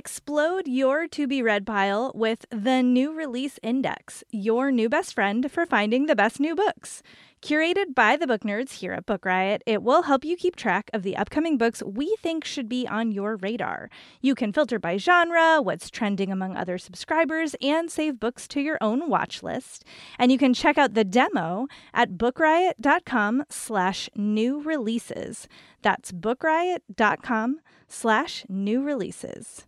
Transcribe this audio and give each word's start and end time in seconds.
Explode 0.00 0.66
your 0.66 1.06
to 1.08 1.26
be 1.26 1.42
read 1.42 1.66
pile 1.66 2.10
with 2.14 2.46
the 2.48 2.82
New 2.82 3.12
Release 3.12 3.58
Index, 3.62 4.24
your 4.30 4.72
new 4.72 4.88
best 4.88 5.12
friend 5.12 5.52
for 5.52 5.66
finding 5.66 6.06
the 6.06 6.16
best 6.16 6.40
new 6.40 6.54
books. 6.54 7.02
Curated 7.42 7.94
by 7.94 8.16
the 8.16 8.26
book 8.26 8.40
nerds 8.40 8.72
here 8.72 8.94
at 8.94 9.04
Book 9.04 9.26
Riot, 9.26 9.62
it 9.66 9.82
will 9.82 10.04
help 10.04 10.24
you 10.24 10.36
keep 10.36 10.56
track 10.56 10.88
of 10.94 11.02
the 11.02 11.18
upcoming 11.18 11.58
books 11.58 11.82
we 11.82 12.16
think 12.22 12.46
should 12.46 12.66
be 12.66 12.88
on 12.88 13.12
your 13.12 13.36
radar. 13.36 13.90
You 14.22 14.34
can 14.34 14.54
filter 14.54 14.78
by 14.78 14.96
genre, 14.96 15.60
what's 15.60 15.90
trending 15.90 16.32
among 16.32 16.56
other 16.56 16.78
subscribers, 16.78 17.54
and 17.60 17.90
save 17.90 18.18
books 18.18 18.48
to 18.48 18.60
your 18.62 18.78
own 18.80 19.10
watch 19.10 19.42
list. 19.42 19.84
And 20.18 20.32
you 20.32 20.38
can 20.38 20.54
check 20.54 20.78
out 20.78 20.94
the 20.94 21.04
demo 21.04 21.66
at 21.92 22.12
bookriot.com 22.12 23.44
slash 23.50 24.08
new 24.16 24.62
releases. 24.62 25.46
That's 25.82 26.10
bookriot.com 26.10 27.60
slash 27.86 28.46
new 28.48 28.82
releases. 28.82 29.66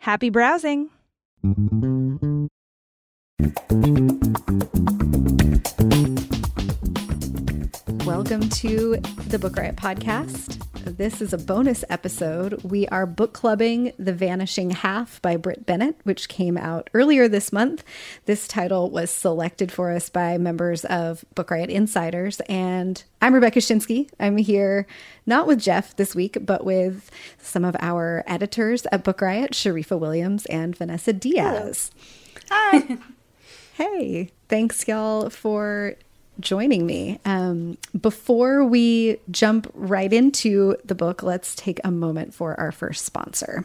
Happy 0.00 0.30
browsing! 0.30 0.90
Welcome 8.28 8.50
to 8.50 8.96
the 9.28 9.38
Book 9.38 9.56
Riot 9.56 9.76
podcast. 9.76 10.62
This 10.84 11.22
is 11.22 11.32
a 11.32 11.38
bonus 11.38 11.82
episode. 11.88 12.62
We 12.62 12.86
are 12.88 13.06
book 13.06 13.32
clubbing 13.32 13.94
The 13.98 14.12
Vanishing 14.12 14.68
Half 14.68 15.22
by 15.22 15.38
Brit 15.38 15.64
Bennett, 15.64 15.96
which 16.02 16.28
came 16.28 16.58
out 16.58 16.90
earlier 16.92 17.26
this 17.26 17.54
month. 17.54 17.82
This 18.26 18.46
title 18.46 18.90
was 18.90 19.10
selected 19.10 19.72
for 19.72 19.90
us 19.90 20.10
by 20.10 20.36
members 20.36 20.84
of 20.84 21.24
Book 21.34 21.50
Riot 21.50 21.70
Insiders. 21.70 22.40
And 22.50 23.02
I'm 23.22 23.32
Rebecca 23.32 23.60
Schinsky. 23.60 24.10
I'm 24.20 24.36
here 24.36 24.86
not 25.24 25.46
with 25.46 25.58
Jeff 25.58 25.96
this 25.96 26.14
week, 26.14 26.36
but 26.42 26.66
with 26.66 27.10
some 27.38 27.64
of 27.64 27.76
our 27.80 28.24
editors 28.26 28.86
at 28.92 29.04
Book 29.04 29.22
Riot, 29.22 29.52
Sharifa 29.52 29.98
Williams 29.98 30.44
and 30.46 30.76
Vanessa 30.76 31.14
Diaz. 31.14 31.92
Hello. 32.50 32.82
Hi. 32.84 32.98
hey, 33.72 34.30
thanks, 34.50 34.86
y'all, 34.86 35.30
for 35.30 35.96
joining 36.40 36.86
me. 36.86 37.18
Um, 37.24 37.78
before 37.98 38.64
we 38.64 39.18
jump 39.30 39.70
right 39.74 40.12
into 40.12 40.76
the 40.84 40.94
book, 40.94 41.22
let's 41.22 41.54
take 41.54 41.80
a 41.84 41.90
moment 41.90 42.34
for 42.34 42.58
our 42.58 42.72
first 42.72 43.04
sponsor. 43.04 43.64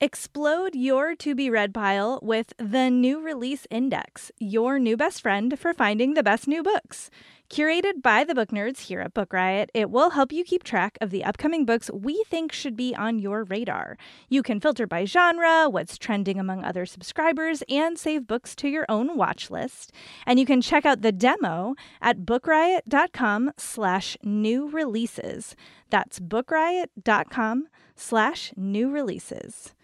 Explode 0.00 0.74
your 0.74 1.14
to 1.14 1.34
be 1.34 1.48
read 1.48 1.72
pile 1.72 2.18
with 2.22 2.52
the 2.58 2.90
New 2.90 3.20
Release 3.20 3.68
Index, 3.70 4.32
your 4.38 4.78
new 4.80 4.96
best 4.96 5.22
friend 5.22 5.58
for 5.58 5.72
finding 5.72 6.14
the 6.14 6.24
best 6.24 6.48
new 6.48 6.62
books. 6.62 7.08
Curated 7.52 8.00
by 8.00 8.24
the 8.24 8.34
book 8.34 8.48
nerds 8.48 8.80
here 8.80 9.00
at 9.00 9.12
Book 9.12 9.34
Riot, 9.34 9.68
it 9.74 9.90
will 9.90 10.08
help 10.08 10.32
you 10.32 10.42
keep 10.42 10.64
track 10.64 10.96
of 11.02 11.10
the 11.10 11.22
upcoming 11.22 11.66
books 11.66 11.90
we 11.92 12.24
think 12.30 12.50
should 12.50 12.74
be 12.74 12.94
on 12.94 13.18
your 13.18 13.44
radar. 13.44 13.98
You 14.30 14.42
can 14.42 14.58
filter 14.58 14.86
by 14.86 15.04
genre, 15.04 15.68
what's 15.68 15.98
trending 15.98 16.40
among 16.40 16.64
other 16.64 16.86
subscribers, 16.86 17.62
and 17.68 17.98
save 17.98 18.26
books 18.26 18.56
to 18.56 18.68
your 18.68 18.86
own 18.88 19.18
watch 19.18 19.50
list. 19.50 19.92
And 20.24 20.40
you 20.40 20.46
can 20.46 20.62
check 20.62 20.86
out 20.86 21.02
the 21.02 21.12
demo 21.12 21.74
at 22.00 22.20
bookriot.com 22.20 23.52
slash 23.58 24.16
new 24.22 24.70
releases. 24.70 25.54
That's 25.90 26.20
bookriot.com 26.20 27.68
slash 27.94 28.54
new 28.56 28.90
releases. 28.90 29.74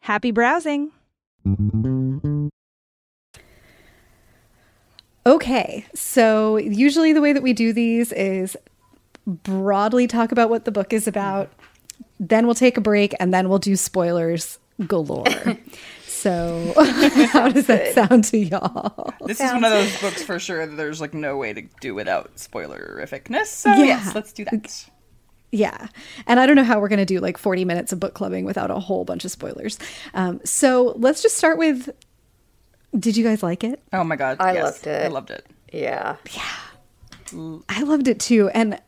Happy 0.00 0.32
browsing! 0.32 0.90
Okay, 5.26 5.86
so 5.94 6.56
usually 6.58 7.12
the 7.12 7.20
way 7.20 7.32
that 7.32 7.42
we 7.42 7.52
do 7.52 7.72
these 7.72 8.12
is 8.12 8.56
broadly 9.26 10.06
talk 10.06 10.32
about 10.32 10.50
what 10.50 10.64
the 10.66 10.70
book 10.70 10.92
is 10.92 11.08
about, 11.08 11.50
then 12.20 12.46
we'll 12.46 12.54
take 12.54 12.76
a 12.76 12.80
break, 12.80 13.14
and 13.18 13.32
then 13.32 13.48
we'll 13.48 13.58
do 13.58 13.74
spoilers 13.74 14.58
galore. 14.86 15.24
so, 16.06 16.74
how 17.32 17.48
does 17.48 17.66
that 17.68 17.94
sound 17.94 18.24
to 18.24 18.38
y'all? 18.38 19.14
This 19.26 19.38
Sounds 19.38 19.50
is 19.50 19.54
one 19.54 19.64
of 19.64 19.70
those 19.70 20.00
books 20.00 20.22
for 20.22 20.38
sure 20.38 20.66
that 20.66 20.76
there's 20.76 21.00
like 21.00 21.14
no 21.14 21.38
way 21.38 21.54
to 21.54 21.62
do 21.80 21.94
without 21.94 22.36
spoilerificness. 22.36 23.46
So, 23.46 23.70
yeah. 23.70 23.84
yes, 23.84 24.14
let's 24.14 24.32
do 24.32 24.44
that. 24.44 24.90
Yeah. 25.52 25.86
And 26.26 26.40
I 26.40 26.46
don't 26.46 26.56
know 26.56 26.64
how 26.64 26.80
we're 26.80 26.88
going 26.88 26.98
to 26.98 27.04
do 27.04 27.20
like 27.20 27.38
40 27.38 27.64
minutes 27.64 27.92
of 27.92 28.00
book 28.00 28.12
clubbing 28.12 28.44
without 28.44 28.72
a 28.72 28.80
whole 28.80 29.04
bunch 29.04 29.24
of 29.24 29.30
spoilers. 29.30 29.78
Um, 30.12 30.40
so 30.44 30.94
let's 30.98 31.22
just 31.22 31.36
start 31.36 31.58
with 31.58 31.90
did 32.98 33.16
you 33.16 33.24
guys 33.24 33.42
like 33.42 33.64
it? 33.64 33.82
Oh 33.92 34.04
my 34.04 34.16
god. 34.16 34.38
I 34.40 34.54
yes. 34.54 34.64
loved 34.64 34.86
it. 34.86 35.04
I 35.04 35.08
loved 35.08 35.30
it. 35.30 35.46
Yeah. 35.72 36.16
Yeah. 36.32 37.62
I 37.68 37.82
loved 37.82 38.08
it 38.08 38.20
too. 38.20 38.48
And 38.50 38.80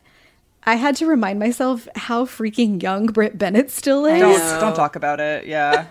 I 0.63 0.75
had 0.75 0.95
to 0.97 1.05
remind 1.05 1.39
myself 1.39 1.87
how 1.95 2.25
freaking 2.25 2.81
young 2.81 3.07
Brit 3.07 3.37
Bennett 3.37 3.71
still 3.71 4.05
is. 4.05 4.19
Don't, 4.19 4.59
don't 4.59 4.75
talk 4.75 4.95
about 4.95 5.19
it. 5.19 5.45
Yeah. 5.45 5.87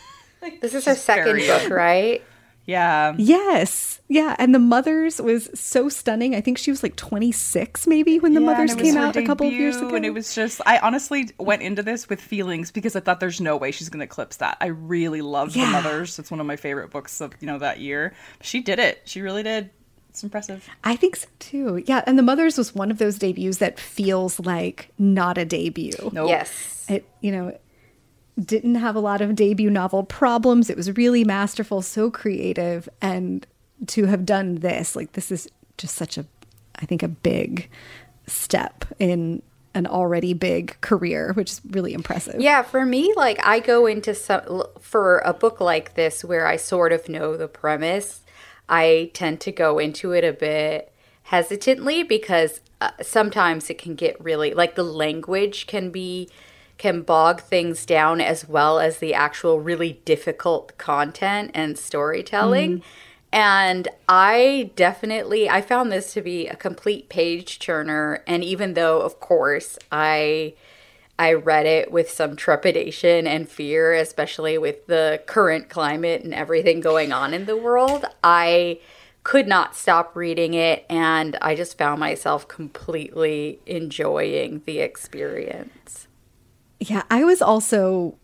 this 0.60 0.74
is 0.74 0.84
her 0.84 0.94
second 0.94 1.38
book, 1.38 1.70
right? 1.70 2.22
Yeah. 2.68 3.14
Yes. 3.16 3.98
Yeah. 4.08 4.36
And 4.38 4.54
The 4.54 4.58
Mothers 4.58 5.22
was 5.22 5.48
so 5.58 5.88
stunning. 5.88 6.34
I 6.34 6.42
think 6.42 6.58
she 6.58 6.70
was 6.70 6.82
like 6.82 6.96
26 6.96 7.86
maybe 7.86 8.18
when 8.18 8.34
The 8.34 8.40
yeah, 8.40 8.46
Mothers 8.46 8.74
came 8.74 8.98
out 8.98 9.14
debut, 9.14 9.24
a 9.24 9.26
couple 9.26 9.46
of 9.46 9.54
years 9.54 9.76
ago. 9.76 9.94
And 9.94 10.04
it 10.04 10.10
was 10.10 10.34
just, 10.34 10.60
I 10.66 10.76
honestly 10.78 11.30
went 11.38 11.62
into 11.62 11.82
this 11.82 12.10
with 12.10 12.20
feelings 12.20 12.70
because 12.70 12.94
I 12.94 13.00
thought 13.00 13.20
there's 13.20 13.40
no 13.40 13.56
way 13.56 13.70
she's 13.70 13.88
going 13.88 14.00
to 14.00 14.04
eclipse 14.04 14.36
that. 14.36 14.58
I 14.60 14.66
really 14.66 15.22
loved 15.22 15.56
yeah. 15.56 15.64
The 15.64 15.72
Mothers. 15.72 16.18
It's 16.18 16.30
one 16.30 16.40
of 16.40 16.46
my 16.46 16.56
favorite 16.56 16.90
books 16.90 17.22
of, 17.22 17.32
you 17.40 17.46
know, 17.46 17.58
that 17.58 17.80
year. 17.80 18.12
She 18.42 18.60
did 18.60 18.78
it. 18.78 19.00
She 19.06 19.22
really 19.22 19.42
did. 19.42 19.70
It's 20.10 20.22
impressive. 20.22 20.68
I 20.84 20.94
think 20.94 21.16
so 21.16 21.28
too. 21.38 21.82
Yeah. 21.86 22.04
And 22.06 22.18
The 22.18 22.22
Mothers 22.22 22.58
was 22.58 22.74
one 22.74 22.90
of 22.90 22.98
those 22.98 23.18
debuts 23.18 23.58
that 23.58 23.80
feels 23.80 24.38
like 24.40 24.90
not 24.98 25.38
a 25.38 25.46
debut. 25.46 26.10
Nope. 26.12 26.28
Yes. 26.28 26.84
It, 26.90 27.08
you 27.22 27.32
know, 27.32 27.56
didn't 28.44 28.76
have 28.76 28.94
a 28.94 29.00
lot 29.00 29.20
of 29.20 29.34
debut 29.34 29.70
novel 29.70 30.04
problems. 30.04 30.70
It 30.70 30.76
was 30.76 30.96
really 30.96 31.24
masterful, 31.24 31.82
so 31.82 32.10
creative. 32.10 32.88
And 33.00 33.46
to 33.88 34.06
have 34.06 34.24
done 34.24 34.56
this, 34.56 34.94
like, 34.94 35.12
this 35.12 35.30
is 35.30 35.48
just 35.76 35.94
such 35.94 36.18
a, 36.18 36.26
I 36.76 36.86
think, 36.86 37.02
a 37.02 37.08
big 37.08 37.68
step 38.26 38.84
in 38.98 39.42
an 39.74 39.86
already 39.86 40.34
big 40.34 40.80
career, 40.80 41.32
which 41.34 41.52
is 41.52 41.60
really 41.70 41.92
impressive. 41.92 42.40
Yeah, 42.40 42.62
for 42.62 42.84
me, 42.84 43.12
like, 43.16 43.44
I 43.46 43.60
go 43.60 43.86
into 43.86 44.14
some, 44.14 44.64
for 44.80 45.18
a 45.20 45.32
book 45.32 45.60
like 45.60 45.94
this 45.94 46.24
where 46.24 46.46
I 46.46 46.56
sort 46.56 46.92
of 46.92 47.08
know 47.08 47.36
the 47.36 47.48
premise, 47.48 48.22
I 48.68 49.10
tend 49.14 49.40
to 49.42 49.52
go 49.52 49.78
into 49.78 50.12
it 50.12 50.24
a 50.24 50.32
bit 50.32 50.92
hesitantly 51.24 52.02
because 52.02 52.60
uh, 52.80 52.90
sometimes 53.02 53.70
it 53.70 53.78
can 53.78 53.94
get 53.94 54.22
really, 54.22 54.54
like, 54.54 54.74
the 54.74 54.82
language 54.82 55.66
can 55.66 55.90
be 55.90 56.28
can 56.78 57.02
bog 57.02 57.40
things 57.40 57.84
down 57.84 58.20
as 58.20 58.48
well 58.48 58.78
as 58.78 58.98
the 58.98 59.12
actual 59.12 59.60
really 59.60 60.00
difficult 60.04 60.78
content 60.78 61.50
and 61.52 61.76
storytelling. 61.76 62.78
Mm. 62.78 62.82
And 63.30 63.88
I 64.08 64.70
definitely 64.74 65.50
I 65.50 65.60
found 65.60 65.92
this 65.92 66.14
to 66.14 66.22
be 66.22 66.46
a 66.46 66.56
complete 66.56 67.08
page 67.10 67.58
turner 67.58 68.22
and 68.26 68.42
even 68.42 68.74
though 68.74 69.02
of 69.02 69.20
course 69.20 69.78
I 69.92 70.54
I 71.18 71.32
read 71.32 71.66
it 71.66 71.90
with 71.90 72.10
some 72.10 72.36
trepidation 72.36 73.26
and 73.26 73.48
fear, 73.48 73.92
especially 73.92 74.56
with 74.56 74.86
the 74.86 75.20
current 75.26 75.68
climate 75.68 76.22
and 76.22 76.32
everything 76.32 76.80
going 76.80 77.12
on 77.12 77.34
in 77.34 77.46
the 77.46 77.56
world. 77.56 78.04
I 78.22 78.78
could 79.24 79.48
not 79.48 79.74
stop 79.74 80.14
reading 80.14 80.54
it, 80.54 80.86
and 80.88 81.36
I 81.42 81.56
just 81.56 81.76
found 81.76 81.98
myself 81.98 82.46
completely 82.46 83.58
enjoying 83.66 84.62
the 84.64 84.78
experience. 84.78 86.07
Yeah, 86.80 87.02
I 87.10 87.24
was 87.24 87.42
also 87.42 88.16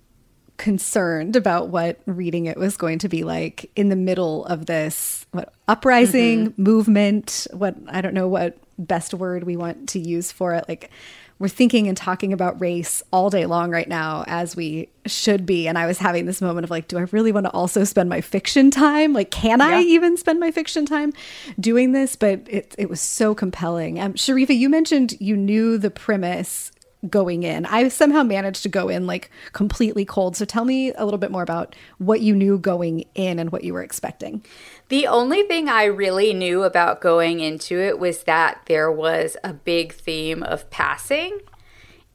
concerned 0.57 1.35
about 1.35 1.69
what 1.69 2.01
reading 2.07 2.47
it 2.47 2.57
was 2.57 2.77
going 2.77 3.01
to 3.01 3.09
be 3.09 3.25
like 3.25 3.69
in 3.75 3.89
the 3.89 3.97
middle 3.97 4.45
of 4.45 4.67
this 4.67 5.27
what 5.33 5.53
uprising 5.67 6.51
mm-hmm. 6.51 6.63
movement 6.63 7.49
what 7.53 7.75
i 7.89 8.01
don't 8.01 8.15
know 8.15 8.29
what 8.29 8.57
best 8.79 9.15
word 9.15 9.45
we 9.45 9.57
want 9.57 9.89
to 9.91 9.99
use 9.99 10.33
for 10.33 10.55
it. 10.55 10.65
Like 10.69 10.91
we're 11.39 11.49
thinking 11.49 11.89
and 11.89 11.97
talking 11.97 12.33
about 12.33 12.61
race 12.61 13.03
all 13.11 13.29
day 13.29 13.45
long 13.45 13.71
right 13.71 13.89
now 13.89 14.25
as 14.27 14.55
we 14.55 14.89
should 15.07 15.45
be. 15.45 15.67
And 15.67 15.77
i 15.77 15.87
was 15.87 15.99
having 15.99 16.27
this 16.27 16.41
moment 16.41 16.65
of 16.65 16.71
like 16.71 16.89
do 16.89 16.99
i 16.99 17.03
really 17.11 17.33
want 17.33 17.47
to 17.47 17.53
also 17.53 17.85
spend 17.85 18.09
my 18.09 18.21
fiction 18.21 18.71
time? 18.71 19.13
Like 19.13 19.31
can 19.31 19.61
yeah. 19.61 19.67
i 19.67 19.81
even 19.81 20.17
spend 20.17 20.41
my 20.41 20.51
fiction 20.51 20.87
time 20.87 21.13
doing 21.59 21.93
this? 21.93 22.17
But 22.17 22.43
it, 22.47 22.75
it 22.79 22.89
was 22.89 23.01
so 23.01 23.35
compelling. 23.35 24.01
Um, 24.01 24.15
sharifa 24.15 24.57
you 24.57 24.69
mentioned 24.69 25.21
you 25.21 25.37
knew 25.37 25.79
the 25.79 25.91
premise 25.91 26.71
going 27.09 27.43
in. 27.43 27.67
I 27.67 27.89
somehow 27.89 28.23
managed 28.23 28.63
to 28.63 28.69
go 28.69 28.89
in 28.89 29.07
like 29.07 29.31
completely 29.53 30.05
cold. 30.05 30.37
So 30.37 30.45
tell 30.45 30.65
me 30.65 30.93
a 30.95 31.05
little 31.05 31.19
bit 31.19 31.31
more 31.31 31.43
about 31.43 31.75
what 31.99 32.21
you 32.21 32.35
knew 32.35 32.59
going 32.59 33.05
in 33.15 33.39
and 33.39 33.51
what 33.51 33.65
you 33.65 33.73
were 33.73 33.83
expecting. 33.83 34.45
The 34.89 35.07
only 35.07 35.43
thing 35.43 35.69
I 35.69 35.85
really 35.85 36.35
knew 36.35 36.63
about 36.63 37.01
going 37.01 37.41
into 37.41 37.81
it 37.81 37.99
was 37.99 38.25
that 38.25 38.63
there 38.67 38.93
was 38.93 39.37
a 39.43 39.53
big 39.53 39.93
theme 39.93 40.43
of 40.43 40.69
passing. 40.71 41.41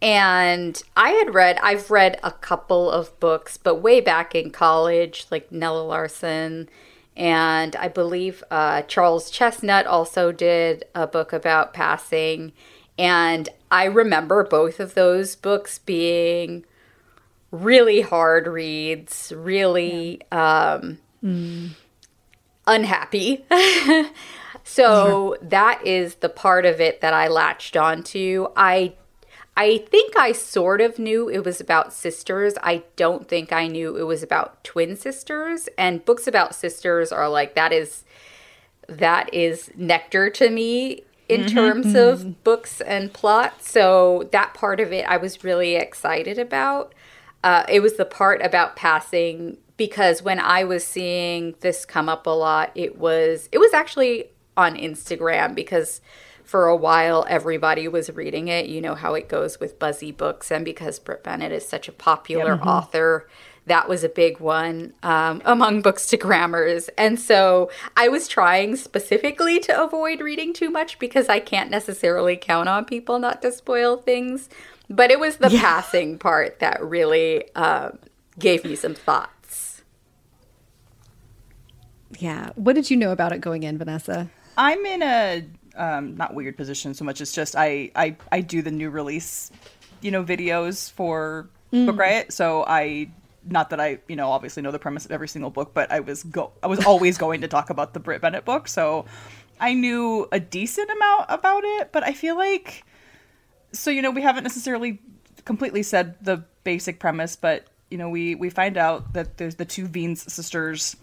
And 0.01 0.81
I 0.95 1.09
had 1.09 1.33
read, 1.33 1.59
I've 1.61 1.91
read 1.91 2.19
a 2.23 2.31
couple 2.31 2.89
of 2.89 3.19
books, 3.19 3.57
but 3.57 3.75
way 3.75 3.99
back 3.99 4.33
in 4.33 4.51
college, 4.51 5.25
like 5.29 5.51
Nella 5.51 5.81
Larsen. 5.81 6.69
And 7.17 7.75
I 7.75 7.89
believe 7.89 8.43
uh, 8.49 8.83
Charles 8.83 9.29
Chesnutt 9.29 9.85
also 9.85 10.31
did 10.31 10.85
a 10.95 11.05
book 11.05 11.33
about 11.33 11.73
passing. 11.73 12.53
And 12.97 13.49
I 13.71 13.85
remember 13.85 14.43
both 14.43 14.79
of 14.79 14.95
those 14.95 15.35
books 15.35 15.79
being 15.79 16.65
really 17.51 18.01
hard 18.01 18.47
reads, 18.47 19.33
really 19.35 20.21
um, 20.31 20.99
mm. 21.23 21.71
unhappy. 22.67 23.45
so 24.63 25.37
that 25.41 25.85
is 25.85 26.15
the 26.15 26.29
part 26.29 26.65
of 26.65 26.81
it 26.81 27.01
that 27.01 27.13
I 27.13 27.27
latched 27.27 27.77
onto. 27.77 28.47
I 28.55 28.93
I 29.57 29.79
think 29.79 30.15
I 30.15 30.31
sort 30.31 30.79
of 30.79 30.99
knew 30.99 31.27
it 31.27 31.43
was 31.43 31.59
about 31.59 31.91
sisters. 31.91 32.53
I 32.63 32.83
don't 32.95 33.27
think 33.27 33.51
I 33.51 33.67
knew 33.67 33.97
it 33.97 34.03
was 34.03 34.23
about 34.23 34.63
twin 34.63 34.95
sisters. 34.95 35.67
And 35.77 36.05
books 36.05 36.27
about 36.27 36.55
sisters 36.55 37.11
are 37.11 37.27
like 37.27 37.55
that 37.55 37.73
is 37.73 38.05
that 38.87 39.33
is 39.33 39.69
nectar 39.75 40.29
to 40.29 40.49
me 40.49 41.03
in 41.29 41.41
mm-hmm. 41.41 41.55
terms 41.55 41.95
of 41.95 42.19
mm-hmm. 42.19 42.31
books 42.43 42.81
and 42.81 43.13
plot. 43.13 43.63
So 43.63 44.27
that 44.31 44.53
part 44.53 44.79
of 44.79 44.91
it 44.91 45.05
I 45.07 45.17
was 45.17 45.43
really 45.43 45.75
excited 45.75 46.37
about. 46.37 46.93
Uh, 47.43 47.63
it 47.69 47.79
was 47.81 47.95
the 47.95 48.05
part 48.05 48.41
about 48.41 48.75
passing 48.75 49.57
because 49.77 50.21
when 50.21 50.39
I 50.39 50.65
was 50.65 50.83
seeing 50.83 51.55
this 51.61 51.85
come 51.85 52.09
up 52.09 52.27
a 52.27 52.31
lot, 52.31 52.71
it 52.75 52.97
was 52.97 53.47
it 53.51 53.59
was 53.59 53.73
actually 53.73 54.25
on 54.57 54.75
Instagram 54.75 55.55
because 55.55 56.01
for 56.43 56.65
a 56.65 56.75
while 56.75 57.25
everybody 57.29 57.87
was 57.87 58.09
reading 58.09 58.47
it. 58.47 58.65
You 58.65 58.81
know 58.81 58.95
how 58.95 59.13
it 59.13 59.29
goes 59.29 59.59
with 59.59 59.79
buzzy 59.79 60.11
books, 60.11 60.51
and 60.51 60.65
because 60.65 60.99
Brit 60.99 61.23
Bennett 61.23 61.51
is 61.51 61.65
such 61.65 61.87
a 61.87 61.93
popular 61.93 62.57
mm-hmm. 62.57 62.67
author, 62.67 63.29
that 63.69 63.87
was 63.87 64.03
a 64.03 64.09
big 64.09 64.39
one 64.39 64.93
um, 65.03 65.41
among 65.45 65.81
grammars, 66.19 66.89
And 66.97 67.19
so 67.19 67.71
I 67.95 68.09
was 68.09 68.27
trying 68.27 68.75
specifically 68.75 69.59
to 69.61 69.81
avoid 69.81 70.19
reading 70.19 70.53
too 70.53 70.69
much 70.69 70.99
because 70.99 71.29
I 71.29 71.39
can't 71.39 71.71
necessarily 71.71 72.35
count 72.35 72.67
on 72.67 72.85
people 72.85 73.19
not 73.19 73.41
to 73.43 73.51
spoil 73.51 73.97
things. 73.97 74.49
But 74.89 75.11
it 75.11 75.19
was 75.19 75.37
the 75.37 75.49
yeah. 75.51 75.61
passing 75.61 76.17
part 76.17 76.59
that 76.59 76.83
really 76.83 77.53
um, 77.55 77.99
gave 78.39 78.65
me 78.65 78.75
some 78.75 78.95
thoughts. 78.95 79.83
Yeah. 82.17 82.49
What 82.55 82.73
did 82.73 82.89
you 82.89 82.97
know 82.97 83.11
about 83.11 83.31
it 83.31 83.39
going 83.39 83.63
in, 83.63 83.77
Vanessa? 83.77 84.29
I'm 84.57 84.83
in 84.85 85.03
a 85.03 85.45
um, 85.75 86.17
not 86.17 86.33
weird 86.33 86.57
position 86.57 86.95
so 86.95 87.05
much. 87.05 87.21
It's 87.21 87.33
just 87.33 87.55
I 87.55 87.91
I 87.95 88.15
I 88.31 88.41
do 88.41 88.63
the 88.63 88.71
new 88.71 88.89
release, 88.89 89.51
you 90.01 90.09
know, 90.09 90.23
videos 90.23 90.91
for 90.91 91.49
mm. 91.71 91.85
Book 91.85 91.97
Riot. 91.97 92.33
So 92.33 92.65
I 92.67 93.11
not 93.51 93.69
that 93.71 93.79
I 93.79 93.99
you 94.07 94.15
know 94.15 94.31
obviously 94.31 94.63
know 94.63 94.71
the 94.71 94.79
premise 94.79 95.05
of 95.05 95.11
every 95.11 95.27
single 95.27 95.49
book, 95.49 95.73
but 95.73 95.91
I 95.91 95.99
was 95.99 96.23
go 96.23 96.51
I 96.63 96.67
was 96.67 96.83
always 96.85 97.17
going 97.17 97.41
to 97.41 97.47
talk 97.47 97.69
about 97.69 97.93
the 97.93 97.99
Brit 97.99 98.21
Bennett 98.21 98.45
book. 98.45 98.67
So 98.67 99.05
I 99.59 99.73
knew 99.73 100.27
a 100.31 100.39
decent 100.39 100.89
amount 100.89 101.25
about 101.29 101.63
it, 101.63 101.91
but 101.91 102.03
I 102.03 102.13
feel 102.13 102.37
like 102.37 102.83
so 103.71 103.91
you 103.91 104.01
know 104.01 104.11
we 104.11 104.21
haven't 104.21 104.43
necessarily 104.43 104.99
completely 105.45 105.83
said 105.83 106.15
the 106.23 106.43
basic 106.63 106.99
premise, 106.99 107.35
but 107.35 107.67
you 107.89 107.97
know 107.97 108.09
we 108.09 108.35
we 108.35 108.49
find 108.49 108.77
out 108.77 109.13
that 109.13 109.37
there's 109.37 109.55
the 109.55 109.65
two 109.65 109.87
Vignes 109.87 110.31
sisters 110.31 110.95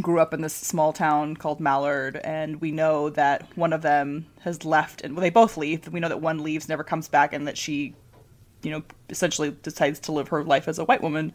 grew 0.00 0.18
up 0.18 0.32
in 0.32 0.40
this 0.40 0.54
small 0.54 0.92
town 0.92 1.36
called 1.36 1.60
Mallard, 1.60 2.16
and 2.24 2.60
we 2.60 2.70
know 2.70 3.10
that 3.10 3.46
one 3.56 3.72
of 3.72 3.82
them 3.82 4.26
has 4.40 4.64
left, 4.64 5.02
and 5.02 5.14
well, 5.14 5.20
they 5.20 5.30
both 5.30 5.56
leave. 5.56 5.86
We 5.88 6.00
know 6.00 6.08
that 6.08 6.20
one 6.20 6.42
leaves, 6.42 6.68
never 6.68 6.84
comes 6.84 7.08
back, 7.08 7.32
and 7.32 7.46
that 7.46 7.58
she, 7.58 7.94
you 8.62 8.70
know, 8.70 8.82
essentially 9.10 9.50
decides 9.62 10.00
to 10.00 10.12
live 10.12 10.28
her 10.28 10.44
life 10.44 10.68
as 10.68 10.78
a 10.78 10.84
white 10.84 11.02
woman, 11.02 11.34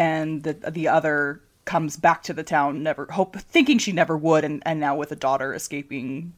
and 0.00 0.42
the 0.42 0.54
the 0.54 0.88
other 0.88 1.42
comes 1.66 1.98
back 1.98 2.22
to 2.24 2.32
the 2.32 2.42
town, 2.42 2.82
never 2.82 3.06
hope 3.12 3.36
thinking 3.36 3.78
she 3.78 3.92
never 3.92 4.16
would, 4.16 4.44
and 4.44 4.62
and 4.64 4.80
now 4.80 4.96
with 4.96 5.12
a 5.12 5.16
daughter 5.16 5.52
escaping, 5.52 6.32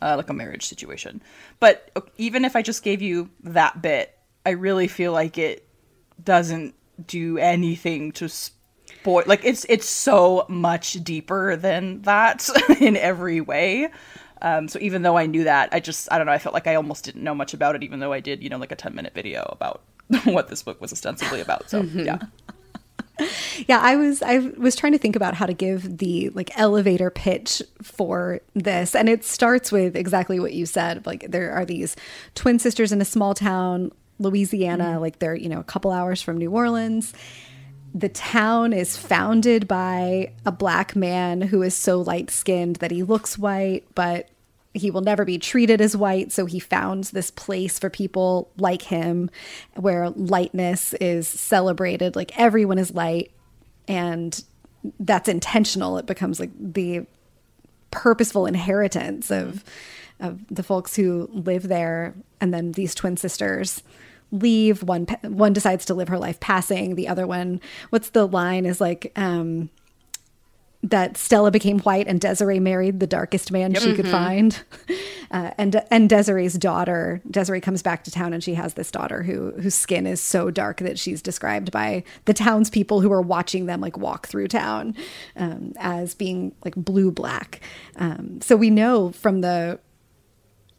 uh, 0.00 0.14
like 0.16 0.30
a 0.30 0.32
marriage 0.32 0.64
situation. 0.64 1.20
But 1.58 1.90
even 2.16 2.44
if 2.44 2.54
I 2.54 2.62
just 2.62 2.84
gave 2.84 3.02
you 3.02 3.28
that 3.42 3.82
bit, 3.82 4.16
I 4.46 4.50
really 4.50 4.86
feel 4.86 5.12
like 5.12 5.36
it 5.36 5.68
doesn't 6.22 6.74
do 7.06 7.38
anything 7.38 8.12
to 8.12 8.28
boy 9.02 9.22
like 9.26 9.44
it's 9.44 9.66
it's 9.68 9.88
so 9.88 10.46
much 10.48 10.94
deeper 11.04 11.56
than 11.56 12.00
that 12.02 12.48
in 12.80 12.96
every 12.96 13.40
way 13.40 13.88
um, 14.40 14.66
so 14.66 14.78
even 14.80 15.02
though 15.02 15.18
i 15.18 15.26
knew 15.26 15.44
that 15.44 15.68
i 15.72 15.78
just 15.78 16.10
i 16.10 16.16
don't 16.16 16.26
know 16.26 16.32
i 16.32 16.38
felt 16.38 16.54
like 16.54 16.66
i 16.66 16.74
almost 16.74 17.04
didn't 17.04 17.22
know 17.22 17.34
much 17.34 17.52
about 17.52 17.76
it 17.76 17.82
even 17.82 18.00
though 18.00 18.14
i 18.14 18.20
did 18.20 18.42
you 18.42 18.48
know 18.48 18.56
like 18.56 18.72
a 18.72 18.76
10 18.76 18.94
minute 18.94 19.12
video 19.12 19.46
about 19.52 19.82
what 20.24 20.48
this 20.48 20.62
book 20.62 20.80
was 20.80 20.90
ostensibly 20.90 21.42
about 21.42 21.68
so 21.68 21.82
mm-hmm. 21.82 22.00
yeah 22.00 22.18
yeah 23.66 23.80
i 23.80 23.96
was 23.96 24.22
i 24.22 24.38
was 24.38 24.76
trying 24.76 24.92
to 24.92 24.98
think 24.98 25.16
about 25.16 25.34
how 25.34 25.46
to 25.46 25.54
give 25.54 25.98
the 25.98 26.28
like 26.30 26.56
elevator 26.58 27.10
pitch 27.10 27.62
for 27.82 28.40
this 28.54 28.94
and 28.94 29.08
it 29.08 29.24
starts 29.24 29.72
with 29.72 29.96
exactly 29.96 30.38
what 30.38 30.52
you 30.52 30.66
said 30.66 31.04
like 31.06 31.30
there 31.30 31.52
are 31.52 31.64
these 31.64 31.96
twin 32.34 32.58
sisters 32.58 32.92
in 32.92 33.00
a 33.00 33.04
small 33.04 33.34
town 33.34 33.90
louisiana 34.18 34.84
mm-hmm. 34.84 35.00
like 35.00 35.18
they're 35.18 35.34
you 35.34 35.48
know 35.48 35.60
a 35.60 35.64
couple 35.64 35.90
hours 35.90 36.20
from 36.20 36.38
new 36.38 36.50
orleans 36.50 37.12
the 37.96 38.08
town 38.10 38.74
is 38.74 38.94
founded 38.94 39.66
by 39.66 40.30
a 40.44 40.52
black 40.52 40.94
man 40.94 41.40
who 41.40 41.62
is 41.62 41.74
so 41.74 42.02
light 42.02 42.30
skinned 42.30 42.76
that 42.76 42.90
he 42.90 43.02
looks 43.02 43.38
white, 43.38 43.86
but 43.94 44.28
he 44.76 44.90
will 44.90 45.00
never 45.00 45.24
be 45.24 45.38
treated 45.38 45.80
as 45.80 45.96
white. 45.96 46.32
So 46.32 46.46
he 46.46 46.60
founds 46.60 47.10
this 47.10 47.30
place 47.30 47.78
for 47.78 47.90
people 47.90 48.50
like 48.56 48.82
him 48.82 49.30
where 49.74 50.10
lightness 50.10 50.94
is 50.94 51.26
celebrated. 51.26 52.16
Like 52.16 52.38
everyone 52.38 52.78
is 52.78 52.94
light, 52.94 53.32
and 53.88 54.42
that's 55.00 55.28
intentional. 55.28 55.98
It 55.98 56.06
becomes 56.06 56.38
like 56.38 56.50
the 56.58 57.06
purposeful 57.90 58.46
inheritance 58.46 59.30
of 59.30 59.64
of 60.18 60.46
the 60.48 60.62
folks 60.62 60.96
who 60.96 61.28
live 61.32 61.68
there 61.68 62.14
and 62.40 62.52
then 62.52 62.72
these 62.72 62.94
twin 62.94 63.16
sisters 63.16 63.82
leave 64.32 64.82
one 64.82 65.04
one 65.22 65.52
decides 65.52 65.84
to 65.84 65.94
live 65.94 66.08
her 66.08 66.18
life 66.18 66.40
passing 66.40 66.94
the 66.94 67.06
other 67.06 67.26
one 67.26 67.60
what's 67.90 68.10
the 68.10 68.26
line 68.26 68.66
is 68.66 68.80
like 68.80 69.12
um 69.16 69.70
that 70.82 71.16
Stella 71.16 71.50
became 71.50 71.80
white 71.80 72.06
and 72.06 72.20
Desiree 72.20 72.60
married 72.60 73.00
the 73.00 73.06
darkest 73.06 73.50
man 73.50 73.72
yep. 73.72 73.82
she 73.82 73.88
mm-hmm. 73.88 73.96
could 73.96 74.08
find. 74.08 74.62
Uh, 75.28 75.50
and 75.58 75.82
and 75.90 76.08
Desiree's 76.08 76.54
daughter, 76.54 77.20
Desiree 77.28 77.60
comes 77.60 77.82
back 77.82 78.04
to 78.04 78.12
town 78.12 78.32
and 78.32 78.44
she 78.44 78.54
has 78.54 78.74
this 78.74 78.92
daughter 78.92 79.24
who 79.24 79.50
whose 79.60 79.74
skin 79.74 80.06
is 80.06 80.20
so 80.20 80.52
dark 80.52 80.78
that 80.78 81.00
she's 81.00 81.20
described 81.20 81.72
by 81.72 82.04
the 82.26 82.32
townspeople 82.32 83.00
who 83.00 83.10
are 83.10 83.20
watching 83.20 83.66
them 83.66 83.80
like 83.80 83.98
walk 83.98 84.28
through 84.28 84.46
town 84.46 84.94
um, 85.34 85.72
as 85.78 86.14
being 86.14 86.54
like 86.64 86.76
blue 86.76 87.10
black. 87.10 87.60
Um, 87.96 88.40
so 88.40 88.54
we 88.54 88.70
know 88.70 89.10
from 89.10 89.40
the 89.40 89.80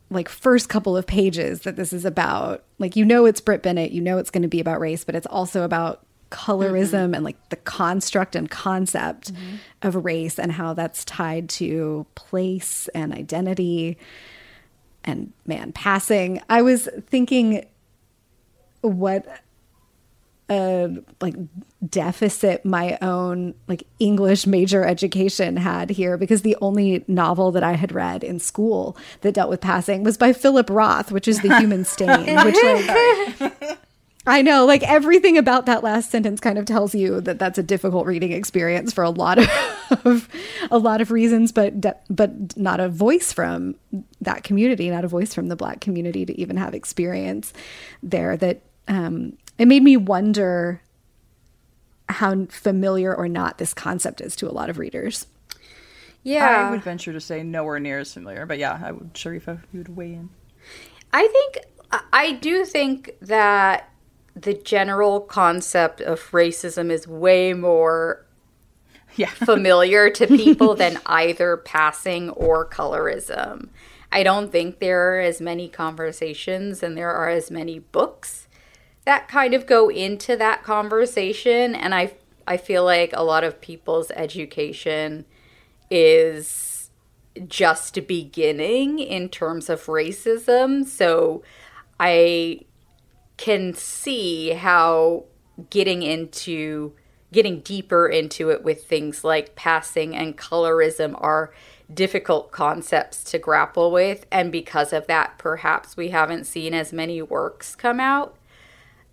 like 0.10 0.30
first 0.30 0.70
couple 0.70 0.96
of 0.96 1.06
pages 1.06 1.62
that 1.62 1.76
this 1.76 1.92
is 1.92 2.06
about 2.06 2.64
like 2.80 2.96
you 2.96 3.04
know 3.04 3.26
it's 3.26 3.42
Brit 3.42 3.62
Bennett, 3.62 3.92
you 3.92 4.02
know 4.02 4.18
it's 4.18 4.32
going 4.32 4.44
to 4.44 4.48
be 4.48 4.62
about 4.62 4.80
race, 4.80 5.04
but 5.04 5.14
it's 5.14 5.28
also 5.28 5.64
about 5.64 6.07
colorism 6.30 7.06
mm-hmm. 7.06 7.16
and 7.16 7.24
like 7.24 7.50
the 7.50 7.56
construct 7.56 8.36
and 8.36 8.50
concept 8.50 9.34
mm-hmm. 9.34 9.56
of 9.82 9.96
race 10.06 10.38
and 10.40 10.52
how 10.52 10.74
that's 10.74 11.06
tied 11.06 11.50
to 11.50 12.06
place 12.16 12.88
and 12.90 13.14
identity 13.14 13.98
and 15.04 15.32
man 15.46 15.72
passing. 15.72 16.42
I 16.50 16.62
was 16.62 16.90
thinking 17.08 17.66
what 18.82 19.26
a 20.50 20.96
like 21.20 21.36
deficit 21.88 22.64
my 22.64 22.98
own 23.02 23.54
like 23.68 23.84
English 24.00 24.48
major 24.48 24.86
education 24.86 25.58
had 25.58 25.90
here 25.90 26.18
because 26.18 26.42
the 26.42 26.56
only 26.62 27.04
novel 27.08 27.52
that 27.52 27.64
I 27.64 27.74
had 27.74 27.92
read 27.92 28.24
in 28.24 28.40
school 28.40 28.96
that 29.22 29.34
dealt 29.34 29.50
with 29.50 29.60
passing 29.60 30.04
was 30.04 30.18
by 30.18 30.32
Philip 30.32 30.70
Roth, 30.70 31.12
which 31.12 31.28
is 31.28 31.42
The 31.42 31.58
Human 31.58 31.84
Stain, 31.84 32.44
which 32.46 32.58
like 32.64 33.80
I 34.28 34.42
know, 34.42 34.66
like 34.66 34.84
everything 34.84 35.38
about 35.38 35.68
that 35.68 35.84
last 35.84 36.12
sentence 36.12 36.42
kind 36.42 36.58
of 36.58 36.66
tells 36.66 36.94
you 36.94 37.22
that 37.22 37.40
that's 37.40 37.58
a 37.58 37.64
difficult 37.64 38.06
reading 38.06 38.34
experience 38.34 38.92
for 38.92 39.04
a 39.04 39.10
lot 39.10 39.40
of 39.40 40.30
a 40.72 40.78
lot 40.78 41.00
of 41.00 41.12
reasons, 41.12 41.54
but 41.54 41.80
de- 41.80 41.96
but 42.10 42.58
not 42.58 42.82
a 42.82 42.90
voice 42.90 43.32
from 43.32 43.76
that 44.20 44.44
community, 44.44 44.90
not 44.90 45.06
a 45.06 45.08
voice 45.08 45.34
from 45.34 45.48
the 45.48 45.56
Black 45.56 45.80
community 45.80 46.26
to 46.26 46.40
even 46.40 46.58
have 46.58 46.74
experience 46.74 47.54
there. 48.04 48.36
That 48.36 48.62
um, 48.90 49.38
it 49.58 49.68
made 49.68 49.82
me 49.82 49.96
wonder 49.96 50.82
how 52.10 52.46
familiar 52.48 53.16
or 53.16 53.30
not 53.30 53.58
this 53.58 53.74
concept 53.74 54.20
is 54.20 54.36
to 54.38 54.50
a 54.50 54.52
lot 54.52 54.70
of 54.70 54.78
readers. 54.78 55.26
Yeah. 56.24 56.68
I 56.68 56.72
would 56.72 56.84
venture 56.84 57.14
to 57.14 57.22
say 57.22 57.44
nowhere 57.44 57.80
near 57.80 58.00
as 58.00 58.14
familiar, 58.14 58.46
but 58.46 58.58
yeah, 58.58 58.78
I 58.84 58.92
would, 58.92 59.14
Sharifa, 59.14 59.62
you 59.72 59.80
would 59.80 59.96
weigh 59.96 60.14
in. 60.14 60.30
I 61.14 61.26
think, 61.28 61.66
I 62.12 62.34
do 62.34 62.66
think 62.66 63.12
that 63.22 63.90
the 64.42 64.54
general 64.54 65.20
concept 65.20 66.00
of 66.02 66.32
racism 66.32 66.92
is 66.92 67.08
way 67.08 67.54
more 67.54 68.26
yeah. 69.16 69.30
familiar 69.30 70.10
to 70.12 70.28
people 70.28 70.76
than 70.76 71.00
either 71.06 71.58
passing 71.58 72.30
or 72.32 72.68
colorism. 72.68 73.70
I 74.12 74.24
don't 74.24 74.52
think 74.52 74.80
there 74.80 75.16
are 75.16 75.20
as 75.20 75.42
many 75.42 75.68
conversations 75.68 76.82
and 76.82 76.96
there 76.96 77.12
are 77.12 77.30
as 77.30 77.52
many 77.52 77.80
books 77.80 78.48
that 79.06 79.28
kind 79.28 79.54
of 79.54 79.66
go 79.66 79.90
into 79.90 80.36
that 80.38 80.64
conversation 80.64 81.74
and 81.76 81.96
I 81.96 82.14
I 82.46 82.56
feel 82.56 82.86
like 82.86 83.12
a 83.14 83.24
lot 83.24 83.44
of 83.44 83.60
people's 83.60 84.10
education 84.12 85.26
is 85.92 86.90
just 87.48 88.08
beginning 88.08 89.00
in 89.00 89.28
terms 89.28 89.70
of 89.70 89.86
racism. 89.88 90.86
So 90.86 91.44
I 92.00 92.62
can 93.38 93.74
see 93.74 94.50
how 94.50 95.24
getting 95.70 96.02
into 96.02 96.94
getting 97.32 97.60
deeper 97.60 98.08
into 98.08 98.50
it 98.50 98.64
with 98.64 98.86
things 98.86 99.24
like 99.24 99.56
passing 99.56 100.16
and 100.16 100.38
colorism 100.38 101.14
are 101.22 101.54
difficult 101.94 102.52
concepts 102.52 103.24
to 103.24 103.38
grapple 103.38 103.92
with 103.92 104.26
and 104.32 104.52
because 104.52 104.92
of 104.92 105.08
that 105.08 105.38
perhaps 105.38 105.96
we 105.96 106.10
haven't 106.10 106.46
seen 106.46 106.74
as 106.74 106.92
many 106.92 107.22
works 107.22 107.76
come 107.76 108.00
out 108.00 108.36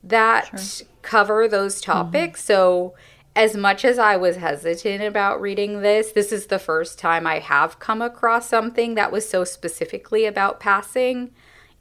that 0.02 0.59
sure. 0.59 0.87
cover 1.02 1.49
those 1.49 1.81
topics 1.81 2.40
mm-hmm. 2.40 2.47
so 2.47 2.95
as 3.37 3.57
much 3.57 3.85
as 3.85 3.99
I 3.99 4.16
was 4.16 4.37
hesitant 4.37 5.02
about 5.02 5.40
reading 5.40 5.83
this, 5.83 6.12
this 6.12 6.31
is 6.31 6.47
the 6.47 6.59
first 6.59 6.99
time 6.99 7.26
I 7.26 7.40
have 7.40 7.81
come 7.81 8.00
across 8.00 8.49
something 8.49 8.95
that 8.95 9.11
was 9.11 9.28
so 9.28 9.43
specifically 9.43 10.25
about 10.25 10.61
passing 10.61 11.33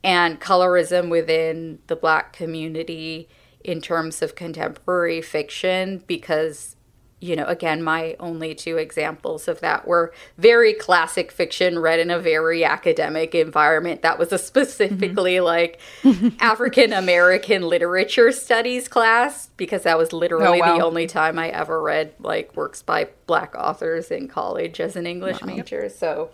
and 0.04 0.40
colorism 0.40 1.10
within 1.10 1.80
the 1.88 1.96
black 1.96 2.34
community 2.34 3.30
in 3.64 3.82
terms 3.82 4.22
of 4.22 4.36
contemporary 4.36 5.22
fiction 5.22 6.04
because 6.08 6.76
you 7.24 7.38
know 7.38 7.46
again 7.46 7.82
my 7.82 8.18
only 8.20 8.54
two 8.54 8.76
examples 8.76 9.48
of 9.48 9.62
that 9.62 9.88
were 9.88 10.14
very 10.38 10.74
classic 10.74 11.32
fiction 11.32 11.80
read 11.80 11.98
in 11.98 12.12
a 12.12 12.20
very 12.20 12.66
academic 12.66 13.34
environment 13.34 14.02
that 14.02 14.20
was 14.20 14.34
a 14.34 14.38
specifically 14.50 15.36
mm-hmm. 15.36 15.46
like 15.46 15.80
african 16.42 16.92
american 16.92 17.62
literature 17.62 18.34
studies 18.34 18.90
class 18.90 19.48
because 19.56 19.84
that 19.84 19.98
was 19.98 20.12
literally 20.12 20.62
oh, 20.62 20.66
wow. 20.66 20.78
the 20.78 20.84
only 20.84 21.08
time 21.08 21.40
i 21.40 21.48
ever 21.50 21.82
read 21.82 22.14
like 22.20 22.54
works 22.58 22.82
by 22.82 23.08
black 23.26 23.56
authors 23.56 24.12
in 24.12 24.28
college 24.28 24.82
as 24.82 24.98
an 24.98 25.08
english 25.08 25.42
wow. 25.42 25.48
major 25.48 25.88
so 25.88 26.30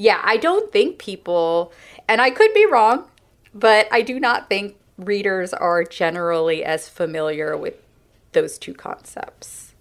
yeah 0.00 0.20
i 0.24 0.36
don't 0.36 0.72
think 0.72 0.98
people 0.98 1.72
and 2.08 2.20
i 2.20 2.30
could 2.30 2.52
be 2.54 2.66
wrong 2.66 3.04
but 3.54 3.86
i 3.92 4.02
do 4.02 4.18
not 4.18 4.48
think 4.48 4.76
readers 4.96 5.52
are 5.52 5.84
generally 5.84 6.64
as 6.64 6.88
familiar 6.88 7.56
with 7.56 7.74
those 8.32 8.58
two 8.58 8.74
concepts. 8.74 9.74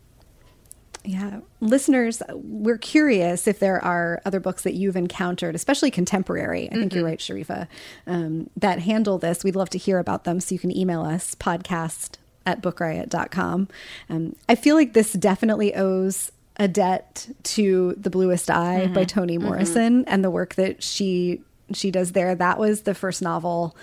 Yeah. 1.05 1.39
Listeners, 1.61 2.21
we're 2.33 2.77
curious 2.77 3.47
if 3.47 3.59
there 3.59 3.83
are 3.83 4.21
other 4.25 4.39
books 4.39 4.63
that 4.63 4.73
you've 4.73 4.97
encountered, 4.97 5.55
especially 5.55 5.91
contemporary. 5.91 6.67
I 6.69 6.73
think 6.73 6.91
mm-hmm. 6.91 6.99
you're 6.99 7.07
right, 7.07 7.19
Sharifa, 7.19 7.67
um, 8.05 8.49
that 8.57 8.79
handle 8.79 9.17
this. 9.17 9.43
We'd 9.43 9.55
love 9.55 9.69
to 9.71 9.77
hear 9.77 9.99
about 9.99 10.25
them. 10.25 10.39
So 10.39 10.53
you 10.53 10.59
can 10.59 10.75
email 10.75 11.01
us 11.03 11.35
podcast 11.35 12.17
at 12.45 12.61
bookriot.com. 12.61 13.69
Um, 14.09 14.35
I 14.49 14.55
feel 14.55 14.75
like 14.75 14.93
this 14.93 15.13
definitely 15.13 15.73
owes 15.73 16.31
a 16.59 16.67
debt 16.67 17.29
to 17.43 17.95
The 17.97 18.09
Bluest 18.09 18.51
Eye 18.51 18.81
mm-hmm. 18.83 18.93
by 18.93 19.05
Toni 19.05 19.37
mm-hmm. 19.37 19.47
Morrison 19.47 20.01
mm-hmm. 20.01 20.13
and 20.13 20.23
the 20.23 20.29
work 20.29 20.55
that 20.55 20.83
she 20.83 21.41
she 21.73 21.89
does 21.91 22.11
there. 22.11 22.35
That 22.35 22.59
was 22.59 22.81
the 22.81 22.93
first 22.93 23.21
novel 23.21 23.75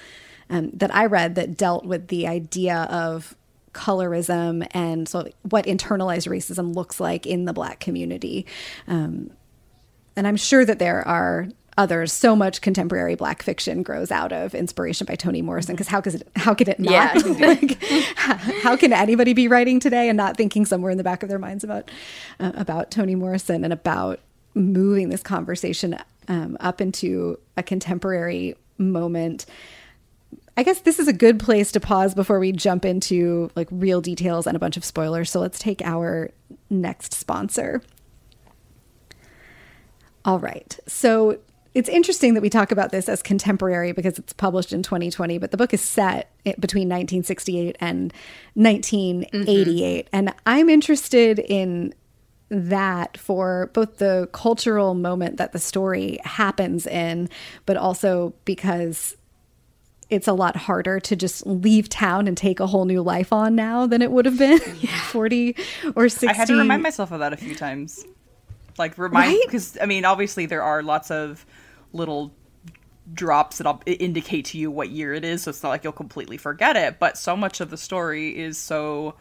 um, 0.51 0.71
that 0.75 0.95
I 0.95 1.07
read 1.07 1.37
that 1.37 1.57
dealt 1.57 1.85
with 1.85 2.09
the 2.09 2.27
idea 2.27 2.83
of 2.91 3.35
colorism 3.73 4.67
and 4.71 5.09
so 5.09 5.29
what 5.43 5.67
internalized 5.67 6.29
racism 6.29 6.75
looks 6.75 6.99
like 6.99 7.27
in 7.27 7.45
the 7.45 7.53
black 7.53 7.79
community. 7.79 8.47
Um, 8.89 9.31
and 10.17 10.27
I'm 10.27 10.37
sure 10.37 10.65
that 10.65 10.79
there 10.79 11.07
are 11.07 11.49
others. 11.79 12.13
So 12.13 12.35
much 12.35 12.61
contemporary 12.61 13.15
black 13.15 13.43
fiction 13.43 13.83
grows 13.83 14.11
out 14.11 14.33
of 14.33 14.55
inspiration 14.55 15.05
by 15.07 15.15
Toni 15.15 15.43
Morrison 15.43 15.75
because 15.75 15.89
how 15.89 16.01
could 16.01 16.15
it 16.17 16.29
how 16.37 16.55
could 16.55 16.69
it 16.69 16.79
not? 16.79 16.93
Yeah. 16.93 17.13
like, 17.47 17.83
how 18.63 18.77
can 18.77 18.93
anybody 18.93 19.33
be 19.33 19.49
writing 19.49 19.81
today 19.81 20.09
and 20.09 20.17
not 20.17 20.37
thinking 20.37 20.65
somewhere 20.65 20.91
in 20.91 20.99
the 20.99 21.05
back 21.05 21.23
of 21.23 21.29
their 21.29 21.39
minds 21.39 21.65
about 21.65 21.91
uh, 22.41 22.53
about 22.55 22.91
Toni 22.91 23.15
Morrison 23.15 23.65
and 23.65 23.73
about 23.73 24.21
moving 24.55 25.11
this 25.11 25.23
conversation 25.23 25.99
um, 26.29 26.57
up 26.61 26.81
into 26.81 27.39
a 27.57 27.63
contemporary 27.63 28.57
moment? 28.79 29.47
I 30.59 30.63
guess 30.63 30.81
this 30.81 30.99
is 30.99 31.07
a 31.07 31.13
good 31.13 31.39
place 31.39 31.71
to 31.73 31.81
pause 31.81 32.15
before 32.15 32.39
we 32.39 32.51
jump 32.51 32.87
into 32.87 33.51
like 33.55 33.69
real 33.71 34.01
details 34.01 34.47
and 34.47 34.57
a 34.57 34.59
bunch 34.59 34.79
of 34.79 34.85
spoilers. 34.87 35.31
So 35.31 35.39
let's 35.39 35.59
take 35.59 35.83
our 35.83 36.31
next 36.71 37.13
sponsor. 37.13 37.83
All 40.25 40.39
right. 40.39 40.79
So 40.87 41.39
it's 41.77 41.91
interesting 41.91 42.33
that 42.33 42.41
we 42.41 42.49
talk 42.49 42.73
about 42.73 42.91
this 42.91 43.07
as 43.07 43.23
contemporary 43.23 43.93
because 43.93 44.19
it's 44.19 44.33
published 44.33 44.73
in 44.73 44.83
2020, 44.83 45.37
but 45.37 45.51
the 45.51 45.59
book 45.59 45.75
is 45.75 45.83
set 45.83 46.33
between 46.59 46.89
1968 46.89 47.77
and 47.81 48.15
1988. 48.55 50.07
Mm-hmm. 50.07 50.17
And 50.17 50.35
I'm 50.47 50.71
interested 50.71 51.39
in 51.39 51.93
that 52.49 53.19
for 53.19 53.71
both 53.75 53.99
the 53.99 54.27
cultural 54.33 54.95
moment 54.95 55.37
that 55.37 55.53
the 55.53 55.59
story 55.59 56.19
happens 56.25 56.87
in, 56.87 57.29
but 57.67 57.77
also 57.77 58.33
because 58.47 59.15
it's 60.09 60.27
a 60.27 60.33
lot 60.33 60.57
harder 60.57 60.99
to 61.01 61.15
just 61.15 61.47
leave 61.47 61.91
town 61.91 62.27
and 62.27 62.39
take 62.39 62.59
a 62.59 62.67
whole 62.67 62.87
new 62.87 63.03
life 63.03 63.35
on 63.35 63.55
now 63.55 63.87
than 63.87 64.01
it 64.01 64.11
would 64.11 64.25
have 64.25 64.39
been 64.39 64.61
yeah. 64.81 64.99
40 65.09 65.55
or 65.95 66.09
60. 66.09 66.27
I 66.27 66.33
had 66.33 66.49
to 66.49 66.57
remind 66.57 66.83
myself 66.83 67.13
of 67.13 67.21
that 67.21 67.35
a 67.35 67.37
few 67.37 67.55
times. 67.55 68.03
Like 68.79 68.97
remind 68.97 69.39
because 69.45 69.77
right? 69.77 69.83
I 69.83 69.87
mean 69.87 70.07
obviously 70.07 70.47
there 70.47 70.63
are 70.63 70.83
lots 70.83 71.11
of 71.11 71.45
little 71.97 72.33
drops 73.13 73.59
that'll 73.59 73.81
indicate 73.87 74.47
to 74.47 74.59
you 74.59 74.71
what 74.71 74.89
year 74.91 75.15
it 75.15 75.25
is 75.25 75.43
so 75.43 75.51
it's 75.51 75.63
not 75.63 75.69
like 75.69 75.85
you'll 75.85 75.93
completely 75.93 76.37
forget 76.37 76.77
it 76.77 76.99
but 76.99 77.17
so 77.17 77.37
much 77.37 77.61
of 77.61 77.71
the 77.71 77.77
story 77.77 78.37
is 78.37 78.59
so 78.59 79.15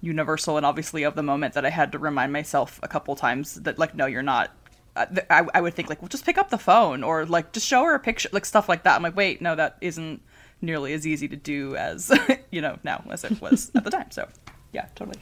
universal 0.00 0.56
and 0.56 0.64
obviously 0.64 1.02
of 1.02 1.14
the 1.14 1.22
moment 1.22 1.54
that 1.54 1.64
I 1.64 1.70
had 1.70 1.92
to 1.92 1.98
remind 1.98 2.32
myself 2.32 2.80
a 2.82 2.88
couple 2.88 3.14
times 3.16 3.54
that 3.54 3.78
like 3.78 3.94
no 3.94 4.06
you're 4.06 4.22
not 4.22 4.54
uh, 4.94 5.06
I, 5.28 5.46
I 5.54 5.60
would 5.60 5.74
think 5.74 5.88
like 5.88 6.00
well 6.00 6.08
just 6.08 6.24
pick 6.24 6.38
up 6.38 6.50
the 6.50 6.58
phone 6.58 7.02
or 7.02 7.26
like 7.26 7.52
just 7.52 7.66
show 7.66 7.84
her 7.84 7.94
a 7.94 8.00
picture 8.00 8.28
like 8.32 8.44
stuff 8.44 8.68
like 8.68 8.84
that. 8.84 8.96
I'm 8.96 9.02
like 9.02 9.16
wait 9.16 9.40
no 9.40 9.54
that 9.54 9.76
isn't 9.80 10.22
nearly 10.62 10.92
as 10.94 11.06
easy 11.06 11.28
to 11.28 11.36
do 11.36 11.76
as 11.76 12.10
you 12.50 12.60
know 12.60 12.78
now 12.82 13.04
as 13.10 13.24
it 13.24 13.40
was 13.40 13.70
at 13.74 13.84
the 13.84 13.90
time. 13.90 14.10
So 14.10 14.28
yeah 14.72 14.86
totally. 14.94 15.18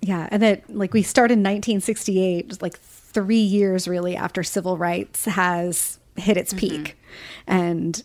Yeah 0.00 0.28
and 0.30 0.42
that 0.42 0.68
like 0.74 0.92
we 0.92 1.02
start 1.02 1.30
in 1.30 1.38
1968 1.38 2.48
just 2.48 2.62
like 2.62 2.76
three 3.14 3.36
years 3.36 3.88
really 3.88 4.16
after 4.16 4.42
civil 4.42 4.76
rights 4.76 5.24
has 5.24 5.98
hit 6.16 6.36
its 6.36 6.52
mm-hmm. 6.52 6.82
peak. 6.84 6.98
And 7.46 8.02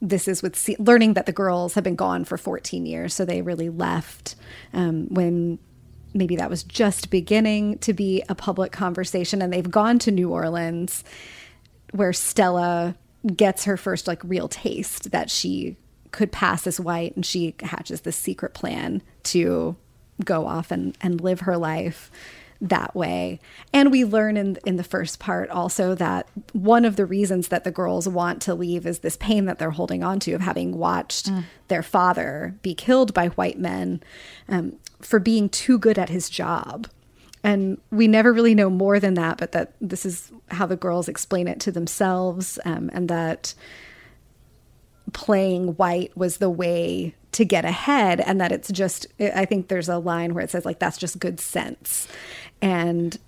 this 0.00 0.28
is 0.28 0.42
with 0.42 0.70
learning 0.78 1.14
that 1.14 1.26
the 1.26 1.32
girls 1.32 1.74
have 1.74 1.84
been 1.84 1.96
gone 1.96 2.24
for 2.24 2.38
14 2.38 2.86
years 2.86 3.12
so 3.12 3.26
they 3.26 3.42
really 3.42 3.68
left 3.68 4.34
um, 4.72 5.06
when 5.08 5.58
maybe 6.14 6.36
that 6.36 6.48
was 6.48 6.62
just 6.62 7.10
beginning 7.10 7.78
to 7.78 7.92
be 7.92 8.22
a 8.28 8.34
public 8.34 8.72
conversation. 8.72 9.42
And 9.42 9.52
they've 9.52 9.70
gone 9.70 9.98
to 10.00 10.10
New 10.10 10.30
Orleans 10.30 11.02
where 11.90 12.12
Stella 12.12 12.94
gets 13.34 13.64
her 13.64 13.76
first 13.76 14.06
like 14.06 14.22
real 14.24 14.48
taste 14.48 15.10
that 15.10 15.30
she 15.30 15.76
could 16.12 16.30
pass 16.30 16.66
as 16.66 16.78
white 16.78 17.16
and 17.16 17.26
she 17.26 17.54
hatches 17.60 18.02
this 18.02 18.16
secret 18.16 18.54
plan 18.54 19.02
to 19.24 19.76
go 20.24 20.46
off 20.46 20.70
and, 20.70 20.96
and 21.00 21.20
live 21.20 21.40
her 21.40 21.56
life 21.56 22.10
that 22.60 22.94
way. 22.94 23.40
And 23.72 23.90
we 23.90 24.04
learn 24.04 24.36
in 24.36 24.58
in 24.64 24.76
the 24.76 24.84
first 24.84 25.18
part 25.18 25.50
also 25.50 25.94
that 25.94 26.28
one 26.52 26.84
of 26.84 26.96
the 26.96 27.06
reasons 27.06 27.48
that 27.48 27.64
the 27.64 27.70
girls 27.70 28.08
want 28.08 28.40
to 28.42 28.54
leave 28.54 28.86
is 28.86 29.00
this 29.00 29.16
pain 29.16 29.44
that 29.46 29.58
they're 29.58 29.70
holding 29.70 30.02
on 30.02 30.20
to 30.20 30.32
of 30.32 30.40
having 30.40 30.78
watched 30.78 31.30
mm. 31.30 31.44
their 31.68 31.82
father 31.82 32.54
be 32.62 32.74
killed 32.74 33.12
by 33.14 33.28
white 33.28 33.58
men 33.58 34.02
um, 34.48 34.76
for 35.00 35.18
being 35.18 35.48
too 35.48 35.78
good 35.78 35.98
at 35.98 36.08
his 36.08 36.30
job. 36.30 36.88
And 37.42 37.78
we 37.90 38.08
never 38.08 38.32
really 38.32 38.54
know 38.54 38.70
more 38.70 38.98
than 38.98 39.14
that, 39.14 39.36
but 39.36 39.52
that 39.52 39.74
this 39.78 40.06
is 40.06 40.32
how 40.48 40.64
the 40.64 40.76
girls 40.76 41.08
explain 41.08 41.46
it 41.46 41.60
to 41.60 41.72
themselves, 41.72 42.58
um, 42.64 42.90
and 42.94 43.10
that 43.10 43.54
playing 45.12 45.76
white 45.76 46.16
was 46.16 46.38
the 46.38 46.50
way 46.50 47.14
to 47.32 47.44
get 47.44 47.64
ahead 47.64 48.20
and 48.20 48.40
that 48.40 48.52
it's 48.52 48.70
just 48.70 49.06
i 49.20 49.44
think 49.44 49.68
there's 49.68 49.88
a 49.88 49.98
line 49.98 50.34
where 50.34 50.44
it 50.44 50.50
says 50.50 50.64
like 50.64 50.78
that's 50.78 50.96
just 50.96 51.18
good 51.18 51.40
sense 51.40 52.06
and 52.64 53.18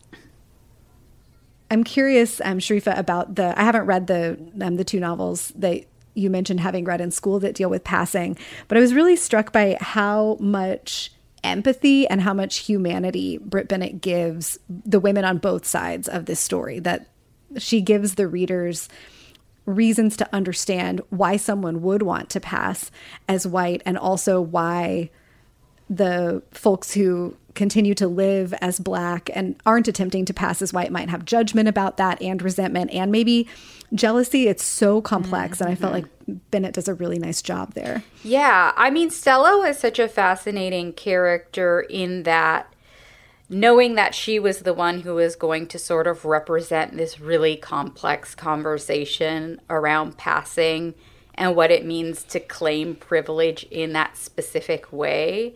i'm 1.71 1.85
curious 1.85 2.41
um 2.41 2.59
sharifa 2.59 2.97
about 2.99 3.35
the 3.35 3.59
i 3.59 3.63
haven't 3.63 3.85
read 3.85 4.07
the 4.07 4.39
um, 4.61 4.77
the 4.77 4.85
two 4.85 4.99
novels 4.99 5.53
that 5.55 5.85
you 6.15 6.31
mentioned 6.31 6.61
having 6.61 6.85
read 6.85 7.01
in 7.01 7.11
school 7.11 7.39
that 7.39 7.55
deal 7.55 7.69
with 7.69 7.85
passing 7.85 8.37
but 8.67 8.79
i 8.79 8.81
was 8.81 8.95
really 8.95 9.15
struck 9.15 9.53
by 9.53 9.77
how 9.81 10.37
much 10.41 11.13
empathy 11.45 12.09
and 12.09 12.23
how 12.23 12.35
much 12.35 12.59
humanity 12.59 13.39
Brit 13.39 13.69
Bennett 13.69 14.01
gives 14.01 14.59
the 14.69 14.99
women 14.99 15.25
on 15.25 15.39
both 15.39 15.65
sides 15.65 16.09
of 16.09 16.25
this 16.25 16.41
story 16.41 16.81
that 16.81 17.09
she 17.57 17.81
gives 17.81 18.17
the 18.17 18.27
readers 18.27 18.89
reasons 19.65 20.17
to 20.17 20.35
understand 20.35 21.01
why 21.11 21.37
someone 21.37 21.83
would 21.83 22.03
want 22.03 22.31
to 22.31 22.41
pass 22.41 22.91
as 23.29 23.47
white 23.47 23.83
and 23.85 23.97
also 23.99 24.41
why 24.41 25.11
the 25.89 26.43
folks 26.53 26.95
who 26.95 27.37
continue 27.57 27.95
to 27.95 28.07
live 28.07 28.55
as 28.61 28.79
black 28.79 29.31
and 29.35 29.57
aren't 29.67 29.89
attempting 29.89 30.25
to 30.25 30.35
pass 30.35 30.63
as 30.63 30.73
white 30.73 30.93
might 30.93 31.09
have 31.11 31.25
judgment 31.25 31.69
about 31.69 31.97
that 31.97 32.21
and 32.23 32.43
resentment 32.43 32.91
and 32.93 33.11
maybe 33.11 33.49
jealousy 33.95 34.47
it's 34.47 34.65
so 34.65 35.01
complex 35.01 35.59
mm-hmm. 35.59 35.65
and 35.65 35.73
i 35.73 35.75
felt 35.75 35.95
mm-hmm. 35.95 36.33
like 36.33 36.51
bennett 36.51 36.75
does 36.75 36.89
a 36.89 36.95
really 36.95 37.19
nice 37.19 37.43
job 37.43 37.75
there 37.75 38.03
yeah 38.23 38.73
i 38.77 38.91
mean 38.91 39.11
stella 39.11 39.67
is 39.67 39.79
such 39.79 39.99
a 39.99 40.09
fascinating 40.09 40.93
character 40.93 41.81
in 41.89 42.23
that 42.25 42.73
knowing 43.49 43.95
that 43.95 44.15
she 44.15 44.39
was 44.39 44.61
the 44.61 44.75
one 44.75 45.01
who 45.01 45.15
was 45.15 45.37
going 45.37 45.67
to 45.69 45.79
sort 45.79 46.07
of 46.07 46.25
represent 46.25 46.97
this 46.97 47.21
really 47.21 47.57
complex 47.57 48.35
conversation 48.35 49.61
around 49.71 50.17
passing 50.17 50.95
and 51.35 51.55
what 51.55 51.71
it 51.71 51.85
means 51.85 52.25
to 52.25 52.41
claim 52.41 52.95
privilege 52.95 53.65
in 53.71 53.93
that 53.93 54.17
specific 54.17 54.93
way. 54.93 55.55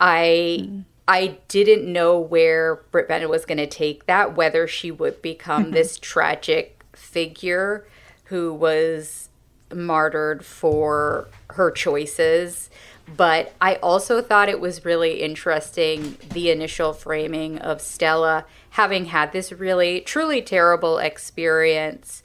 I 0.00 0.68
mm. 0.68 0.84
I 1.08 1.38
didn't 1.48 1.90
know 1.90 2.20
where 2.20 2.76
Brit 2.92 3.08
Bennett 3.08 3.30
was 3.30 3.46
going 3.46 3.58
to 3.58 3.66
take 3.66 4.04
that, 4.06 4.36
whether 4.36 4.68
she 4.68 4.90
would 4.90 5.22
become 5.22 5.64
mm-hmm. 5.64 5.72
this 5.72 5.98
tragic 5.98 6.84
figure 6.92 7.88
who 8.24 8.52
was 8.52 9.30
martyred 9.74 10.44
for 10.44 11.28
her 11.50 11.70
choices. 11.70 12.68
But 13.16 13.54
I 13.58 13.76
also 13.76 14.20
thought 14.20 14.50
it 14.50 14.60
was 14.60 14.84
really 14.84 15.22
interesting 15.22 16.18
the 16.30 16.50
initial 16.50 16.92
framing 16.92 17.58
of 17.58 17.80
Stella 17.80 18.44
having 18.70 19.06
had 19.06 19.32
this 19.32 19.50
really, 19.50 20.02
truly 20.02 20.42
terrible 20.42 20.98
experience 20.98 22.22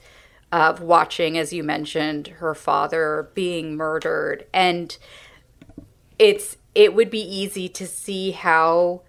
of 0.52 0.82
watching, 0.82 1.38
as 1.38 1.54
you 1.54 1.64
mentioned, 1.64 2.28
her 2.28 2.54
father 2.54 3.30
being 3.32 3.76
murdered. 3.76 4.46
And 4.52 4.96
it's 6.18 6.58
it 6.74 6.94
would 6.94 7.10
be 7.10 7.20
easy 7.20 7.68
to 7.68 7.86
see 7.86 8.32
how 8.32 9.02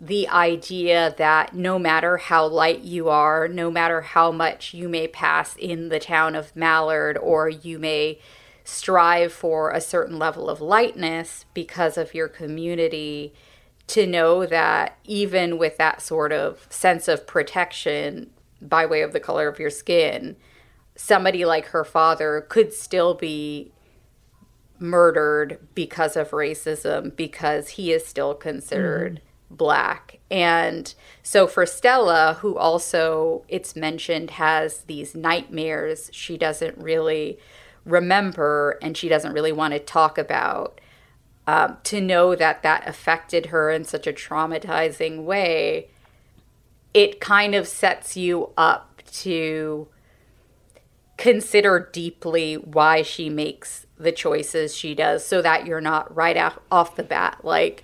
the 0.00 0.28
idea 0.28 1.14
that 1.16 1.54
no 1.54 1.78
matter 1.78 2.18
how 2.18 2.46
light 2.46 2.80
you 2.80 3.08
are, 3.08 3.48
no 3.48 3.70
matter 3.70 4.02
how 4.02 4.30
much 4.30 4.74
you 4.74 4.88
may 4.88 5.08
pass 5.08 5.56
in 5.56 5.88
the 5.88 5.98
town 5.98 6.34
of 6.34 6.54
Mallard, 6.54 7.16
or 7.16 7.48
you 7.48 7.78
may 7.78 8.18
strive 8.62 9.32
for 9.32 9.70
a 9.70 9.80
certain 9.80 10.18
level 10.18 10.50
of 10.50 10.60
lightness 10.60 11.46
because 11.54 11.96
of 11.96 12.14
your 12.14 12.28
community, 12.28 13.32
to 13.86 14.06
know 14.06 14.44
that 14.44 14.98
even 15.04 15.56
with 15.56 15.78
that 15.78 16.02
sort 16.02 16.32
of 16.32 16.66
sense 16.68 17.08
of 17.08 17.26
protection 17.26 18.30
by 18.60 18.84
way 18.84 19.00
of 19.00 19.12
the 19.12 19.20
color 19.20 19.48
of 19.48 19.58
your 19.58 19.70
skin, 19.70 20.36
somebody 20.96 21.44
like 21.44 21.66
her 21.66 21.84
father 21.84 22.44
could 22.48 22.72
still 22.72 23.14
be 23.14 23.72
murdered 24.78 25.58
because 25.74 26.16
of 26.16 26.30
racism 26.30 27.14
because 27.14 27.70
he 27.70 27.92
is 27.92 28.06
still 28.06 28.34
considered 28.34 29.14
mm-hmm. 29.14 29.54
black. 29.56 30.18
And 30.30 30.92
so 31.22 31.46
for 31.46 31.66
Stella, 31.66 32.38
who 32.40 32.56
also 32.56 33.44
it's 33.48 33.76
mentioned 33.76 34.32
has 34.32 34.80
these 34.82 35.14
nightmares 35.14 36.10
she 36.12 36.36
doesn't 36.36 36.76
really 36.78 37.38
remember 37.84 38.78
and 38.82 38.96
she 38.96 39.08
doesn't 39.08 39.32
really 39.32 39.52
want 39.52 39.72
to 39.72 39.78
talk 39.78 40.18
about, 40.18 40.80
um, 41.46 41.76
to 41.84 42.00
know 42.00 42.34
that 42.34 42.62
that 42.62 42.86
affected 42.88 43.46
her 43.46 43.70
in 43.70 43.84
such 43.84 44.06
a 44.06 44.12
traumatizing 44.12 45.22
way, 45.24 45.88
it 46.92 47.20
kind 47.20 47.54
of 47.54 47.68
sets 47.68 48.16
you 48.16 48.50
up 48.56 49.02
to 49.12 49.86
consider 51.16 51.88
deeply 51.92 52.54
why 52.56 53.02
she 53.02 53.30
makes 53.30 53.85
the 53.98 54.12
choices 54.12 54.74
she 54.74 54.94
does 54.94 55.24
so 55.24 55.40
that 55.42 55.66
you're 55.66 55.80
not 55.80 56.14
right 56.14 56.36
off, 56.36 56.58
off 56.70 56.96
the 56.96 57.02
bat 57.02 57.38
like 57.42 57.82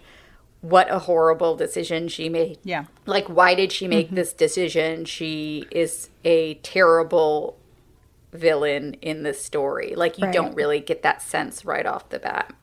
what 0.61 0.89
a 0.91 1.01
horrible 1.01 1.57
decision 1.57 2.07
she 2.07 2.29
made. 2.29 2.59
Yeah. 2.63 2.85
Like 3.05 3.27
why 3.29 3.55
did 3.55 3.73
she 3.73 3.89
make 3.89 4.07
mm-hmm. 4.07 4.17
this 4.17 4.33
decision? 4.33 5.05
She 5.05 5.67
is 5.71 6.09
a 6.25 6.55
terrible 6.55 7.59
villain 8.33 8.95
in 9.03 9.25
this 9.25 9.45
story. 9.45 9.95
Like 9.97 10.19
you 10.19 10.27
right. 10.27 10.35
don't 10.35 10.55
really 10.55 10.81
get 10.81 11.03
that 11.03 11.21
sense 11.21 11.65
right 11.65 11.85
off 11.85 12.09
the 12.11 12.19
bat. 12.19 12.55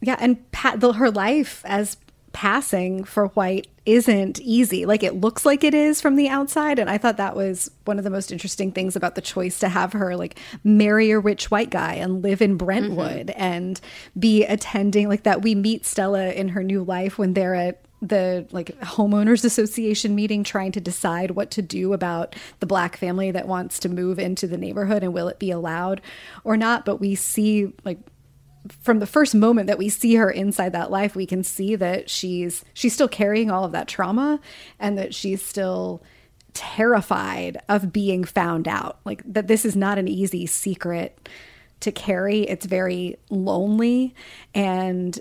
Yeah, 0.00 0.16
and 0.18 0.50
Pat, 0.50 0.80
the, 0.80 0.94
her 0.94 1.10
life 1.10 1.62
as 1.66 1.98
passing 2.32 3.04
for 3.04 3.28
white 3.28 3.66
isn't 3.86 4.40
easy. 4.40 4.86
Like 4.86 5.02
it 5.02 5.20
looks 5.20 5.44
like 5.44 5.64
it 5.64 5.74
is 5.74 6.00
from 6.00 6.16
the 6.16 6.28
outside. 6.28 6.78
And 6.78 6.88
I 6.88 6.98
thought 6.98 7.16
that 7.16 7.34
was 7.34 7.70
one 7.84 7.98
of 7.98 8.04
the 8.04 8.10
most 8.10 8.30
interesting 8.30 8.72
things 8.72 8.94
about 8.94 9.14
the 9.14 9.20
choice 9.20 9.58
to 9.60 9.68
have 9.68 9.92
her 9.94 10.16
like 10.16 10.38
marry 10.62 11.10
a 11.10 11.18
rich 11.18 11.50
white 11.50 11.70
guy 11.70 11.94
and 11.94 12.22
live 12.22 12.40
in 12.40 12.56
Brentwood 12.56 13.28
mm-hmm. 13.28 13.42
and 13.42 13.80
be 14.18 14.44
attending 14.44 15.08
like 15.08 15.24
that. 15.24 15.42
We 15.42 15.54
meet 15.54 15.84
Stella 15.86 16.30
in 16.30 16.48
her 16.50 16.62
new 16.62 16.82
life 16.82 17.18
when 17.18 17.34
they're 17.34 17.54
at 17.54 17.82
the 18.02 18.46
like 18.50 18.78
homeowners 18.80 19.44
association 19.44 20.14
meeting 20.14 20.42
trying 20.42 20.72
to 20.72 20.80
decide 20.80 21.32
what 21.32 21.50
to 21.50 21.62
do 21.62 21.92
about 21.92 22.34
the 22.60 22.66
black 22.66 22.96
family 22.96 23.30
that 23.30 23.46
wants 23.46 23.78
to 23.78 23.88
move 23.88 24.18
into 24.18 24.46
the 24.46 24.56
neighborhood 24.56 25.02
and 25.02 25.12
will 25.12 25.28
it 25.28 25.38
be 25.38 25.50
allowed 25.50 26.00
or 26.42 26.56
not 26.56 26.86
but 26.86 26.96
we 26.96 27.14
see 27.14 27.70
like 27.84 27.98
from 28.82 28.98
the 28.98 29.06
first 29.06 29.34
moment 29.34 29.66
that 29.66 29.78
we 29.78 29.88
see 29.88 30.14
her 30.16 30.30
inside 30.30 30.72
that 30.72 30.90
life, 30.90 31.16
we 31.16 31.26
can 31.26 31.42
see 31.42 31.76
that 31.76 32.10
she's 32.10 32.64
she's 32.74 32.92
still 32.92 33.08
carrying 33.08 33.50
all 33.50 33.64
of 33.64 33.72
that 33.72 33.88
trauma 33.88 34.40
and 34.78 34.98
that 34.98 35.14
she's 35.14 35.42
still 35.42 36.02
terrified 36.52 37.58
of 37.68 37.92
being 37.92 38.24
found 38.24 38.68
out. 38.68 39.00
Like 39.04 39.22
that 39.24 39.46
this 39.46 39.64
is 39.64 39.76
not 39.76 39.98
an 39.98 40.08
easy 40.08 40.46
secret 40.46 41.28
to 41.80 41.92
carry. 41.92 42.42
It's 42.42 42.66
very 42.66 43.16
lonely 43.30 44.14
and 44.54 45.18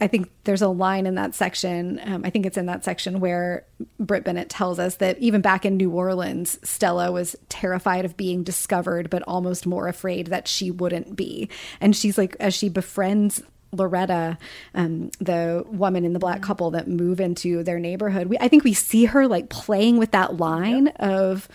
I 0.00 0.06
think 0.06 0.30
there's 0.44 0.62
a 0.62 0.68
line 0.68 1.06
in 1.06 1.16
that 1.16 1.34
section. 1.34 2.00
Um, 2.04 2.22
I 2.24 2.30
think 2.30 2.46
it's 2.46 2.56
in 2.56 2.66
that 2.66 2.84
section 2.84 3.18
where 3.18 3.64
Brit 3.98 4.24
Bennett 4.24 4.48
tells 4.48 4.78
us 4.78 4.96
that 4.96 5.18
even 5.18 5.40
back 5.40 5.66
in 5.66 5.76
New 5.76 5.90
Orleans, 5.90 6.58
Stella 6.62 7.10
was 7.10 7.34
terrified 7.48 8.04
of 8.04 8.16
being 8.16 8.44
discovered, 8.44 9.10
but 9.10 9.22
almost 9.22 9.66
more 9.66 9.88
afraid 9.88 10.28
that 10.28 10.46
she 10.46 10.70
wouldn't 10.70 11.16
be. 11.16 11.48
And 11.80 11.96
she's 11.96 12.16
like, 12.16 12.36
as 12.38 12.54
she 12.54 12.68
befriends 12.68 13.42
Loretta, 13.72 14.38
um, 14.74 15.10
the 15.18 15.64
woman 15.66 16.04
in 16.04 16.12
the 16.12 16.18
black 16.20 16.42
couple 16.42 16.70
that 16.70 16.86
move 16.86 17.20
into 17.20 17.64
their 17.64 17.80
neighborhood, 17.80 18.28
we, 18.28 18.38
I 18.38 18.48
think 18.48 18.62
we 18.64 18.74
see 18.74 19.06
her 19.06 19.26
like 19.26 19.48
playing 19.48 19.98
with 19.98 20.12
that 20.12 20.36
line 20.36 20.86
yep. 20.86 21.00
of. 21.00 21.48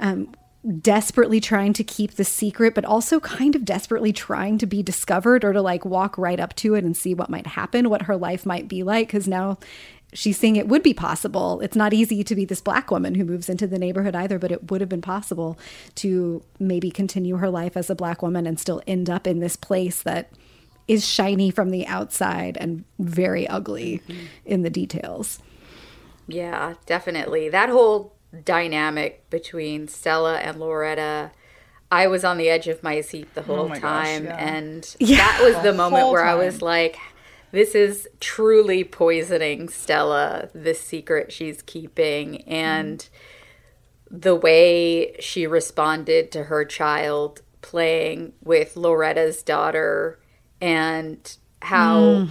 Um, 0.00 0.32
desperately 0.80 1.40
trying 1.40 1.72
to 1.72 1.84
keep 1.84 2.14
the 2.14 2.24
secret, 2.24 2.74
but 2.74 2.84
also 2.84 3.20
kind 3.20 3.54
of 3.54 3.64
desperately 3.64 4.12
trying 4.12 4.58
to 4.58 4.66
be 4.66 4.82
discovered 4.82 5.44
or 5.44 5.52
to 5.52 5.62
like 5.62 5.84
walk 5.84 6.18
right 6.18 6.40
up 6.40 6.54
to 6.56 6.74
it 6.74 6.84
and 6.84 6.96
see 6.96 7.14
what 7.14 7.30
might 7.30 7.46
happen, 7.46 7.88
what 7.88 8.02
her 8.02 8.16
life 8.16 8.44
might 8.44 8.68
be 8.68 8.82
like. 8.82 9.08
Because 9.08 9.28
now 9.28 9.58
she's 10.12 10.38
seeing 10.38 10.56
it 10.56 10.68
would 10.68 10.82
be 10.82 10.94
possible. 10.94 11.60
It's 11.60 11.76
not 11.76 11.92
easy 11.92 12.24
to 12.24 12.34
be 12.34 12.44
this 12.44 12.60
black 12.60 12.90
woman 12.90 13.14
who 13.14 13.24
moves 13.24 13.48
into 13.48 13.66
the 13.66 13.78
neighborhood 13.78 14.16
either, 14.16 14.38
but 14.38 14.50
it 14.50 14.70
would 14.70 14.80
have 14.80 14.90
been 14.90 15.02
possible 15.02 15.58
to 15.96 16.42
maybe 16.58 16.90
continue 16.90 17.36
her 17.36 17.50
life 17.50 17.76
as 17.76 17.88
a 17.88 17.94
black 17.94 18.22
woman 18.22 18.46
and 18.46 18.58
still 18.58 18.82
end 18.86 19.08
up 19.08 19.26
in 19.26 19.40
this 19.40 19.56
place 19.56 20.02
that 20.02 20.30
is 20.88 21.06
shiny 21.06 21.50
from 21.50 21.70
the 21.70 21.86
outside 21.86 22.56
and 22.58 22.84
very 22.98 23.46
ugly 23.46 24.00
mm-hmm. 24.08 24.26
in 24.46 24.62
the 24.62 24.70
details. 24.70 25.40
Yeah, 26.26 26.74
definitely. 26.86 27.48
That 27.48 27.68
whole 27.68 28.14
dynamic 28.44 29.28
between 29.30 29.88
Stella 29.88 30.38
and 30.38 30.58
Loretta. 30.58 31.32
I 31.90 32.06
was 32.06 32.24
on 32.24 32.36
the 32.36 32.48
edge 32.48 32.68
of 32.68 32.82
my 32.82 33.00
seat 33.00 33.34
the 33.34 33.42
whole 33.42 33.70
oh 33.70 33.74
time. 33.74 34.24
Gosh, 34.24 34.34
yeah. 34.38 34.54
And 34.54 34.96
yeah. 35.00 35.16
that 35.16 35.40
was 35.42 35.54
the, 35.56 35.72
the 35.72 35.72
moment 35.72 36.08
where 36.08 36.24
time. 36.24 36.38
I 36.38 36.44
was 36.44 36.60
like, 36.60 36.98
this 37.50 37.74
is 37.74 38.08
truly 38.20 38.84
poisoning 38.84 39.68
Stella, 39.68 40.50
this 40.54 40.80
secret 40.80 41.32
she's 41.32 41.62
keeping. 41.62 42.42
And 42.42 42.98
mm. 42.98 44.20
the 44.22 44.34
way 44.34 45.16
she 45.20 45.46
responded 45.46 46.30
to 46.32 46.44
her 46.44 46.64
child 46.64 47.40
playing 47.62 48.34
with 48.42 48.76
Loretta's 48.76 49.42
daughter 49.42 50.20
and 50.60 51.36
how, 51.62 52.00
mm. 52.00 52.28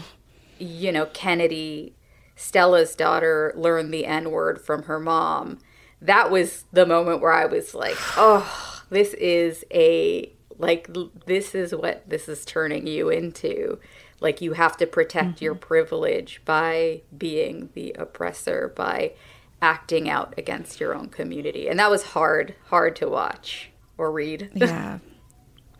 you 0.59 0.91
know, 0.91 1.07
Kennedy, 1.07 1.95
Stella's 2.35 2.95
daughter, 2.95 3.51
learned 3.55 3.91
the 3.91 4.05
N 4.05 4.29
word 4.29 4.61
from 4.61 4.83
her 4.83 4.99
mom 4.99 5.57
that 6.01 6.31
was 6.31 6.65
the 6.71 6.85
moment 6.85 7.21
where 7.21 7.33
I 7.33 7.45
was 7.45 7.73
like, 7.73 7.97
oh, 8.17 8.83
this 8.89 9.13
is 9.15 9.65
a 9.71 10.31
like 10.59 10.89
this 11.25 11.53
is 11.53 11.73
what 11.75 12.07
this 12.09 12.27
is 12.27 12.45
turning 12.45 12.87
you 12.87 13.09
into. 13.09 13.79
Like 14.19 14.41
you 14.41 14.53
have 14.53 14.77
to 14.77 14.87
protect 14.87 15.35
mm-hmm. 15.35 15.43
your 15.43 15.55
privilege 15.55 16.41
by 16.45 17.01
being 17.15 17.69
the 17.73 17.93
oppressor, 17.93 18.73
by 18.75 19.13
acting 19.61 20.09
out 20.09 20.33
against 20.37 20.79
your 20.79 20.95
own 20.95 21.09
community. 21.09 21.67
And 21.67 21.79
that 21.79 21.91
was 21.91 22.03
hard, 22.03 22.55
hard 22.65 22.95
to 22.97 23.09
watch 23.09 23.71
or 23.97 24.11
read. 24.11 24.51
Yeah. 24.55 24.99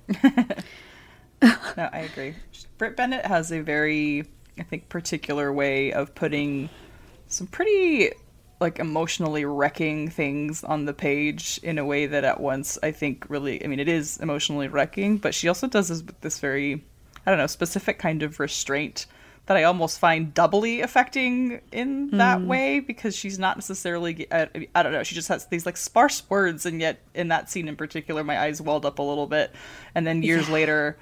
no, 0.24 1.52
I 1.78 2.10
agree. 2.12 2.34
Brit 2.78 2.96
Bennett 2.96 3.26
has 3.26 3.52
a 3.52 3.60
very, 3.60 4.26
I 4.58 4.64
think, 4.64 4.88
particular 4.88 5.52
way 5.52 5.92
of 5.92 6.16
putting 6.16 6.70
some 7.28 7.46
pretty 7.48 8.12
like 8.60 8.80
emotionally 8.80 9.46
wrecking 9.46 10.10
things 10.10 10.64
on 10.64 10.86
the 10.86 10.94
page 10.94 11.60
in 11.64 11.78
a 11.78 11.86
way 11.86 12.08
that 12.08 12.24
at 12.24 12.40
once 12.40 12.78
I 12.82 12.92
think 12.92 13.30
really 13.30 13.64
I 13.64 13.68
mean 13.68 13.80
it 13.80 13.88
is 13.88 14.18
emotionally 14.18 14.68
wrecking, 14.68 15.18
but 15.18 15.36
she 15.36 15.48
also 15.48 15.68
does 15.68 15.90
this 15.90 16.02
with 16.02 16.20
this 16.22 16.40
very 16.40 16.84
I 17.26 17.32
don't 17.32 17.40
know, 17.40 17.48
specific 17.48 18.00
kind 18.00 18.24
of 18.24 18.40
restraint 18.40 19.06
that 19.48 19.58
I 19.58 19.64
almost 19.64 20.00
find 20.00 20.34
doubly 20.34 20.82
affecting 20.82 21.62
in 21.72 22.10
that 22.12 22.40
mm. 22.40 22.48
way 22.48 22.80
because 22.82 23.16
she's 23.16 23.40
not 23.40 23.58
necessarily 23.58 24.28
I, 24.32 24.50
I, 24.76 24.84
don't 24.84 24.92
know 24.92 25.04
she 25.04 25.16
just 25.16 25.30
has 25.30 25.46
these 25.48 25.66
like 25.66 25.78
sparse 25.78 26.24
words 26.30 26.66
and 26.66 26.82
yet 26.82 27.00
in 27.14 27.30
that 27.30 27.50
scene 27.50 27.68
in 27.68 27.76
particular 27.76 28.24
my 28.24 28.40
eyes 28.40 28.62
welled 28.62 28.86
up 28.86 29.00
a 29.00 29.04
little 29.04 29.28
bit 29.28 29.52
and 29.96 30.06
then 30.06 30.22
years 30.22 30.48
yeah. 30.48 30.54
later 30.54 30.98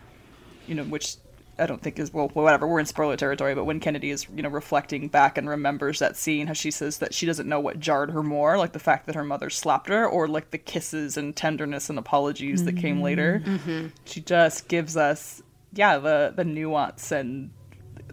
you 0.67 0.75
know 0.75 0.83
which 0.83 1.17
I 1.57 1.65
don't 1.65 1.81
think 1.81 1.99
is 1.99 2.13
well 2.13 2.29
whatever 2.29 2.67
we're 2.67 2.79
in 2.79 2.85
spoiler 2.85 3.15
territory, 3.15 3.55
but 3.55 3.65
when 3.65 3.79
Kennedy 3.79 4.09
is 4.09 4.27
you 4.35 4.43
know 4.43 4.49
reflecting 4.49 5.07
back 5.07 5.37
and 5.37 5.49
remembers 5.49 5.99
that 5.99 6.17
scene, 6.17 6.47
how 6.47 6.53
she 6.53 6.71
says 6.71 6.97
that 6.99 7.13
she 7.13 7.25
doesn't 7.25 7.47
know 7.47 7.59
what 7.59 7.79
jarred 7.79 8.11
her 8.11 8.23
more, 8.23 8.57
like 8.57 8.73
the 8.73 8.79
fact 8.79 9.05
that 9.05 9.15
her 9.15 9.23
mother 9.23 9.49
slapped 9.49 9.87
her, 9.87 10.05
or 10.05 10.27
like 10.27 10.51
the 10.51 10.57
kisses 10.57 11.17
and 11.17 11.35
tenderness 11.35 11.89
and 11.89 11.97
apologies 11.97 12.61
mm-hmm. 12.61 12.75
that 12.75 12.81
came 12.81 13.01
later. 13.01 13.41
Mm-hmm. 13.45 13.87
She 14.05 14.21
just 14.21 14.67
gives 14.67 14.97
us 14.97 15.41
yeah 15.73 15.97
the 15.97 16.33
the 16.35 16.43
nuance 16.45 17.11
and 17.11 17.51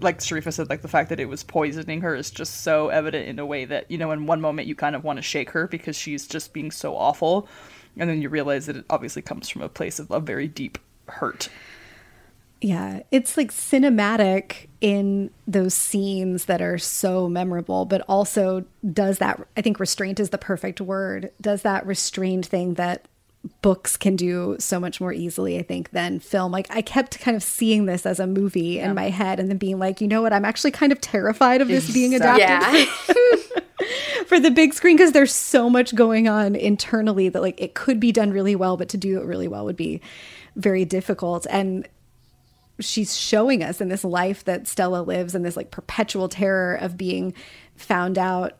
like 0.00 0.18
Sharifa 0.18 0.52
said, 0.52 0.70
like 0.70 0.82
the 0.82 0.88
fact 0.88 1.10
that 1.10 1.20
it 1.20 1.28
was 1.28 1.42
poisoning 1.42 2.00
her 2.00 2.14
is 2.14 2.30
just 2.30 2.62
so 2.62 2.88
evident 2.88 3.28
in 3.28 3.38
a 3.38 3.46
way 3.46 3.64
that 3.64 3.90
you 3.90 3.98
know 3.98 4.10
in 4.10 4.26
one 4.26 4.40
moment 4.40 4.68
you 4.68 4.74
kind 4.74 4.96
of 4.96 5.04
want 5.04 5.18
to 5.18 5.22
shake 5.22 5.50
her 5.50 5.66
because 5.66 5.96
she's 5.96 6.26
just 6.26 6.52
being 6.52 6.70
so 6.70 6.96
awful, 6.96 7.48
and 7.96 8.08
then 8.08 8.22
you 8.22 8.28
realize 8.28 8.66
that 8.66 8.76
it 8.76 8.84
obviously 8.90 9.22
comes 9.22 9.48
from 9.48 9.62
a 9.62 9.68
place 9.68 9.98
of 9.98 10.10
a 10.10 10.20
very 10.20 10.48
deep 10.48 10.78
hurt. 11.08 11.48
Yeah, 12.62 13.02
it's 13.10 13.36
like 13.36 13.50
cinematic 13.50 14.68
in 14.80 15.30
those 15.46 15.74
scenes 15.74 16.44
that 16.44 16.62
are 16.62 16.78
so 16.78 17.28
memorable, 17.28 17.84
but 17.84 18.02
also 18.08 18.64
does 18.92 19.18
that, 19.18 19.44
I 19.56 19.62
think 19.62 19.80
restraint 19.80 20.20
is 20.20 20.30
the 20.30 20.38
perfect 20.38 20.80
word, 20.80 21.32
does 21.40 21.62
that 21.62 21.84
restrained 21.84 22.46
thing 22.46 22.74
that 22.74 23.06
books 23.60 23.96
can 23.96 24.16
do 24.16 24.56
so 24.58 24.78
much 24.78 25.00
more 25.00 25.12
easily, 25.12 25.58
I 25.58 25.62
think, 25.62 25.90
than 25.90 26.20
film. 26.20 26.52
Like 26.52 26.66
I 26.70 26.82
kept 26.82 27.18
kind 27.20 27.36
of 27.36 27.42
seeing 27.42 27.86
this 27.86 28.06
as 28.06 28.20
a 28.20 28.26
movie 28.26 28.60
yeah. 28.60 28.88
in 28.88 28.94
my 28.94 29.10
head 29.10 29.40
and 29.40 29.50
then 29.50 29.58
being 29.58 29.78
like, 29.78 30.00
you 30.00 30.08
know 30.08 30.22
what, 30.22 30.32
I'm 30.32 30.44
actually 30.44 30.70
kind 30.70 30.92
of 30.92 31.00
terrified 31.00 31.60
of 31.60 31.68
this 31.68 31.92
being 31.92 32.14
adapted. 32.14 32.48
Yeah. 32.48 32.84
for 34.26 34.38
the 34.38 34.50
big 34.50 34.72
screen 34.74 34.96
because 34.96 35.12
there's 35.12 35.34
so 35.34 35.68
much 35.68 35.94
going 35.94 36.28
on 36.28 36.54
internally 36.54 37.28
that 37.28 37.42
like 37.42 37.60
it 37.60 37.74
could 37.74 37.98
be 37.98 38.12
done 38.12 38.30
really 38.30 38.54
well, 38.54 38.76
but 38.76 38.88
to 38.90 38.96
do 38.96 39.20
it 39.20 39.24
really 39.24 39.48
well 39.48 39.64
would 39.64 39.76
be 39.76 40.00
very 40.56 40.84
difficult. 40.84 41.46
And 41.50 41.88
she's 42.84 43.16
showing 43.16 43.62
us 43.62 43.80
in 43.80 43.88
this 43.88 44.04
life 44.04 44.44
that 44.44 44.66
Stella 44.66 45.02
lives 45.02 45.34
in 45.34 45.42
this 45.42 45.56
like 45.56 45.70
perpetual 45.70 46.28
terror 46.28 46.74
of 46.74 46.96
being 46.96 47.34
found 47.76 48.18
out 48.18 48.58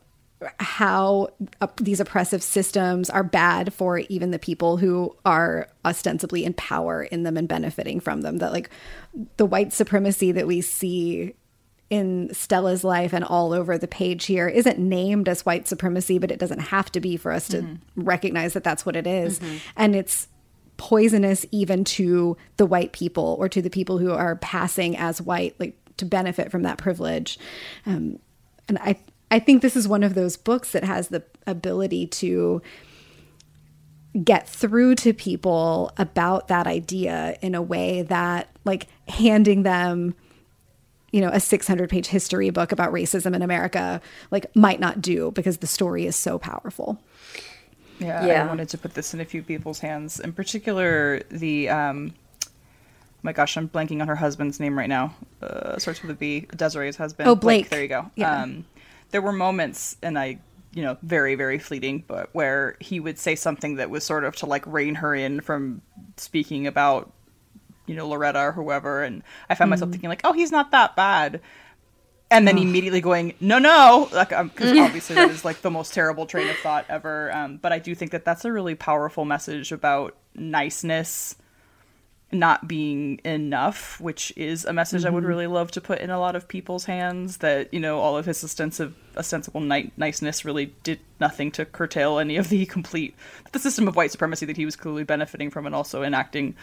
how 0.59 1.29
these 1.77 1.99
oppressive 1.99 2.43
systems 2.43 3.09
are 3.09 3.23
bad 3.23 3.73
for 3.73 3.99
even 3.99 4.31
the 4.31 4.39
people 4.39 4.77
who 4.77 5.15
are 5.25 5.69
ostensibly 5.85 6.43
in 6.43 6.53
power 6.53 7.03
in 7.03 7.23
them 7.23 7.37
and 7.37 7.47
benefiting 7.47 7.99
from 7.99 8.21
them 8.21 8.37
that 8.37 8.51
like 8.51 8.69
the 9.37 9.45
white 9.45 9.71
supremacy 9.71 10.31
that 10.31 10.47
we 10.47 10.61
see 10.61 11.33
in 11.89 12.33
Stella's 12.33 12.83
life 12.83 13.13
and 13.13 13.23
all 13.23 13.53
over 13.53 13.77
the 13.77 13.87
page 13.87 14.25
here 14.25 14.47
isn't 14.47 14.79
named 14.79 15.29
as 15.29 15.45
white 15.45 15.67
supremacy 15.67 16.17
but 16.17 16.31
it 16.31 16.39
doesn't 16.39 16.59
have 16.59 16.91
to 16.91 16.99
be 16.99 17.17
for 17.17 17.31
us 17.31 17.47
to 17.49 17.61
mm-hmm. 17.61 18.03
recognize 18.03 18.53
that 18.53 18.63
that's 18.63 18.85
what 18.85 18.95
it 18.95 19.07
is. 19.07 19.39
Mm-hmm. 19.39 19.57
and 19.77 19.95
it's 19.95 20.27
poisonous 20.77 21.45
even 21.51 21.83
to 21.83 22.37
the 22.57 22.65
white 22.65 22.93
people 22.93 23.35
or 23.39 23.47
to 23.49 23.61
the 23.61 23.69
people 23.69 23.97
who 23.97 24.11
are 24.11 24.35
passing 24.37 24.97
as 24.97 25.21
white, 25.21 25.55
like 25.59 25.77
to 25.97 26.05
benefit 26.05 26.51
from 26.51 26.63
that 26.63 26.77
privilege. 26.77 27.37
Um, 27.85 28.19
and 28.67 28.77
I, 28.79 28.97
I 29.29 29.39
think 29.39 29.61
this 29.61 29.75
is 29.75 29.87
one 29.87 30.03
of 30.03 30.15
those 30.15 30.37
books 30.37 30.71
that 30.71 30.83
has 30.83 31.09
the 31.09 31.23
ability 31.45 32.07
to 32.07 32.61
get 34.23 34.47
through 34.47 34.95
to 34.95 35.13
people 35.13 35.91
about 35.97 36.47
that 36.47 36.67
idea 36.67 37.37
in 37.41 37.55
a 37.55 37.61
way 37.61 38.03
that, 38.03 38.49
like, 38.63 38.87
handing 39.07 39.63
them 39.63 40.15
you 41.11 41.21
know 41.21 41.29
a 41.29 41.39
600 41.39 41.89
page 41.89 42.07
history 42.07 42.49
book 42.49 42.71
about 42.71 42.91
racism 42.91 43.35
in 43.35 43.41
america 43.41 44.01
like 44.31 44.53
might 44.55 44.79
not 44.79 44.99
do 44.99 45.31
because 45.31 45.57
the 45.57 45.67
story 45.67 46.05
is 46.05 46.15
so 46.15 46.39
powerful 46.39 46.99
yeah, 47.99 48.25
yeah, 48.25 48.43
I 48.43 48.47
wanted 48.47 48.69
to 48.69 48.77
put 48.77 48.93
this 48.93 49.13
in 49.13 49.21
a 49.21 49.25
few 49.25 49.43
people's 49.43 49.79
hands. 49.79 50.19
In 50.19 50.33
particular, 50.33 51.21
the 51.29 51.69
um, 51.69 52.13
oh 52.45 52.49
my 53.21 53.33
gosh, 53.33 53.57
I'm 53.57 53.69
blanking 53.69 54.01
on 54.01 54.07
her 54.07 54.15
husband's 54.15 54.59
name 54.59 54.77
right 54.77 54.89
now. 54.89 55.15
Uh, 55.41 55.77
starts 55.77 56.01
with 56.01 56.11
a 56.11 56.15
B. 56.15 56.47
Desiree's 56.55 56.97
husband. 56.97 57.27
Oh, 57.29 57.35
Blake. 57.35 57.63
Blake 57.63 57.69
there 57.69 57.81
you 57.81 57.87
go. 57.87 58.11
Yeah. 58.15 58.43
Um, 58.43 58.65
there 59.11 59.21
were 59.21 59.31
moments, 59.31 59.97
and 60.01 60.17
I, 60.17 60.39
you 60.73 60.83
know, 60.83 60.97
very 61.03 61.35
very 61.35 61.59
fleeting, 61.59 62.03
but 62.07 62.29
where 62.33 62.75
he 62.79 62.99
would 62.99 63.19
say 63.19 63.35
something 63.35 63.75
that 63.75 63.89
was 63.89 64.03
sort 64.03 64.23
of 64.23 64.35
to 64.37 64.45
like 64.45 64.65
rein 64.65 64.95
her 64.95 65.13
in 65.13 65.41
from 65.41 65.81
speaking 66.17 66.67
about, 66.67 67.11
you 67.85 67.95
know, 67.95 68.07
Loretta 68.07 68.39
or 68.39 68.51
whoever, 68.51 69.03
and 69.03 69.23
I 69.49 69.55
found 69.55 69.67
mm. 69.67 69.71
myself 69.71 69.91
thinking 69.91 70.09
like, 70.09 70.21
oh, 70.23 70.33
he's 70.33 70.51
not 70.51 70.71
that 70.71 70.95
bad 70.95 71.41
and 72.33 72.47
then 72.47 72.57
immediately 72.57 72.99
going 72.99 73.33
no 73.39 73.59
no 73.59 74.09
like 74.11 74.29
because 74.29 74.71
um, 74.71 74.79
obviously 74.79 75.15
that 75.15 75.29
is 75.29 75.45
like 75.45 75.61
the 75.61 75.71
most 75.71 75.93
terrible 75.93 76.25
train 76.25 76.49
of 76.49 76.57
thought 76.57 76.85
ever 76.89 77.31
um, 77.33 77.57
but 77.57 77.71
i 77.71 77.79
do 77.79 77.93
think 77.93 78.11
that 78.11 78.25
that's 78.25 78.43
a 78.43 78.51
really 78.51 78.75
powerful 78.75 79.23
message 79.23 79.71
about 79.71 80.15
niceness 80.35 81.35
not 82.31 82.67
being 82.67 83.21
enough 83.23 84.01
which 84.01 84.33
is 84.35 84.65
a 84.65 84.73
message 84.73 85.01
mm-hmm. 85.01 85.07
i 85.07 85.11
would 85.11 85.21
mm-hmm. 85.21 85.29
really 85.29 85.47
love 85.47 85.69
to 85.69 85.79
put 85.79 85.99
in 85.99 86.09
a 86.09 86.19
lot 86.19 86.35
of 86.35 86.47
people's 86.47 86.85
hands 86.85 87.37
that 87.37 87.71
you 87.71 87.79
know 87.79 87.99
all 87.99 88.17
of 88.17 88.25
his 88.25 88.43
ostensive 88.43 88.95
ostensible 89.15 89.61
ni- 89.61 89.91
niceness 89.95 90.43
really 90.43 90.73
did 90.81 90.99
nothing 91.19 91.51
to 91.51 91.63
curtail 91.63 92.17
any 92.17 92.35
of 92.35 92.49
the 92.49 92.65
complete 92.65 93.15
the 93.51 93.59
system 93.59 93.87
of 93.87 93.95
white 93.95 94.11
supremacy 94.11 94.47
that 94.47 94.57
he 94.57 94.65
was 94.65 94.75
clearly 94.75 95.03
benefiting 95.03 95.51
from 95.51 95.67
and 95.67 95.75
also 95.75 96.01
enacting 96.01 96.55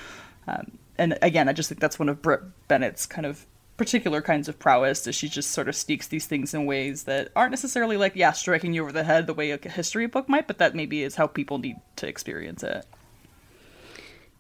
um, 0.49 0.73
and 0.99 1.17
again 1.23 1.49
i 1.49 1.53
just 1.53 1.69
think 1.69 1.81
that's 1.81 1.99
one 1.99 2.09
of 2.09 2.21
Brit 2.21 2.41
Bennett's 2.67 3.07
kind 3.07 3.25
of 3.25 3.47
particular 3.81 4.21
kinds 4.21 4.47
of 4.47 4.59
prowess 4.59 5.05
that 5.05 5.15
she 5.15 5.27
just 5.27 5.53
sort 5.53 5.67
of 5.67 5.75
sneaks 5.75 6.07
these 6.09 6.27
things 6.27 6.53
in 6.53 6.67
ways 6.67 7.05
that 7.05 7.31
aren't 7.35 7.51
necessarily 7.51 7.97
like 7.97 8.15
yeah 8.15 8.31
striking 8.31 8.75
you 8.75 8.83
over 8.83 8.93
the 8.93 9.05
head 9.05 9.27
the 9.27 9.33
way 9.33 9.53
a 9.53 9.69
history 9.71 10.05
book 10.05 10.29
might 10.29 10.47
but 10.47 10.59
that 10.59 10.75
maybe 10.75 11.03
is 11.03 11.15
how 11.15 11.27
people 11.27 11.57
need 11.57 11.77
to 11.97 12.07
experience 12.07 12.63
it. 12.63 12.85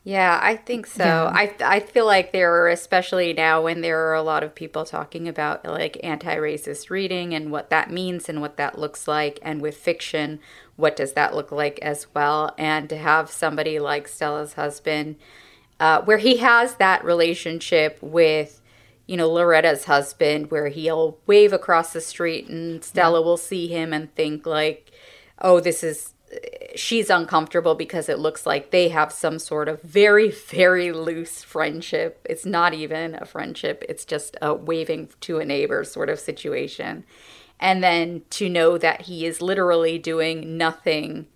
Yeah 0.04 0.38
i 0.42 0.56
think 0.56 0.86
so. 0.86 1.04
Yeah. 1.04 1.32
i 1.32 1.54
i 1.64 1.80
feel 1.80 2.04
like 2.04 2.32
there 2.32 2.54
are 2.54 2.68
especially 2.68 3.32
now 3.32 3.62
when 3.62 3.80
there 3.80 4.10
are 4.10 4.14
a 4.14 4.20
lot 4.20 4.42
of 4.42 4.54
people 4.54 4.84
talking 4.84 5.26
about 5.26 5.64
like 5.64 5.98
anti-racist 6.02 6.90
reading 6.90 7.32
and 7.32 7.50
what 7.50 7.70
that 7.70 7.90
means 7.90 8.28
and 8.28 8.42
what 8.42 8.58
that 8.58 8.78
looks 8.78 9.08
like 9.08 9.38
and 9.40 9.62
with 9.62 9.78
fiction 9.78 10.38
what 10.76 10.96
does 10.96 11.14
that 11.14 11.34
look 11.34 11.50
like 11.50 11.78
as 11.80 12.06
well? 12.14 12.54
And 12.58 12.88
to 12.90 12.98
have 12.98 13.30
somebody 13.30 13.78
like 13.78 14.06
stella's 14.06 14.52
husband 14.52 15.16
uh, 15.78 16.02
where 16.02 16.18
he 16.18 16.36
has 16.36 16.74
that 16.74 17.02
relationship 17.02 17.98
with 18.02 18.59
you 19.10 19.16
know, 19.16 19.28
Loretta's 19.28 19.86
husband, 19.86 20.52
where 20.52 20.68
he'll 20.68 21.18
wave 21.26 21.52
across 21.52 21.92
the 21.92 22.00
street 22.00 22.48
and 22.48 22.84
Stella 22.84 23.18
yeah. 23.18 23.24
will 23.24 23.36
see 23.36 23.66
him 23.66 23.92
and 23.92 24.14
think, 24.14 24.46
like, 24.46 24.92
oh, 25.40 25.58
this 25.58 25.82
is, 25.82 26.14
she's 26.76 27.10
uncomfortable 27.10 27.74
because 27.74 28.08
it 28.08 28.20
looks 28.20 28.46
like 28.46 28.70
they 28.70 28.88
have 28.88 29.10
some 29.10 29.40
sort 29.40 29.68
of 29.68 29.82
very, 29.82 30.30
very 30.30 30.92
loose 30.92 31.42
friendship. 31.42 32.24
It's 32.24 32.46
not 32.46 32.72
even 32.72 33.16
a 33.16 33.24
friendship, 33.24 33.82
it's 33.88 34.04
just 34.04 34.36
a 34.40 34.54
waving 34.54 35.08
to 35.22 35.40
a 35.40 35.44
neighbor 35.44 35.82
sort 35.82 36.08
of 36.08 36.20
situation. 36.20 37.04
And 37.58 37.82
then 37.82 38.22
to 38.30 38.48
know 38.48 38.78
that 38.78 39.02
he 39.02 39.26
is 39.26 39.42
literally 39.42 39.98
doing 39.98 40.56
nothing 40.56 41.26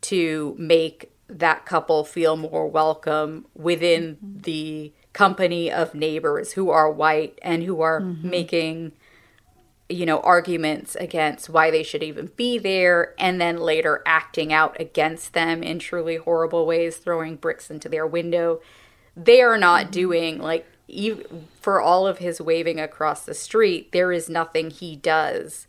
to 0.00 0.56
make 0.58 1.12
that 1.28 1.66
couple 1.66 2.02
feel 2.02 2.36
more 2.36 2.66
welcome 2.66 3.46
within 3.54 4.16
mm-hmm. 4.16 4.40
the 4.40 4.92
company 5.12 5.70
of 5.70 5.94
neighbors 5.94 6.52
who 6.52 6.70
are 6.70 6.90
white 6.90 7.38
and 7.42 7.62
who 7.62 7.80
are 7.80 8.00
mm-hmm. 8.00 8.30
making 8.30 8.92
you 9.88 10.06
know 10.06 10.20
arguments 10.20 10.94
against 10.96 11.50
why 11.50 11.70
they 11.70 11.82
should 11.82 12.02
even 12.02 12.30
be 12.36 12.58
there 12.58 13.14
and 13.18 13.40
then 13.40 13.58
later 13.58 14.02
acting 14.06 14.52
out 14.52 14.78
against 14.80 15.34
them 15.34 15.62
in 15.62 15.78
truly 15.78 16.16
horrible 16.16 16.66
ways 16.66 16.96
throwing 16.96 17.36
bricks 17.36 17.70
into 17.70 17.88
their 17.88 18.06
window 18.06 18.60
they 19.16 19.42
are 19.42 19.58
not 19.58 19.82
mm-hmm. 19.82 19.92
doing 19.92 20.38
like 20.38 20.66
even 20.88 21.48
for 21.60 21.80
all 21.80 22.06
of 22.06 22.18
his 22.18 22.40
waving 22.40 22.80
across 22.80 23.24
the 23.24 23.34
street 23.34 23.92
there 23.92 24.12
is 24.12 24.28
nothing 24.28 24.70
he 24.70 24.96
does 24.96 25.66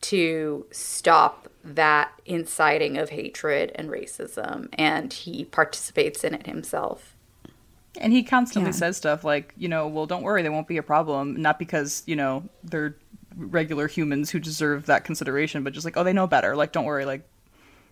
to 0.00 0.66
stop 0.70 1.48
that 1.64 2.12
inciting 2.24 2.96
of 2.96 3.10
hatred 3.10 3.72
and 3.74 3.90
racism 3.90 4.68
and 4.74 5.12
he 5.12 5.44
participates 5.44 6.22
in 6.22 6.34
it 6.34 6.46
himself 6.46 7.15
and 8.00 8.12
he 8.12 8.22
constantly 8.22 8.70
yeah. 8.70 8.76
says 8.76 8.96
stuff 8.96 9.24
like, 9.24 9.54
you 9.56 9.68
know, 9.68 9.88
well, 9.88 10.06
don't 10.06 10.22
worry, 10.22 10.42
they 10.42 10.48
won't 10.48 10.68
be 10.68 10.76
a 10.76 10.82
problem. 10.82 11.40
Not 11.40 11.58
because, 11.58 12.02
you 12.06 12.16
know, 12.16 12.44
they're 12.64 12.96
regular 13.36 13.86
humans 13.88 14.30
who 14.30 14.38
deserve 14.38 14.86
that 14.86 15.04
consideration, 15.04 15.62
but 15.62 15.72
just 15.72 15.84
like, 15.84 15.96
oh, 15.96 16.04
they 16.04 16.12
know 16.12 16.26
better. 16.26 16.56
Like, 16.56 16.72
don't 16.72 16.84
worry, 16.84 17.04
like, 17.04 17.28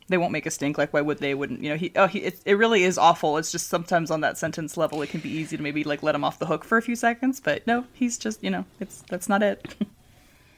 they 0.08 0.18
won't 0.18 0.32
make 0.32 0.46
a 0.46 0.50
stink. 0.50 0.76
Like, 0.76 0.92
why 0.92 1.00
would 1.00 1.18
they? 1.18 1.34
Wouldn't 1.34 1.62
you 1.62 1.70
know? 1.70 1.76
He, 1.76 1.90
oh, 1.96 2.06
he, 2.06 2.18
it, 2.20 2.40
it 2.44 2.58
really 2.58 2.84
is 2.84 2.98
awful. 2.98 3.38
It's 3.38 3.50
just 3.50 3.68
sometimes 3.68 4.10
on 4.10 4.20
that 4.20 4.36
sentence 4.36 4.76
level, 4.76 5.00
it 5.00 5.08
can 5.08 5.20
be 5.20 5.30
easy 5.30 5.56
to 5.56 5.62
maybe 5.62 5.82
like 5.82 6.02
let 6.02 6.14
him 6.14 6.24
off 6.24 6.38
the 6.38 6.46
hook 6.46 6.62
for 6.62 6.76
a 6.76 6.82
few 6.82 6.94
seconds. 6.94 7.40
But 7.40 7.66
no, 7.66 7.86
he's 7.94 8.18
just, 8.18 8.44
you 8.44 8.50
know, 8.50 8.66
it's 8.80 9.02
that's 9.08 9.28
not 9.28 9.42
it. 9.42 9.74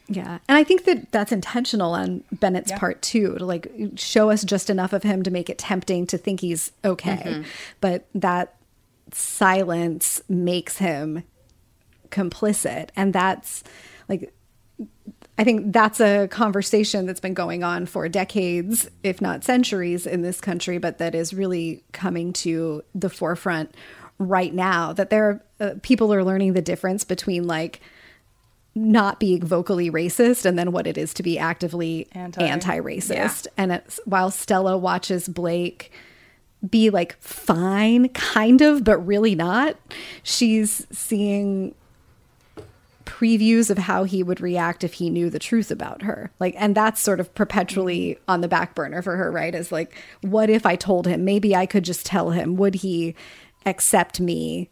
Yeah. 0.09 0.39
And 0.49 0.57
I 0.57 0.65
think 0.65 0.85
that 0.85 1.11
that's 1.11 1.33
intentional 1.33 1.93
on 1.93 2.23
Bennett's 2.31 2.71
yeah. 2.71 2.79
part 2.79 3.03
too, 3.03 3.37
to 3.39 3.45
like 3.45 3.69
show 3.97 4.31
us 4.31 4.45
just 4.45 4.71
enough 4.71 4.93
of 4.93 5.03
him 5.03 5.23
to 5.25 5.31
make 5.31 5.51
it 5.51 5.59
tempting 5.59 6.07
to 6.07 6.19
think 6.19 6.41
he's 6.41 6.73
okay. 6.85 7.23
Mm-hmm. 7.25 7.43
But 7.81 8.07
that 8.15 8.55
silence 9.13 10.21
makes 10.29 10.79
him 10.79 11.25
complicit. 12.11 12.91
And 12.97 13.13
that's 13.13 13.63
like, 14.09 14.33
I 15.39 15.45
think 15.45 15.73
that's 15.73 16.01
a 16.01 16.29
conversation 16.29 17.07
that's 17.07 17.21
been 17.21 17.35
going 17.35 17.63
on 17.63 17.87
for 17.87 18.09
decades, 18.09 18.89
if 19.03 19.21
not 19.21 19.45
centuries, 19.45 20.07
in 20.07 20.23
this 20.23 20.41
country, 20.41 20.79
but 20.79 20.99
that 20.99 21.15
is 21.15 21.35
really 21.35 21.85
coming 21.93 22.33
to 22.35 22.83
the 22.95 23.11
forefront 23.11 23.75
right 24.19 24.55
now 24.55 24.93
that 24.95 25.11
there 25.11 25.29
are 25.29 25.43
uh, 25.61 25.75
people 25.83 26.13
are 26.13 26.25
learning 26.25 26.55
the 26.55 26.63
difference 26.63 27.05
between 27.05 27.47
like 27.47 27.81
not 28.75 29.21
being 29.21 29.45
vocally 29.45 29.91
racist 29.91 30.45
and 30.45 30.59
then 30.59 30.73
what 30.73 30.87
it 30.87 30.99
is 30.99 31.15
to 31.15 31.23
be 31.23 31.39
actively 31.39 32.07
Anti. 32.13 32.43
anti-racist 32.43 33.47
and 33.57 33.73
it's, 33.73 34.01
while 34.05 34.31
stella 34.31 34.77
watches 34.77 35.29
blake 35.29 35.93
be 36.71 36.91
like 36.91 37.21
fine 37.21 38.09
kind 38.11 38.61
of 38.61 38.85
but 38.85 38.99
really 38.99 39.35
not 39.35 39.77
she's 40.23 40.87
seeing 40.91 41.75
previews 43.07 43.71
of 43.71 43.79
how 43.79 44.05
he 44.05 44.23
would 44.23 44.41
react 44.41 44.85
if 44.85 44.95
he 44.95 45.09
knew 45.09 45.31
the 45.31 45.39
truth 45.39 45.71
about 45.71 46.03
her. 46.03 46.31
Like, 46.39 46.55
and 46.59 46.75
that's 46.75 47.01
sort 47.01 47.21
of 47.21 47.35
perpetually 47.35 48.19
on 48.29 48.43
the 48.43 48.49
back 48.49 48.75
burner 48.75 49.01
for 49.01 49.17
her, 49.17 49.31
right? 49.31 49.55
Is 49.55 49.73
like, 49.73 49.95
what 50.21 50.51
if 50.51 50.67
I 50.67 50.77
told 50.77 51.07
him? 51.07 51.25
Maybe 51.25 51.57
I 51.57 51.65
could 51.65 51.85
just 51.85 52.05
tell 52.05 52.31
him. 52.31 52.57
Would 52.57 52.77
he 52.77 53.15
accept 53.65 54.21
me? 54.21 54.69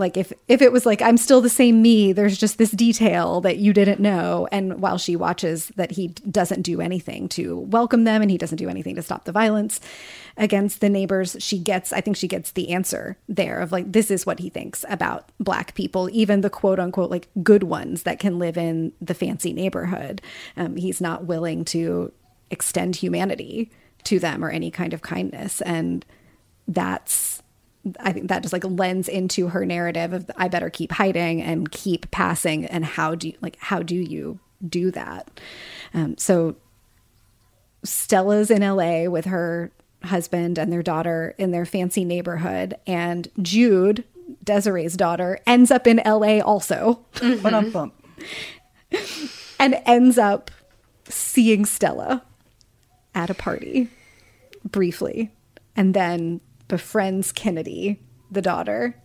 Like, 0.00 0.16
if 0.16 0.32
if 0.48 0.62
it 0.62 0.72
was 0.72 0.86
like 0.86 1.02
I'm 1.02 1.16
still 1.16 1.40
the 1.40 1.48
same 1.48 1.82
me, 1.82 2.12
there's 2.12 2.38
just 2.38 2.58
this 2.58 2.70
detail 2.70 3.40
that 3.42 3.58
you 3.58 3.72
didn't 3.72 4.00
know. 4.00 4.48
And 4.50 4.80
while 4.80 4.98
she 4.98 5.14
watches 5.14 5.70
that 5.76 5.92
he 5.92 6.08
doesn't 6.08 6.62
do 6.62 6.80
anything 6.80 7.28
to 7.30 7.58
welcome 7.58 8.04
them, 8.04 8.22
and 8.22 8.30
he 8.30 8.38
doesn't 8.38 8.56
do 8.56 8.68
anything 8.68 8.96
to 8.96 9.02
stop 9.02 9.24
the 9.24 9.32
violence 9.32 9.78
against 10.36 10.80
the 10.80 10.88
neighbors, 10.88 11.36
she 11.38 11.58
gets, 11.58 11.92
I 11.92 12.00
think 12.00 12.16
she 12.16 12.26
gets 12.26 12.52
the 12.52 12.70
answer 12.70 13.18
there 13.28 13.60
of 13.60 13.72
like, 13.72 13.92
this 13.92 14.10
is 14.10 14.24
what 14.24 14.38
he 14.38 14.48
thinks 14.48 14.84
about 14.88 15.28
black 15.38 15.74
people, 15.74 16.08
even 16.12 16.40
the 16.40 16.48
quote 16.48 16.80
unquote 16.80 17.10
like 17.10 17.28
good 17.42 17.64
ones 17.64 18.04
that 18.04 18.18
can 18.18 18.38
live 18.38 18.56
in 18.56 18.92
the 19.02 19.14
fancy 19.14 19.52
neighborhood. 19.52 20.22
Um, 20.56 20.76
he's 20.76 21.00
not 21.00 21.24
willing 21.24 21.64
to 21.66 22.10
extend 22.50 22.96
humanity 22.96 23.70
to 24.04 24.18
them 24.18 24.42
or 24.42 24.48
any 24.48 24.70
kind 24.70 24.94
of 24.94 25.02
kindness. 25.02 25.60
And 25.60 26.06
that's, 26.66 27.42
I 28.00 28.12
think 28.12 28.28
that 28.28 28.42
just 28.42 28.52
like 28.52 28.64
lends 28.64 29.08
into 29.08 29.48
her 29.48 29.64
narrative 29.66 30.12
of 30.12 30.30
I 30.36 30.48
better 30.48 30.70
keep 30.70 30.92
hiding 30.92 31.42
and 31.42 31.70
keep 31.70 32.10
passing. 32.10 32.64
And 32.66 32.84
how 32.84 33.14
do 33.14 33.28
you, 33.28 33.34
like, 33.40 33.56
how 33.58 33.82
do 33.82 33.94
you 33.94 34.38
do 34.66 34.90
that? 34.92 35.40
Um, 35.94 36.16
so 36.18 36.56
Stella's 37.84 38.50
in 38.50 38.62
LA 38.62 39.04
with 39.04 39.24
her 39.26 39.70
husband 40.04 40.58
and 40.58 40.72
their 40.72 40.82
daughter 40.82 41.34
in 41.38 41.50
their 41.50 41.66
fancy 41.66 42.04
neighborhood. 42.04 42.76
And 42.86 43.28
Jude, 43.40 44.04
Desiree's 44.44 44.96
daughter, 44.96 45.38
ends 45.46 45.70
up 45.70 45.86
in 45.86 46.00
LA 46.04 46.40
also. 46.40 47.04
Ba-dum-bum. 47.20 47.92
and 49.58 49.80
ends 49.86 50.18
up 50.18 50.50
seeing 51.08 51.64
Stella 51.64 52.22
at 53.14 53.30
a 53.30 53.34
party 53.34 53.88
briefly 54.64 55.30
and 55.76 55.94
then 55.94 56.40
befriends 56.70 57.32
Kennedy, 57.32 58.00
the 58.30 58.40
daughter, 58.40 58.96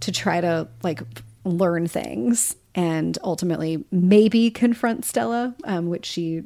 to 0.00 0.12
try 0.12 0.42
to 0.42 0.68
like 0.82 1.00
learn 1.44 1.86
things 1.86 2.56
and 2.74 3.16
ultimately 3.24 3.84
maybe 3.90 4.50
confront 4.50 5.04
Stella, 5.04 5.54
um, 5.64 5.88
which 5.88 6.04
she 6.04 6.42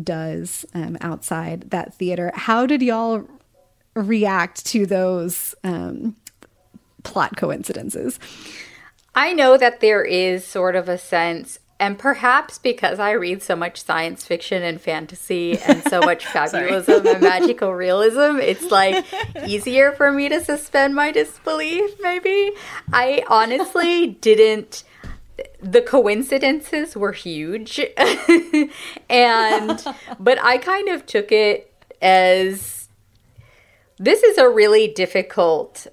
does 0.00 0.64
um, 0.74 0.96
outside 1.00 1.70
that 1.70 1.92
theater. 1.94 2.32
How 2.34 2.66
did 2.66 2.80
y'all 2.80 3.26
react 3.94 4.64
to 4.66 4.86
those 4.86 5.54
um, 5.64 6.16
plot 7.02 7.36
coincidences? 7.36 8.18
I 9.14 9.32
know 9.32 9.56
that 9.56 9.80
there 9.80 10.04
is 10.04 10.46
sort 10.46 10.76
of 10.76 10.88
a 10.88 10.96
sense, 10.96 11.58
and 11.80 11.98
perhaps 11.98 12.58
because 12.58 12.98
I 12.98 13.12
read 13.12 13.42
so 13.42 13.56
much 13.56 13.82
science 13.82 14.22
fiction 14.26 14.62
and 14.62 14.78
fantasy 14.78 15.58
and 15.58 15.82
so 15.84 16.00
much 16.00 16.24
fabulism 16.26 17.06
and 17.10 17.22
magical 17.22 17.74
realism, 17.74 18.36
it's 18.38 18.70
like 18.70 19.06
easier 19.46 19.92
for 19.92 20.12
me 20.12 20.28
to 20.28 20.44
suspend 20.44 20.94
my 20.94 21.10
disbelief, 21.10 21.90
maybe. 22.00 22.52
I 22.92 23.24
honestly 23.28 24.06
didn't. 24.20 24.84
The 25.62 25.80
coincidences 25.80 26.94
were 26.96 27.12
huge. 27.12 27.80
and, 29.08 29.84
but 30.18 30.38
I 30.42 30.58
kind 30.58 30.88
of 30.90 31.06
took 31.06 31.32
it 31.32 31.72
as 32.02 32.90
this 33.96 34.22
is 34.22 34.36
a 34.36 34.50
really 34.50 34.86
difficult 34.86 35.86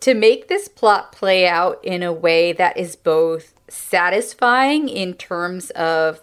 to 0.00 0.12
make 0.12 0.48
this 0.48 0.68
plot 0.68 1.12
play 1.12 1.46
out 1.46 1.82
in 1.82 2.02
a 2.02 2.12
way 2.12 2.52
that 2.52 2.76
is 2.76 2.94
both 2.94 3.54
satisfying 3.72 4.88
in 4.88 5.14
terms 5.14 5.70
of 5.70 6.20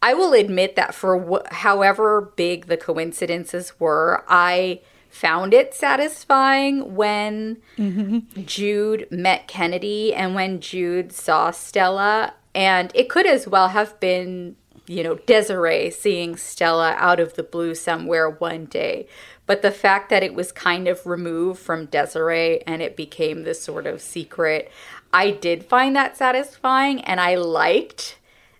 I 0.00 0.14
will 0.14 0.32
admit 0.32 0.76
that 0.76 0.94
for 0.94 1.18
wh- 1.18 1.52
however 1.52 2.32
big 2.36 2.66
the 2.66 2.76
coincidences 2.76 3.78
were, 3.80 4.24
I 4.28 4.80
found 5.08 5.52
it 5.52 5.74
satisfying 5.74 6.94
when 6.94 7.56
mm-hmm. 7.76 8.42
Jude 8.44 9.08
met 9.10 9.48
Kennedy 9.48 10.14
and 10.14 10.34
when 10.34 10.60
Jude 10.60 11.12
saw 11.12 11.50
Stella. 11.50 12.34
And 12.54 12.92
it 12.94 13.08
could 13.08 13.26
as 13.26 13.48
well 13.48 13.68
have 13.68 13.98
been, 13.98 14.54
you 14.86 15.02
know, 15.02 15.16
Desiree 15.16 15.90
seeing 15.90 16.36
Stella 16.36 16.94
out 16.96 17.18
of 17.18 17.34
the 17.34 17.42
blue 17.42 17.74
somewhere 17.74 18.30
one 18.30 18.66
day. 18.66 19.08
But 19.46 19.62
the 19.62 19.70
fact 19.70 20.10
that 20.10 20.22
it 20.22 20.34
was 20.34 20.52
kind 20.52 20.86
of 20.86 21.06
removed 21.06 21.58
from 21.58 21.86
Desiree 21.86 22.60
and 22.66 22.82
it 22.82 22.96
became 22.96 23.42
this 23.42 23.62
sort 23.62 23.86
of 23.86 24.02
secret, 24.02 24.70
I 25.12 25.30
did 25.30 25.64
find 25.64 25.96
that 25.96 26.16
satisfying 26.16 27.00
and 27.02 27.20
I 27.20 27.36
liked 27.36 28.18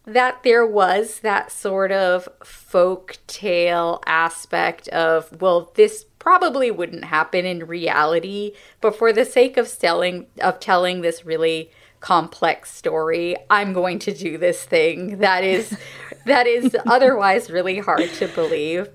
that 0.09 0.43
there 0.43 0.67
was 0.67 1.21
that 1.21 1.53
sort 1.53 1.93
of 1.93 2.29
folk 2.43 3.19
tale 3.27 4.03
aspect 4.07 4.89
of, 4.89 5.41
well, 5.43 5.71
this 5.75 6.07
probably 6.19 6.71
wouldn't 6.71 7.05
happen 7.05 7.45
in 7.45 7.67
reality, 7.67 8.53
but 8.81 8.97
for 8.97 9.13
the 9.13 9.25
sake 9.25 9.59
of 9.59 9.79
telling 9.79 10.27
of 10.41 10.61
telling 10.61 11.03
this 11.03 11.27
really 11.27 11.71
complex 12.01 12.73
story, 12.75 13.37
I'm 13.51 13.75
going 13.75 13.99
to 14.01 14.15
do 14.15 14.39
this 14.39 14.65
thing 14.65 15.19
that 15.19 15.45
is 15.45 15.77
that 16.27 16.47
is 16.47 16.75
otherwise 16.87 17.51
really 17.51 17.79
hard 17.79 18.09
to 18.15 18.29
believe. 18.29 18.89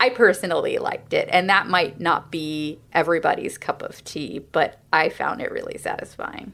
I 0.00 0.10
personally 0.10 0.78
liked 0.78 1.12
it, 1.12 1.28
and 1.30 1.50
that 1.50 1.66
might 1.66 2.00
not 2.00 2.30
be 2.30 2.78
everybody's 2.92 3.58
cup 3.58 3.82
of 3.82 4.02
tea, 4.04 4.38
but 4.52 4.78
I 4.92 5.08
found 5.08 5.42
it 5.42 5.50
really 5.50 5.76
satisfying. 5.76 6.52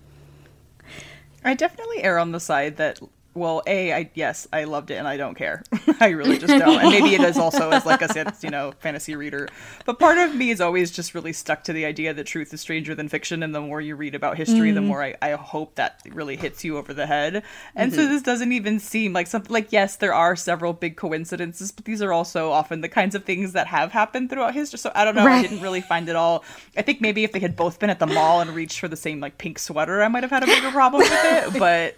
I 1.44 1.54
definitely 1.54 2.02
err 2.02 2.18
on 2.18 2.32
the 2.32 2.40
side 2.40 2.76
that 2.78 3.00
well, 3.34 3.62
a 3.66 3.92
I 3.92 4.10
yes, 4.14 4.48
I 4.52 4.64
loved 4.64 4.90
it 4.90 4.94
and 4.94 5.06
I 5.06 5.16
don't 5.16 5.34
care. 5.34 5.62
I 6.00 6.10
really 6.10 6.38
just 6.38 6.48
don't. 6.48 6.80
And 6.80 6.90
maybe 6.90 7.14
it 7.14 7.20
is 7.20 7.38
also 7.38 7.70
as 7.70 7.84
like 7.86 8.02
I 8.02 8.06
said, 8.06 8.34
you 8.42 8.50
know, 8.50 8.72
fantasy 8.80 9.16
reader. 9.16 9.48
But 9.84 9.98
part 9.98 10.18
of 10.18 10.34
me 10.34 10.50
is 10.50 10.60
always 10.60 10.90
just 10.90 11.14
really 11.14 11.32
stuck 11.32 11.64
to 11.64 11.72
the 11.72 11.84
idea 11.84 12.14
that 12.14 12.24
truth 12.24 12.52
is 12.54 12.60
stranger 12.60 12.94
than 12.94 13.08
fiction 13.08 13.42
and 13.42 13.54
the 13.54 13.60
more 13.60 13.80
you 13.80 13.96
read 13.96 14.14
about 14.14 14.36
history, 14.36 14.70
the 14.70 14.80
mm. 14.80 14.86
more 14.86 15.02
I, 15.02 15.14
I 15.20 15.32
hope 15.32 15.74
that 15.76 16.00
really 16.10 16.36
hits 16.36 16.64
you 16.64 16.78
over 16.78 16.94
the 16.94 17.06
head. 17.06 17.42
And 17.74 17.92
so 17.92 18.00
mm-hmm. 18.00 18.12
this 18.12 18.22
doesn't 18.22 18.52
even 18.52 18.78
seem 18.80 19.12
like 19.12 19.26
something 19.26 19.52
like 19.52 19.72
yes, 19.72 19.96
there 19.96 20.14
are 20.14 20.36
several 20.36 20.72
big 20.72 20.96
coincidences, 20.96 21.72
but 21.72 21.84
these 21.84 22.02
are 22.02 22.12
also 22.12 22.50
often 22.50 22.80
the 22.80 22.88
kinds 22.88 23.14
of 23.14 23.24
things 23.24 23.52
that 23.52 23.66
have 23.66 23.92
happened 23.92 24.30
throughout 24.30 24.54
history. 24.54 24.78
So 24.78 24.92
I 24.94 25.04
don't 25.04 25.14
know, 25.14 25.26
I 25.26 25.42
didn't 25.42 25.60
really 25.60 25.80
find 25.80 26.08
it 26.08 26.16
all 26.16 26.44
I 26.76 26.82
think 26.82 27.00
maybe 27.00 27.24
if 27.24 27.32
they 27.32 27.40
had 27.40 27.56
both 27.56 27.78
been 27.78 27.90
at 27.90 27.98
the 27.98 28.06
mall 28.06 28.40
and 28.40 28.50
reached 28.50 28.80
for 28.80 28.88
the 28.88 28.96
same 28.96 29.20
like 29.20 29.38
pink 29.38 29.58
sweater, 29.58 30.02
I 30.02 30.08
might 30.08 30.22
have 30.22 30.30
had 30.30 30.42
a 30.42 30.46
bigger 30.46 30.70
problem 30.70 31.02
with 31.02 31.12
it. 31.12 31.58
But 31.64 31.96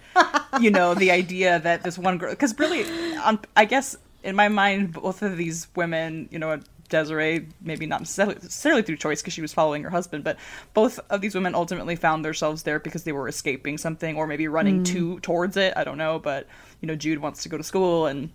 you 0.60 0.70
know, 0.70 0.94
the 0.94 1.10
idea 1.10 1.25
that 1.32 1.82
this 1.82 1.98
one 1.98 2.18
girl, 2.18 2.30
because 2.30 2.58
really, 2.58 2.84
on, 3.18 3.38
I 3.56 3.64
guess 3.64 3.96
in 4.22 4.36
my 4.36 4.48
mind, 4.48 4.92
both 4.92 5.22
of 5.22 5.36
these 5.36 5.68
women, 5.76 6.28
you 6.30 6.38
know, 6.38 6.60
Desiree, 6.88 7.48
maybe 7.60 7.86
not 7.86 8.00
necessarily, 8.00 8.34
necessarily 8.34 8.82
through 8.82 8.96
choice 8.96 9.20
because 9.20 9.34
she 9.34 9.42
was 9.42 9.52
following 9.52 9.82
her 9.82 9.90
husband, 9.90 10.24
but 10.24 10.36
both 10.74 11.00
of 11.10 11.20
these 11.20 11.34
women 11.34 11.54
ultimately 11.54 11.96
found 11.96 12.24
themselves 12.24 12.62
there 12.62 12.78
because 12.78 13.04
they 13.04 13.12
were 13.12 13.28
escaping 13.28 13.78
something 13.78 14.16
or 14.16 14.26
maybe 14.26 14.48
running 14.48 14.80
mm. 14.80 14.86
to 14.86 15.20
towards 15.20 15.56
it. 15.56 15.72
I 15.76 15.84
don't 15.84 15.98
know, 15.98 16.18
but 16.18 16.46
you 16.80 16.86
know, 16.86 16.94
Jude 16.94 17.18
wants 17.18 17.42
to 17.42 17.48
go 17.48 17.56
to 17.56 17.64
school, 17.64 18.06
and 18.06 18.30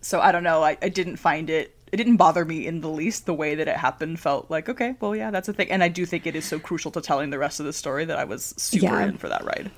so 0.00 0.20
I 0.20 0.32
don't 0.32 0.44
know. 0.44 0.62
I, 0.62 0.76
I 0.82 0.88
didn't 0.88 1.16
find 1.16 1.50
it. 1.50 1.74
It 1.90 1.96
didn't 1.96 2.16
bother 2.16 2.44
me 2.44 2.66
in 2.66 2.80
the 2.80 2.88
least. 2.88 3.26
The 3.26 3.34
way 3.34 3.54
that 3.54 3.68
it 3.68 3.76
happened 3.76 4.20
felt 4.20 4.50
like 4.50 4.68
okay, 4.68 4.94
well, 5.00 5.14
yeah, 5.16 5.30
that's 5.30 5.48
a 5.48 5.52
thing, 5.52 5.70
and 5.70 5.82
I 5.82 5.88
do 5.88 6.06
think 6.06 6.26
it 6.26 6.36
is 6.36 6.44
so 6.44 6.58
crucial 6.58 6.90
to 6.92 7.00
telling 7.00 7.30
the 7.30 7.38
rest 7.38 7.60
of 7.60 7.66
the 7.66 7.72
story 7.72 8.04
that 8.04 8.18
I 8.18 8.24
was 8.24 8.54
super 8.56 8.86
Yeah. 8.86 9.06
in 9.06 9.18
for 9.18 9.28
that 9.28 9.44
ride. 9.44 9.70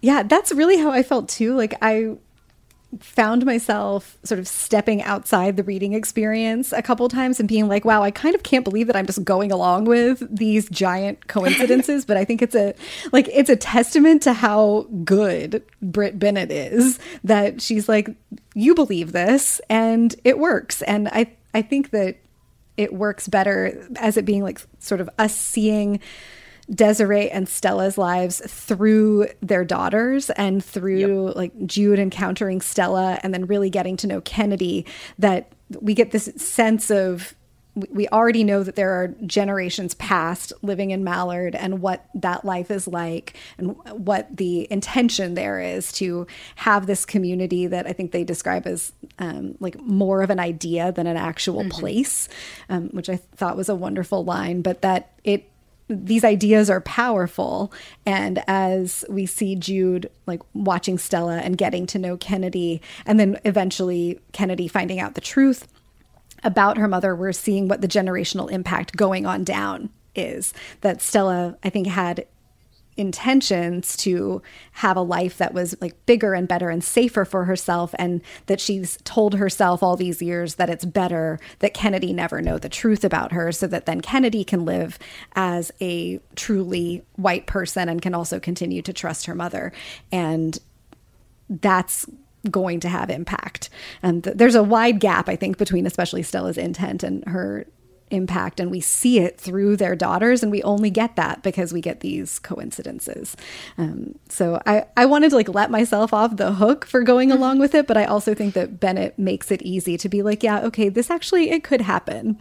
Yeah, 0.00 0.22
that's 0.22 0.52
really 0.52 0.78
how 0.78 0.90
I 0.90 1.02
felt 1.02 1.28
too. 1.28 1.54
Like 1.56 1.74
I 1.82 2.16
found 2.98 3.46
myself 3.46 4.16
sort 4.24 4.40
of 4.40 4.48
stepping 4.48 5.00
outside 5.02 5.56
the 5.56 5.62
reading 5.62 5.92
experience 5.92 6.72
a 6.72 6.82
couple 6.82 7.08
times 7.08 7.38
and 7.38 7.48
being 7.48 7.68
like, 7.68 7.84
wow, 7.84 8.02
I 8.02 8.10
kind 8.10 8.34
of 8.34 8.42
can't 8.42 8.64
believe 8.64 8.88
that 8.88 8.96
I'm 8.96 9.06
just 9.06 9.22
going 9.22 9.52
along 9.52 9.84
with 9.84 10.26
these 10.34 10.68
giant 10.68 11.26
coincidences, 11.28 12.04
but 12.04 12.16
I 12.16 12.24
think 12.24 12.42
it's 12.42 12.54
a 12.54 12.74
like 13.12 13.28
it's 13.32 13.50
a 13.50 13.56
testament 13.56 14.22
to 14.22 14.32
how 14.32 14.86
good 15.04 15.62
Brit 15.80 16.18
Bennett 16.18 16.50
is 16.50 16.98
that 17.22 17.62
she's 17.62 17.88
like 17.88 18.10
you 18.54 18.74
believe 18.74 19.12
this 19.12 19.60
and 19.70 20.14
it 20.24 20.38
works. 20.38 20.82
And 20.82 21.08
I 21.08 21.32
I 21.54 21.62
think 21.62 21.90
that 21.90 22.16
it 22.76 22.92
works 22.92 23.28
better 23.28 23.86
as 23.96 24.16
it 24.16 24.24
being 24.24 24.42
like 24.42 24.60
sort 24.78 25.00
of 25.00 25.08
us 25.18 25.36
seeing 25.36 26.00
Desiree 26.74 27.30
and 27.30 27.48
Stella's 27.48 27.98
lives 27.98 28.40
through 28.46 29.28
their 29.40 29.64
daughters 29.64 30.30
and 30.30 30.64
through 30.64 31.32
like 31.34 31.66
Jude 31.66 31.98
encountering 31.98 32.60
Stella 32.60 33.18
and 33.22 33.34
then 33.34 33.46
really 33.46 33.70
getting 33.70 33.96
to 33.98 34.06
know 34.06 34.20
Kennedy 34.20 34.86
that 35.18 35.52
we 35.80 35.94
get 35.94 36.10
this 36.12 36.30
sense 36.36 36.90
of 36.90 37.34
we 37.90 38.08
already 38.08 38.42
know 38.42 38.62
that 38.62 38.74
there 38.74 38.90
are 38.90 39.08
generations 39.26 39.94
past 39.94 40.52
living 40.60 40.90
in 40.90 41.04
Mallard 41.04 41.54
and 41.54 41.80
what 41.80 42.04
that 42.14 42.44
life 42.44 42.70
is 42.70 42.88
like 42.88 43.36
and 43.58 43.76
what 43.92 44.36
the 44.36 44.66
intention 44.72 45.34
there 45.34 45.60
is 45.60 45.92
to 45.92 46.26
have 46.56 46.86
this 46.86 47.04
community 47.04 47.66
that 47.68 47.86
I 47.86 47.92
think 47.92 48.10
they 48.10 48.24
describe 48.24 48.66
as 48.66 48.92
um, 49.18 49.54
like 49.60 49.80
more 49.80 50.22
of 50.22 50.30
an 50.30 50.40
idea 50.40 50.90
than 50.90 51.06
an 51.06 51.16
actual 51.16 51.60
mm-hmm. 51.60 51.70
place, 51.70 52.28
um, 52.68 52.88
which 52.88 53.08
I 53.08 53.16
thought 53.16 53.56
was 53.56 53.68
a 53.68 53.74
wonderful 53.74 54.24
line, 54.24 54.62
but 54.62 54.82
that 54.82 55.12
it 55.22 55.49
these 55.90 56.24
ideas 56.24 56.70
are 56.70 56.80
powerful 56.80 57.72
and 58.06 58.42
as 58.46 59.04
we 59.08 59.26
see 59.26 59.56
Jude 59.56 60.08
like 60.26 60.40
watching 60.54 60.98
Stella 60.98 61.38
and 61.38 61.58
getting 61.58 61.84
to 61.86 61.98
know 61.98 62.16
Kennedy 62.16 62.80
and 63.04 63.18
then 63.18 63.40
eventually 63.44 64.20
Kennedy 64.32 64.68
finding 64.68 65.00
out 65.00 65.14
the 65.14 65.20
truth 65.20 65.66
about 66.42 66.78
her 66.78 66.88
mother, 66.88 67.14
we're 67.14 67.32
seeing 67.32 67.68
what 67.68 67.80
the 67.80 67.88
generational 67.88 68.50
impact 68.50 68.96
going 68.96 69.26
on 69.26 69.44
down 69.44 69.90
is. 70.14 70.54
That 70.80 71.02
Stella, 71.02 71.58
I 71.62 71.70
think, 71.70 71.86
had 71.86 72.26
intentions 72.96 73.96
to 73.96 74.42
have 74.72 74.96
a 74.96 75.02
life 75.02 75.38
that 75.38 75.54
was 75.54 75.74
like 75.80 75.94
bigger 76.06 76.34
and 76.34 76.46
better 76.46 76.70
and 76.70 76.84
safer 76.84 77.24
for 77.24 77.44
herself 77.44 77.94
and 77.98 78.20
that 78.46 78.60
she's 78.60 78.98
told 79.04 79.34
herself 79.34 79.82
all 79.82 79.96
these 79.96 80.20
years 80.20 80.56
that 80.56 80.68
it's 80.68 80.84
better 80.84 81.38
that 81.60 81.74
Kennedy 81.74 82.12
never 82.12 82.42
know 82.42 82.58
the 82.58 82.68
truth 82.68 83.04
about 83.04 83.32
her 83.32 83.52
so 83.52 83.66
that 83.66 83.86
then 83.86 84.00
Kennedy 84.00 84.44
can 84.44 84.64
live 84.64 84.98
as 85.34 85.72
a 85.80 86.20
truly 86.36 87.02
white 87.16 87.46
person 87.46 87.88
and 87.88 88.02
can 88.02 88.14
also 88.14 88.38
continue 88.38 88.82
to 88.82 88.92
trust 88.92 89.26
her 89.26 89.34
mother 89.34 89.72
and 90.12 90.58
that's 91.48 92.06
going 92.50 92.80
to 92.80 92.88
have 92.88 93.10
impact. 93.10 93.68
And 94.02 94.24
th- 94.24 94.36
there's 94.36 94.54
a 94.54 94.62
wide 94.62 95.00
gap, 95.00 95.28
I 95.28 95.36
think, 95.36 95.58
between 95.58 95.86
especially 95.86 96.22
Stella's 96.22 96.56
intent 96.56 97.02
and 97.02 97.26
her 97.26 97.66
impact 98.10 98.60
and 98.60 98.70
we 98.70 98.80
see 98.80 99.20
it 99.20 99.38
through 99.38 99.76
their 99.76 99.96
daughters 99.96 100.42
and 100.42 100.50
we 100.50 100.62
only 100.62 100.90
get 100.90 101.16
that 101.16 101.42
because 101.42 101.72
we 101.72 101.80
get 101.80 102.00
these 102.00 102.38
coincidences. 102.38 103.36
Um, 103.78 104.18
so 104.28 104.60
I, 104.66 104.86
I 104.96 105.06
wanted 105.06 105.30
to 105.30 105.36
like 105.36 105.48
let 105.48 105.70
myself 105.70 106.12
off 106.12 106.36
the 106.36 106.52
hook 106.52 106.84
for 106.84 107.02
going 107.02 107.30
along 107.32 107.58
with 107.58 107.74
it 107.74 107.86
but 107.86 107.96
i 107.96 108.04
also 108.04 108.34
think 108.34 108.54
that 108.54 108.80
bennett 108.80 109.18
makes 109.18 109.50
it 109.50 109.62
easy 109.62 109.96
to 109.96 110.08
be 110.08 110.22
like 110.22 110.42
yeah 110.42 110.60
okay 110.60 110.88
this 110.88 111.10
actually 111.10 111.50
it 111.50 111.64
could 111.64 111.80
happen. 111.80 112.38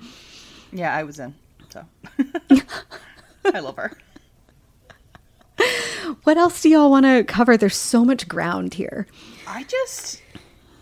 Yeah 0.72 0.96
i 0.96 1.04
was 1.04 1.20
in 1.20 1.34
so. 1.70 1.86
I 3.54 3.60
love 3.60 3.78
her. 3.78 3.98
What 6.24 6.38
else 6.38 6.62
do 6.62 6.70
y'all 6.70 6.90
want 6.90 7.06
to 7.06 7.24
cover? 7.24 7.58
There's 7.58 7.76
so 7.76 8.06
much 8.06 8.28
ground 8.28 8.76
here. 8.76 9.08
I 9.48 9.64
just, 9.64 10.22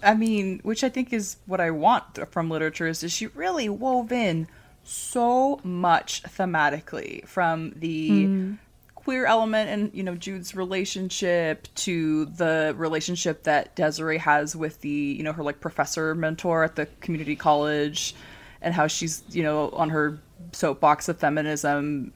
I 0.03 0.13
mean, 0.13 0.59
which 0.63 0.83
I 0.83 0.89
think 0.89 1.11
is 1.11 1.37
what 1.45 1.59
I 1.59 1.71
want 1.71 2.31
from 2.31 2.49
literature 2.49 2.87
is 2.87 3.03
is 3.03 3.11
she 3.11 3.27
really 3.27 3.69
wove 3.69 4.11
in 4.11 4.47
so 4.87 5.59
much 5.63 6.23
thematically 6.23 7.27
from 7.27 7.73
the 7.75 8.09
mm. 8.09 8.57
queer 8.95 9.25
element 9.25 9.69
and 9.69 9.93
you 9.93 10.01
know 10.01 10.15
Jude's 10.15 10.55
relationship 10.55 11.67
to 11.75 12.25
the 12.25 12.73
relationship 12.77 13.43
that 13.43 13.75
Desiree 13.75 14.17
has 14.17 14.55
with 14.55 14.79
the 14.81 14.89
you 14.89 15.23
know 15.23 15.33
her 15.33 15.43
like 15.43 15.59
professor 15.59 16.15
mentor 16.15 16.63
at 16.63 16.75
the 16.75 16.85
community 17.01 17.35
college 17.35 18.15
and 18.61 18.73
how 18.73 18.87
she's 18.87 19.23
you 19.29 19.43
know 19.43 19.69
on 19.71 19.89
her 19.89 20.19
soapbox 20.53 21.09
of 21.09 21.19
feminism 21.19 22.13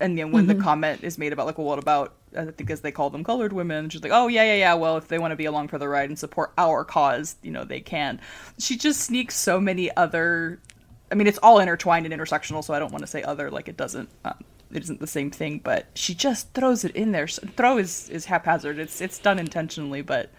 and 0.00 0.18
then 0.18 0.32
when 0.32 0.46
mm-hmm. 0.46 0.58
the 0.58 0.64
comment 0.64 1.04
is 1.04 1.18
made 1.18 1.32
about 1.32 1.46
like 1.46 1.56
well 1.56 1.68
what 1.68 1.78
about 1.78 2.14
I 2.36 2.46
think 2.46 2.70
as 2.70 2.80
they 2.80 2.92
call 2.92 3.10
them 3.10 3.24
colored 3.24 3.52
women. 3.52 3.90
She's 3.90 4.02
like, 4.02 4.12
oh 4.12 4.28
yeah, 4.28 4.44
yeah, 4.44 4.54
yeah. 4.54 4.74
Well, 4.74 4.96
if 4.96 5.08
they 5.08 5.18
want 5.18 5.32
to 5.32 5.36
be 5.36 5.46
along 5.46 5.68
for 5.68 5.78
the 5.78 5.88
ride 5.88 6.08
and 6.08 6.18
support 6.18 6.52
our 6.56 6.84
cause, 6.84 7.36
you 7.42 7.50
know, 7.50 7.64
they 7.64 7.80
can. 7.80 8.20
She 8.58 8.76
just 8.76 9.00
sneaks 9.00 9.36
so 9.36 9.60
many 9.60 9.94
other. 9.96 10.60
I 11.10 11.14
mean, 11.14 11.26
it's 11.26 11.38
all 11.38 11.58
intertwined 11.58 12.06
and 12.06 12.14
intersectional, 12.14 12.62
so 12.62 12.74
I 12.74 12.78
don't 12.78 12.92
want 12.92 13.02
to 13.02 13.06
say 13.06 13.22
other 13.22 13.50
like 13.50 13.68
it 13.68 13.76
doesn't. 13.76 14.08
Um, 14.24 14.44
it 14.72 14.82
isn't 14.84 15.00
the 15.00 15.06
same 15.06 15.30
thing, 15.30 15.60
but 15.62 15.86
she 15.94 16.14
just 16.14 16.52
throws 16.54 16.84
it 16.84 16.94
in 16.94 17.12
there. 17.12 17.26
Throw 17.26 17.78
is 17.78 18.08
is 18.08 18.26
haphazard. 18.26 18.78
It's 18.78 19.00
it's 19.00 19.18
done 19.18 19.38
intentionally, 19.38 20.02
but 20.02 20.30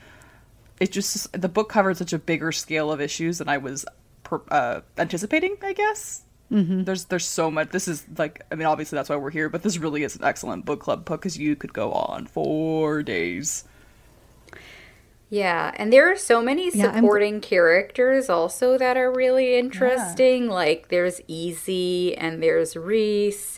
it 0.79 0.91
just 0.91 1.39
the 1.39 1.49
book 1.49 1.69
covered 1.69 1.97
such 1.97 2.13
a 2.13 2.19
bigger 2.19 2.51
scale 2.51 2.91
of 2.91 3.01
issues 3.01 3.39
than 3.39 3.49
I 3.49 3.57
was 3.57 3.85
per, 4.23 4.41
uh, 4.49 4.81
anticipating. 4.97 5.57
I 5.61 5.73
guess 5.73 6.23
Mm-hmm. 6.51 6.83
There's 6.83 7.05
there's 7.05 7.25
so 7.25 7.49
much. 7.49 7.69
This 7.69 7.87
is 7.87 8.05
like 8.17 8.45
I 8.51 8.55
mean 8.55 8.67
obviously 8.67 8.97
that's 8.97 9.09
why 9.09 9.15
we're 9.15 9.31
here, 9.31 9.47
but 9.47 9.63
this 9.63 9.77
really 9.77 10.03
is 10.03 10.17
an 10.17 10.23
excellent 10.23 10.65
book 10.65 10.81
club 10.81 11.05
book 11.05 11.21
because 11.21 11.37
you 11.37 11.55
could 11.55 11.73
go 11.73 11.93
on 11.93 12.27
for 12.27 13.01
days. 13.03 13.63
Yeah, 15.31 15.71
and 15.77 15.93
there 15.93 16.11
are 16.11 16.17
so 16.17 16.41
many 16.41 16.69
supporting 16.69 17.35
yeah, 17.35 17.39
characters 17.39 18.29
also 18.29 18.77
that 18.77 18.97
are 18.97 19.09
really 19.09 19.57
interesting. 19.57 20.45
Yeah. 20.45 20.51
Like 20.51 20.89
there's 20.89 21.21
Easy 21.25 22.17
and 22.17 22.43
there's 22.43 22.75
Reese 22.75 23.57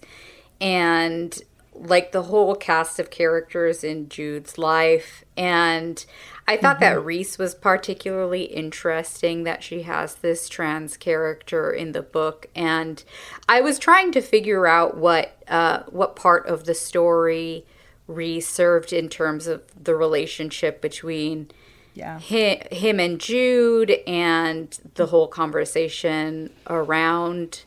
and 0.62 1.36
like 1.74 2.12
the 2.12 2.22
whole 2.22 2.54
cast 2.54 3.00
of 3.00 3.10
characters 3.10 3.84
in 3.84 4.08
Jude's 4.08 4.60
life 4.60 5.26
and 5.36 6.06
I 6.48 6.58
thought 6.58 6.76
mm-hmm. 6.76 6.96
that 6.96 7.04
Reese 7.04 7.40
was 7.40 7.56
particularly 7.56 8.44
interesting 8.44 9.44
that 9.44 9.64
she 9.64 9.82
has 9.84 10.16
this 10.16 10.48
trans 10.48 10.96
character 10.96 11.72
in 11.72 11.94
the 11.94 12.02
book, 12.02 12.48
and 12.54 13.02
I 13.48 13.62
was 13.62 13.80
trying 13.80 14.12
to 14.12 14.22
figure 14.22 14.68
out 14.68 14.98
what 14.98 15.42
uh, 15.48 15.84
what 15.88 16.18
part 16.18 16.46
of 16.48 16.66
the 16.66 16.76
story 16.76 17.66
Reese 18.08 18.50
served 18.50 18.92
in 18.92 19.08
terms 19.08 19.48
of 19.48 19.64
the 19.82 19.96
relationship 19.96 20.82
between 20.82 21.50
yeah. 21.94 22.20
him, 22.20 22.60
him 22.72 23.00
and 23.00 23.20
Jude 23.20 23.92
and 24.08 24.78
the 24.96 25.08
whole 25.08 25.28
conversation 25.28 26.52
around 26.68 27.64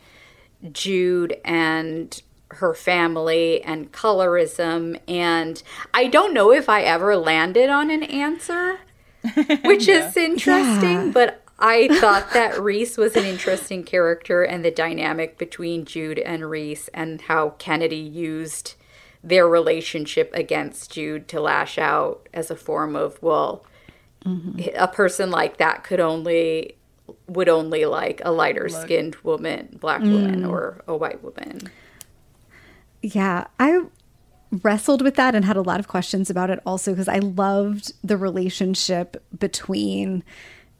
Jude 0.73 1.37
and 1.45 2.21
her 2.51 2.75
family 2.75 3.63
and 3.63 3.93
colorism 3.93 4.99
and 5.09 5.63
I 5.93 6.07
don't 6.07 6.33
know 6.33 6.53
if 6.53 6.69
I 6.69 6.83
ever 6.83 7.17
landed 7.17 7.69
on 7.69 7.91
an 7.91 8.05
answer 8.05 8.79
which 9.65 9.89
yeah. 9.89 10.09
is 10.09 10.17
interesting 10.17 11.07
yeah. 11.07 11.11
but 11.13 11.43
I 11.59 11.89
thought 12.01 12.33
that 12.33 12.61
Reese 12.61 12.97
was 12.97 13.17
an 13.17 13.25
interesting 13.25 13.83
character 13.83 14.43
and 14.43 14.65
the 14.65 14.71
dynamic 14.71 15.39
between 15.39 15.87
Jude 15.87 16.19
and 16.19 16.49
Reese 16.49 16.89
and 16.89 17.23
how 17.23 17.51
Kennedy 17.59 17.97
used 17.97 18.75
their 19.25 19.49
relationship 19.49 20.31
against 20.35 20.93
Jude 20.93 21.27
to 21.29 21.41
lash 21.41 21.79
out 21.79 22.29
as 22.33 22.51
a 22.51 22.57
form 22.57 22.95
of 22.95 23.21
well 23.23 23.65
mm-hmm. 24.27 24.61
a 24.77 24.89
person 24.89 25.31
like 25.31 25.59
that 25.59 25.85
could 25.85 26.01
only 26.01 26.77
would 27.29 27.49
only 27.49 27.85
like 27.85 28.21
a 28.25 28.33
lighter 28.33 28.69
skinned 28.69 29.15
woman 29.17 29.77
black 29.81 30.01
mm. 30.01 30.13
woman 30.13 30.45
or 30.45 30.83
a 30.89 30.97
white 30.97 31.23
woman 31.23 31.61
yeah, 33.07 33.47
I 33.61 33.83
wrestled 34.51 35.03
with 35.03 35.17
that 35.17 35.35
and 35.35 35.45
had 35.45 35.57
a 35.57 35.63
lot 35.63 35.81
of 35.81 35.89
questions 35.89 36.31
about 36.31 36.51
it 36.51 36.61
also 36.67 36.93
because 36.93 37.09
I 37.09 37.19
loved 37.19 37.93
the 38.03 38.17
relationship 38.17 39.23
between 39.39 40.25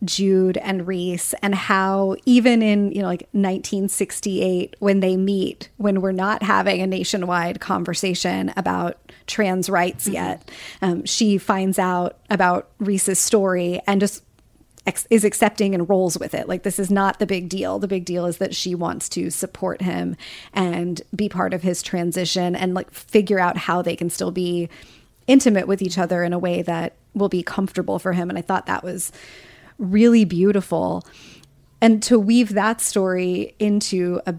Jude 0.05 0.59
and 0.59 0.87
Reese 0.87 1.35
and 1.43 1.55
how 1.55 2.17
even 2.27 2.63
in, 2.63 2.93
you 2.93 3.01
know, 3.01 3.09
like 3.09 3.29
1968 3.33 4.77
when 4.79 5.01
they 5.01 5.17
meet, 5.17 5.71
when 5.79 6.01
we're 6.01 6.13
not 6.13 6.43
having 6.43 6.83
a 6.83 6.87
nationwide 6.87 7.61
conversation 7.61 8.53
about 8.57 8.99
trans 9.27 9.71
rights 9.71 10.05
mm-hmm. 10.05 10.15
yet, 10.15 10.51
um, 10.83 11.05
she 11.05 11.39
finds 11.39 11.79
out 11.79 12.19
about 12.31 12.69
Reese's 12.79 13.19
story 13.19 13.81
and 13.87 14.01
just 14.01 14.23
is 15.11 15.25
accepting 15.25 15.75
and 15.75 15.89
rolls 15.89 16.17
with 16.19 16.35
it. 16.35 16.49
Like 16.49 16.63
this 16.63 16.79
is 16.79 16.91
not 16.91 17.19
the 17.19 17.27
big 17.27 17.49
deal. 17.49 17.79
The 17.79 17.89
big 17.89 18.05
deal 18.05 18.27
is 18.27 18.39
that 18.39 18.55
she 18.55 18.75
wants 18.75 19.09
to 19.11 19.31
support 19.31 19.83
him 19.83 20.17
and 20.53 21.03
be 21.15 21.29
part 21.29 21.53
of 21.53 21.63
his 21.63 21.83
transition 21.83 22.55
and 22.55 22.75
like 22.75 22.93
figure 22.93 23.41
out 23.41 23.57
how 23.57 23.83
they 23.83 23.97
can 23.97 24.11
still 24.11 24.31
be 24.31 24.69
intimate 25.27 25.67
with 25.67 25.83
each 25.83 25.99
other 25.99 26.23
in 26.23 26.33
a 26.33 26.39
way 26.39 26.63
that 26.63 26.95
will 27.15 27.29
be 27.29 27.43
comfortable 27.43 27.99
for 27.99 28.13
him. 28.13 28.29
And 28.29 28.39
I 28.39 28.43
thought 28.43 28.67
that 28.67 28.85
was 28.85 29.11
really 29.79 30.25
beautiful. 30.25 31.05
And 31.81 32.03
to 32.05 32.19
weave 32.19 32.51
that 32.55 32.81
story 32.81 33.55
into 33.59 34.21
a 34.27 34.35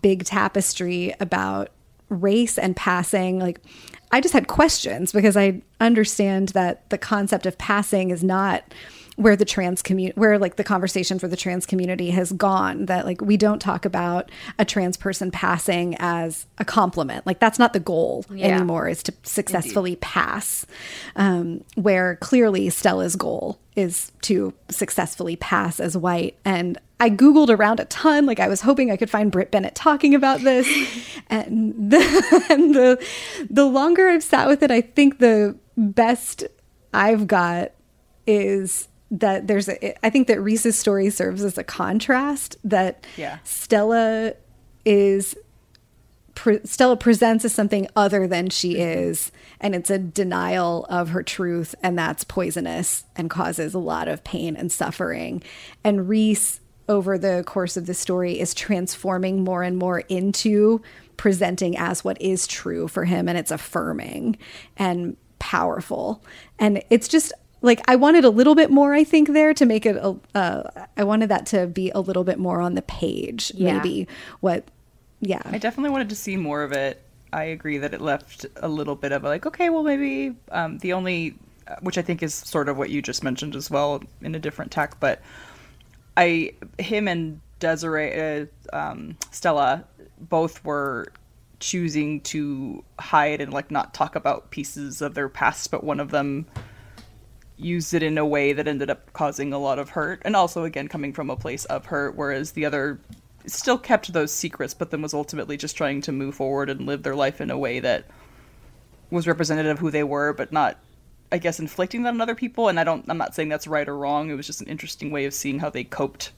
big 0.00 0.24
tapestry 0.24 1.14
about 1.20 1.70
race 2.08 2.58
and 2.58 2.74
passing, 2.74 3.38
like 3.38 3.60
I 4.10 4.20
just 4.20 4.34
had 4.34 4.48
questions 4.48 5.12
because 5.12 5.36
I 5.36 5.62
understand 5.80 6.50
that 6.50 6.88
the 6.90 6.98
concept 6.98 7.46
of 7.46 7.56
passing 7.58 8.10
is 8.10 8.22
not 8.22 8.62
where 9.16 9.36
the 9.36 9.44
trans 9.44 9.82
community 9.82 10.18
where 10.18 10.38
like 10.38 10.56
the 10.56 10.64
conversation 10.64 11.18
for 11.18 11.28
the 11.28 11.36
trans 11.36 11.66
community 11.66 12.10
has 12.10 12.32
gone 12.32 12.86
that 12.86 13.04
like 13.04 13.20
we 13.20 13.36
don't 13.36 13.60
talk 13.60 13.84
about 13.84 14.30
a 14.58 14.64
trans 14.64 14.96
person 14.96 15.30
passing 15.30 15.94
as 15.98 16.46
a 16.58 16.64
compliment 16.64 17.26
like 17.26 17.38
that's 17.38 17.58
not 17.58 17.72
the 17.72 17.80
goal 17.80 18.24
yeah. 18.30 18.46
anymore 18.46 18.88
is 18.88 19.02
to 19.02 19.12
successfully 19.22 19.92
Indeed. 19.92 20.00
pass 20.00 20.66
um, 21.16 21.62
where 21.74 22.16
clearly 22.16 22.70
stella's 22.70 23.16
goal 23.16 23.58
is 23.76 24.12
to 24.22 24.52
successfully 24.70 25.36
pass 25.36 25.78
as 25.80 25.96
white 25.96 26.36
and 26.44 26.78
I 27.00 27.10
Googled 27.10 27.48
around 27.48 27.80
a 27.80 27.84
ton. 27.86 28.26
Like 28.26 28.38
I 28.38 28.46
was 28.46 28.60
hoping 28.60 28.92
I 28.92 28.96
could 28.96 29.10
find 29.10 29.32
Brit 29.32 29.50
Bennett 29.50 29.74
talking 29.74 30.14
about 30.14 30.40
this. 30.40 30.68
and 31.30 31.90
the, 31.90 32.46
and 32.48 32.72
the 32.76 33.04
the 33.50 33.64
longer 33.64 34.08
I've 34.08 34.22
sat 34.22 34.46
with 34.46 34.62
it, 34.62 34.70
I 34.70 34.82
think 34.82 35.18
the 35.18 35.58
best 35.76 36.44
I've 36.94 37.26
got 37.26 37.72
is 38.24 38.86
that 39.12 39.46
there's 39.46 39.68
a, 39.68 40.04
I 40.04 40.10
think 40.10 40.26
that 40.28 40.40
Reese's 40.40 40.76
story 40.76 41.10
serves 41.10 41.44
as 41.44 41.58
a 41.58 41.64
contrast 41.64 42.56
that 42.64 43.06
Yeah. 43.16 43.38
Stella 43.44 44.32
is 44.84 45.36
pre- 46.34 46.64
Stella 46.64 46.96
presents 46.96 47.44
as 47.44 47.52
something 47.52 47.86
other 47.94 48.26
than 48.26 48.48
she 48.48 48.74
mm-hmm. 48.74 49.10
is 49.10 49.30
and 49.60 49.74
it's 49.74 49.90
a 49.90 49.98
denial 49.98 50.86
of 50.88 51.10
her 51.10 51.22
truth 51.22 51.74
and 51.82 51.96
that's 51.96 52.24
poisonous 52.24 53.04
and 53.14 53.28
causes 53.28 53.74
a 53.74 53.78
lot 53.78 54.08
of 54.08 54.24
pain 54.24 54.56
and 54.56 54.72
suffering. 54.72 55.42
And 55.84 56.08
Reese 56.08 56.60
over 56.88 57.18
the 57.18 57.44
course 57.46 57.76
of 57.76 57.86
the 57.86 57.94
story 57.94 58.40
is 58.40 58.54
transforming 58.54 59.44
more 59.44 59.62
and 59.62 59.76
more 59.76 60.00
into 60.00 60.80
presenting 61.18 61.76
as 61.76 62.02
what 62.02 62.20
is 62.20 62.46
true 62.46 62.88
for 62.88 63.04
him 63.04 63.28
and 63.28 63.36
it's 63.36 63.50
affirming 63.50 64.36
and 64.78 65.16
powerful. 65.38 66.24
And 66.58 66.82
it's 66.88 67.08
just 67.08 67.32
like 67.62 67.80
I 67.88 67.96
wanted 67.96 68.24
a 68.24 68.30
little 68.30 68.54
bit 68.54 68.70
more 68.70 68.92
I 68.94 69.04
think 69.04 69.28
there 69.32 69.54
to 69.54 69.64
make 69.64 69.86
it 69.86 69.96
a 69.96 70.16
uh, 70.34 70.86
I 70.96 71.04
wanted 71.04 71.28
that 71.30 71.46
to 71.46 71.66
be 71.66 71.90
a 71.90 72.00
little 72.00 72.24
bit 72.24 72.38
more 72.38 72.60
on 72.60 72.74
the 72.74 72.82
page 72.82 73.52
Yeah. 73.54 73.74
maybe 73.74 74.06
what 74.40 74.64
yeah 75.20 75.42
I 75.46 75.58
definitely 75.58 75.90
wanted 75.90 76.08
to 76.10 76.16
see 76.16 76.36
more 76.36 76.62
of 76.62 76.72
it. 76.72 77.00
I 77.32 77.44
agree 77.44 77.78
that 77.78 77.94
it 77.94 78.00
left 78.02 78.44
a 78.56 78.68
little 78.68 78.94
bit 78.94 79.10
of 79.10 79.24
a, 79.24 79.28
like, 79.28 79.46
okay, 79.46 79.70
well, 79.70 79.82
maybe 79.82 80.36
um, 80.50 80.76
the 80.78 80.92
only, 80.92 81.34
uh, 81.66 81.76
which 81.80 81.96
I 81.96 82.02
think 82.02 82.22
is 82.22 82.34
sort 82.34 82.68
of 82.68 82.76
what 82.76 82.90
you 82.90 83.00
just 83.00 83.24
mentioned 83.24 83.56
as 83.56 83.70
well 83.70 84.02
in 84.20 84.34
a 84.34 84.38
different 84.38 84.70
tack, 84.70 85.00
but 85.00 85.22
I, 86.14 86.52
him 86.78 87.08
and 87.08 87.40
Desiree, 87.58 88.42
uh, 88.42 88.46
um, 88.74 89.16
Stella, 89.30 89.84
both 90.20 90.62
were 90.62 91.10
choosing 91.58 92.20
to 92.20 92.84
hide 92.98 93.40
and 93.40 93.50
like 93.50 93.70
not 93.70 93.94
talk 93.94 94.14
about 94.14 94.50
pieces 94.50 95.00
of 95.00 95.14
their 95.14 95.30
past, 95.30 95.70
but 95.70 95.82
one 95.82 96.00
of 96.00 96.10
them 96.10 96.44
used 97.56 97.94
it 97.94 98.02
in 98.02 98.18
a 98.18 98.26
way 98.26 98.52
that 98.52 98.66
ended 98.66 98.90
up 98.90 99.12
causing 99.12 99.52
a 99.52 99.58
lot 99.58 99.78
of 99.78 99.90
hurt 99.90 100.20
and 100.24 100.34
also 100.34 100.64
again 100.64 100.88
coming 100.88 101.12
from 101.12 101.30
a 101.30 101.36
place 101.36 101.64
of 101.66 101.86
hurt 101.86 102.16
whereas 102.16 102.52
the 102.52 102.64
other 102.64 102.98
still 103.46 103.78
kept 103.78 104.12
those 104.12 104.32
secrets 104.32 104.74
but 104.74 104.90
then 104.90 105.02
was 105.02 105.14
ultimately 105.14 105.56
just 105.56 105.76
trying 105.76 106.00
to 106.00 106.12
move 106.12 106.34
forward 106.34 106.70
and 106.70 106.86
live 106.86 107.02
their 107.02 107.14
life 107.14 107.40
in 107.40 107.50
a 107.50 107.58
way 107.58 107.80
that 107.80 108.04
was 109.10 109.26
representative 109.26 109.72
of 109.72 109.78
who 109.78 109.90
they 109.90 110.04
were 110.04 110.32
but 110.32 110.52
not 110.52 110.78
i 111.30 111.38
guess 111.38 111.58
inflicting 111.58 112.02
that 112.02 112.10
on 112.10 112.20
other 112.20 112.34
people. 112.34 112.68
And 112.68 112.78
i 112.78 112.84
don't 112.84 113.04
i'm 113.08 113.18
not 113.18 113.34
saying 113.34 113.48
that's 113.48 113.66
right 113.66 113.88
or 113.88 113.96
wrong. 113.96 114.30
It 114.30 114.34
was 114.34 114.46
just 114.46 114.60
an 114.60 114.68
interesting 114.68 115.10
way 115.10 115.24
of 115.24 115.34
seeing 115.34 115.58
how 115.58 115.70
they 115.70 115.84
coped 115.84 116.32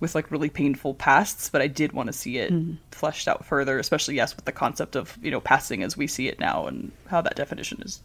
with 0.00 0.14
like 0.14 0.30
really 0.30 0.50
painful 0.50 0.92
pasts 0.94 1.48
but 1.48 1.62
i 1.62 1.66
did 1.68 1.92
want 1.92 2.08
to 2.08 2.12
see 2.12 2.36
it 2.38 2.52
mm-hmm. 2.52 2.74
fleshed 2.90 3.28
out 3.28 3.44
further 3.44 3.78
especially 3.78 4.16
yes 4.16 4.34
with 4.34 4.44
the 4.44 4.52
concept 4.52 4.96
of 4.96 5.16
you 5.22 5.30
know 5.30 5.40
passing 5.40 5.82
as 5.82 5.96
we 5.96 6.06
see 6.06 6.28
it 6.28 6.38
now 6.40 6.66
and 6.66 6.90
how 7.06 7.20
that 7.20 7.36
definition 7.36 7.80
is 7.82 8.02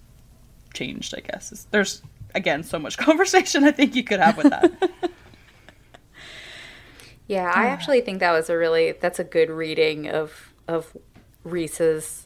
changed 0.73 1.15
i 1.17 1.19
guess. 1.19 1.51
It's- 1.51 1.67
there's 1.71 2.01
again 2.35 2.63
so 2.63 2.79
much 2.79 2.97
conversation 3.07 3.63
i 3.63 3.71
think 3.71 3.95
you 3.95 4.03
could 4.03 4.19
have 4.19 4.37
with 4.37 4.49
that. 4.49 4.91
Yeah, 7.29 7.51
I 7.53 7.67
actually 7.67 8.01
think 8.01 8.21
that 8.21 8.31
was 8.31 8.49
a 8.49 8.57
really 8.57 8.93
that's 8.93 9.19
a 9.19 9.23
good 9.23 9.51
reading 9.51 10.09
of 10.09 10.51
of 10.67 10.97
Reese's 11.43 12.25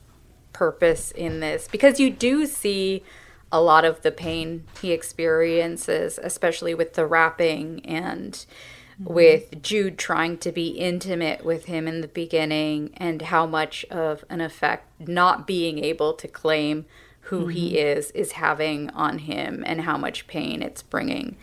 purpose 0.54 1.12
in 1.12 1.42
this 1.42 1.68
because 1.70 2.00
you 2.00 2.10
do 2.10 2.46
see 2.46 3.04
a 3.52 3.60
lot 3.60 3.84
of 3.84 4.02
the 4.02 4.12
pain 4.12 4.64
he 4.82 4.94
experiences, 4.94 6.18
especially 6.24 6.74
with 6.74 6.94
the 6.94 7.06
wrapping 7.06 7.86
and 7.86 8.32
mm-hmm. 8.32 9.14
with 9.14 9.62
Jude 9.62 9.98
trying 9.98 10.38
to 10.38 10.54
be 10.54 10.70
intimate 10.70 11.44
with 11.44 11.66
him 11.66 11.86
in 11.86 12.00
the 12.00 12.08
beginning 12.08 12.92
and 12.96 13.24
how 13.24 13.46
much 13.46 13.84
of 13.92 14.24
an 14.30 14.40
effect 14.40 14.88
not 15.06 15.46
being 15.46 15.80
able 15.84 16.14
to 16.14 16.30
claim 16.30 16.86
who 17.24 17.48
he 17.48 17.70
mm-hmm. 17.70 17.98
is 17.98 18.12
is 18.12 18.34
having 18.34 18.90
on 18.92 19.20
him 19.20 19.64
and 19.66 19.82
how 19.82 19.98
much 19.98 20.28
pain 20.28 20.62
it's 20.62 20.82
bringing 20.82 21.38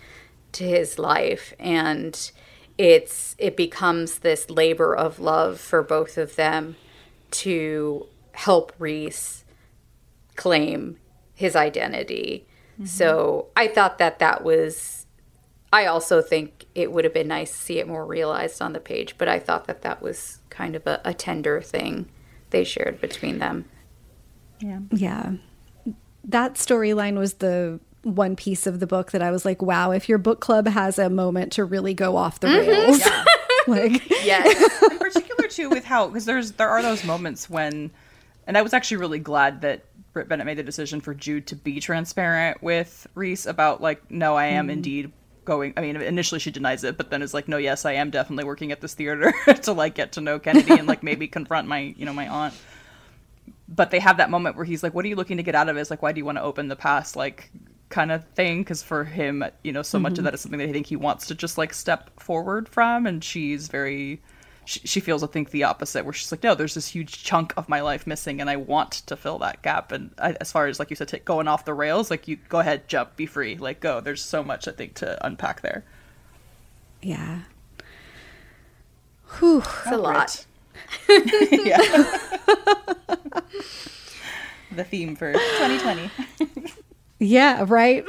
to 0.53 0.65
his 0.65 0.99
life 0.99 1.55
and 1.59 2.33
it's 2.79 3.35
it 3.39 3.57
becomes 3.57 4.19
this 4.19 4.49
labor 4.49 4.97
of 4.97 5.19
love 5.19 5.61
for 5.61 5.83
both 5.83 6.17
of 6.17 6.37
them 6.37 6.77
to 7.31 8.07
help 8.33 8.73
Reese 8.79 9.45
claim 10.37 10.99
his 11.35 11.55
identity. 11.55 12.47
Mm-hmm. 12.75 12.87
So 12.87 13.49
I 13.57 13.69
thought 13.69 13.99
that 13.99 14.19
that 14.19 14.43
was. 14.43 15.07
I 15.73 15.87
also 15.87 16.21
think 16.21 16.67
it 16.75 16.91
would 16.91 17.05
have 17.05 17.15
been 17.15 17.29
nice 17.29 17.53
to 17.53 17.57
see 17.57 17.79
it 17.79 17.87
more 17.87 18.05
realized 18.05 18.61
on 18.61 18.73
the 18.73 18.81
page, 18.81 19.17
but 19.19 19.29
I 19.29 19.39
thought 19.39 19.67
that 19.67 19.83
that 19.83 20.03
was 20.03 20.41
kind 20.49 20.75
of 20.75 20.85
a, 20.87 21.01
a 21.05 21.15
tender 21.15 21.61
thing 21.61 22.09
they 22.51 22.65
shared 22.65 23.01
between 23.01 23.39
them. 23.39 23.67
yeah 24.59 24.81
Yeah. 24.91 25.33
That 26.25 26.55
storyline 26.55 27.19
was 27.19 27.35
the 27.35 27.81
one 28.03 28.37
piece 28.37 28.67
of 28.67 28.81
the 28.81 28.87
book 28.87 29.11
that 29.13 29.23
I 29.23 29.31
was 29.31 29.45
like, 29.45 29.61
wow, 29.61 29.91
if 29.91 30.09
your 30.09 30.19
book 30.19 30.41
club 30.41 30.67
has 30.67 30.99
a 30.99 31.11
moment 31.11 31.53
to 31.53 31.65
really 31.65 31.95
go 31.95 32.17
off 32.17 32.41
the 32.41 32.49
mm-hmm. 32.49 32.69
rails. 32.69 33.03
like 33.67 34.09
Yes. 34.25 34.83
in 34.91 34.99
particular 34.99 35.49
too 35.49 35.69
with 35.69 35.85
how 35.85 36.09
because 36.09 36.25
there's 36.25 36.53
there 36.53 36.69
are 36.69 36.83
those 36.83 37.05
moments 37.05 37.51
when 37.51 37.91
and 38.47 38.57
i 38.57 38.63
was 38.63 38.73
actually 38.73 38.97
really 38.99 39.19
glad 39.19 39.61
that 39.63 39.85
Brit 40.13 40.29
Bennett 40.29 40.47
made 40.47 40.59
the 40.59 40.63
decision 40.63 41.01
for 41.01 41.15
jude 41.15 41.47
to 41.49 41.57
be 41.57 41.81
transparent 41.81 42.63
with 42.63 43.07
reese 43.15 43.47
about 43.47 43.81
like 43.81 44.11
no 44.11 44.37
i 44.37 44.47
am 44.47 44.65
mm-hmm. 44.65 44.71
indeed 44.71 45.13
going 45.45 45.73
i 45.77 45.81
mean 45.81 45.97
initially 45.97 46.39
she 46.39 46.51
denies 46.51 46.85
it 46.85 46.97
but 46.97 47.11
then 47.11 47.23
is 47.23 47.35
like 47.35 47.49
no 47.49 47.57
yes 47.57 47.85
i 47.85 47.93
am 47.93 48.11
definitely 48.11 48.45
working 48.45 48.73
at 48.73 48.81
this 48.81 48.95
theater 48.95 49.33
to 49.63 49.73
like 49.73 49.95
get 49.95 50.13
to 50.13 50.21
know 50.21 50.39
kennedy 50.39 50.73
and 50.73 50.87
like 50.87 51.03
maybe 51.03 51.27
confront 51.27 51.67
my 51.67 51.95
you 51.97 52.05
know 52.05 52.13
my 52.13 52.29
aunt 52.29 52.55
but 53.71 53.91
they 53.91 54.01
have 54.01 54.17
that 54.17 54.31
moment 54.31 54.57
where 54.57 54.65
he's 54.65 54.83
like 54.83 54.95
what 54.95 55.05
are 55.05 55.09
you 55.09 55.17
looking 55.17 55.37
to 55.37 55.43
get 55.43 55.55
out 55.55 55.69
of 55.69 55.77
it? 55.77 55.81
It's 55.81 55.91
like 55.91 56.03
why 56.03 56.13
do 56.13 56.19
you 56.19 56.25
want 56.25 56.39
to 56.39 56.43
open 56.43 56.69
the 56.69 56.77
past? 56.77 57.17
Like 57.17 57.51
kind 57.91 58.13
of 58.13 58.25
thing 58.31 58.61
because 58.61 58.85
for 58.85 59.03
him 59.03 59.45
you 59.65 59.73
know 59.73 59.83
so 59.83 59.99
much 59.99 60.13
of 60.13 60.19
mm-hmm. 60.19 60.27
that 60.27 60.35
is 60.35 60.41
something 60.41 60.61
that 60.61 60.69
i 60.69 60.73
think 60.73 60.87
he 60.87 60.95
wants 60.95 61.27
to 61.27 61.35
just 61.35 61.59
like 61.59 61.75
step 61.75 62.09
forward 62.21 62.69
from 62.69 63.05
and 63.05 63.25
she's 63.25 63.67
very 63.67 64.23
she, 64.65 64.79
she 64.85 65.01
feels 65.01 65.25
i 65.25 65.27
think 65.27 65.51
the 65.51 65.65
opposite 65.65 66.05
where 66.05 66.13
she's 66.13 66.31
like 66.31 66.43
no 66.45 66.55
there's 66.55 66.75
this 66.75 66.87
huge 66.87 67.25
chunk 67.25 67.53
of 67.57 67.69
my 67.69 67.81
life 67.81 68.07
missing 68.07 68.41
and 68.41 68.49
i 68.49 68.55
want 68.55 68.93
to 68.93 69.17
fill 69.17 69.39
that 69.39 69.61
gap. 69.63 69.91
And 69.91 70.11
I, 70.19 70.37
as 70.41 70.53
far 70.53 70.67
as 70.69 70.79
like 70.79 70.91
you 70.91 70.97
said 70.97 71.09
take, 71.09 71.25
going 71.25 71.49
off 71.49 71.65
the 71.65 71.75
rails 71.75 72.11
like 72.11 72.29
you 72.29 72.37
go 72.49 72.61
ahead 72.61 72.89
jump 72.89 73.17
be 73.17 73.27
free 73.27 73.57
like 73.57 73.81
go. 73.81 74.01
There's 74.01 74.23
so 74.23 74.45
much 74.45 74.69
i 74.69 74.71
think 74.71 74.95
to 74.95 75.25
unpack 75.27 75.61
there. 75.63 75.85
Yeah. 77.03 77.43
Whew. 79.39 79.59
It's 79.59 79.87
a 79.87 79.97
lot. 79.97 80.47
yeah. 81.09 82.19
The 84.73 84.85
theme 84.85 85.17
for 85.17 85.33
2020 85.33 86.11
Yeah, 87.19 87.65
right. 87.69 88.05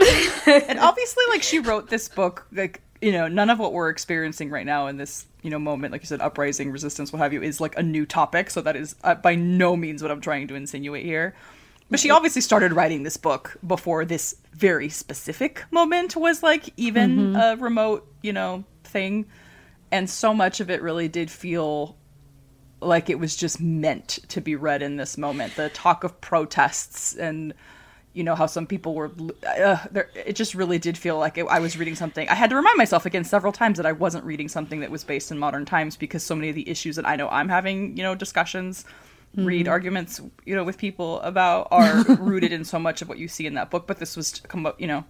and 0.47 0.79
obviously 0.79 1.23
like 1.29 1.43
she 1.43 1.59
wrote 1.59 1.89
this 1.89 2.07
book 2.07 2.45
like 2.51 2.82
you 3.01 3.11
know 3.11 3.27
none 3.27 3.49
of 3.49 3.57
what 3.57 3.73
we're 3.73 3.89
experiencing 3.89 4.51
right 4.51 4.65
now 4.65 4.86
in 4.88 4.97
this 4.97 5.25
you 5.41 5.49
know 5.49 5.57
moment 5.57 5.91
like 5.91 6.01
you 6.01 6.07
said 6.07 6.21
uprising 6.21 6.71
resistance 6.71 7.11
what 7.11 7.19
have 7.19 7.34
you 7.34 7.41
is 7.41 7.59
like 7.59 7.75
a 7.77 7.84
new 7.84 8.05
topic. 8.05 8.51
So 8.51 8.61
that 8.61 8.75
is 8.75 8.95
uh, 9.03 9.15
by 9.15 9.36
no 9.36 9.75
means 9.75 10.01
what 10.03 10.11
i'm 10.11 10.21
trying 10.21 10.47
to 10.49 10.55
insinuate 10.55 11.03
here. 11.03 11.34
But 11.89 11.99
she 11.99 12.09
obviously 12.09 12.41
started 12.41 12.71
writing 12.73 13.03
this 13.03 13.17
book 13.17 13.57
before 13.67 14.05
this 14.05 14.36
very 14.53 14.88
specific 14.88 15.63
moment 15.71 16.15
was 16.15 16.41
like 16.43 16.69
even 16.77 17.36
a 17.36 17.57
remote 17.57 18.07
you 18.21 18.34
know 18.34 18.63
thing. 18.84 19.25
And 19.91 20.09
so 20.09 20.34
much 20.34 20.61
of 20.61 20.69
it 20.69 20.82
really 20.82 21.09
did 21.09 21.29
feel 21.29 21.97
like 22.82 23.09
it 23.09 23.19
was 23.19 23.36
just 23.36 23.61
meant 23.61 24.19
to 24.27 24.41
be 24.41 24.55
read 24.55 24.82
in 24.82 24.97
this 24.97 25.17
moment. 25.17 25.55
The 25.55 25.69
talk 25.69 26.03
of 26.03 26.19
protests 26.21 27.15
and 27.15 27.53
you 28.13 28.23
know 28.25 28.36
how 28.36 28.45
some 28.45 28.67
people 28.67 28.93
were 28.93 29.09
uh, 29.47 29.77
it 30.15 30.34
just 30.34 30.53
really 30.53 30.77
did 30.77 30.97
feel 30.97 31.17
like 31.17 31.38
it, 31.38 31.45
i 31.47 31.59
was 31.59 31.77
reading 31.77 31.95
something. 31.95 32.27
I 32.27 32.36
had 32.36 32.49
to 32.49 32.57
remind 32.57 32.77
myself 32.77 33.05
again 33.05 33.23
several 33.23 33.53
times 33.53 33.77
that 33.77 33.86
i 33.86 33.93
wasn't 33.93 34.25
reading 34.25 34.49
something 34.49 34.82
that 34.82 34.91
was 34.91 35.05
based 35.05 35.32
in 35.32 35.39
modern 35.39 35.63
times 35.63 35.95
because 35.95 36.21
so 36.21 36.36
many 36.36 36.49
of 36.49 36.55
the 36.55 36.67
issues 36.69 36.97
that 36.97 37.07
i 37.07 37.15
know 37.15 37.29
i'm 37.29 37.47
having 37.47 37.95
you 37.95 38.03
know 38.03 38.13
discussions 38.13 38.84
read 39.36 39.67
arguments 39.67 40.19
you 40.45 40.55
know 40.55 40.63
with 40.63 40.77
people 40.77 41.21
about 41.21 41.67
are 41.71 42.03
rooted 42.19 42.51
in 42.51 42.63
so 42.63 42.77
much 42.77 43.01
of 43.01 43.07
what 43.07 43.17
you 43.17 43.27
see 43.27 43.45
in 43.45 43.53
that 43.53 43.69
book. 43.69 43.88
But 43.88 43.99
this 43.99 44.17
was 44.17 44.39
come 44.47 44.65
up 44.65 44.79
you 44.79 44.88
know 44.88 45.05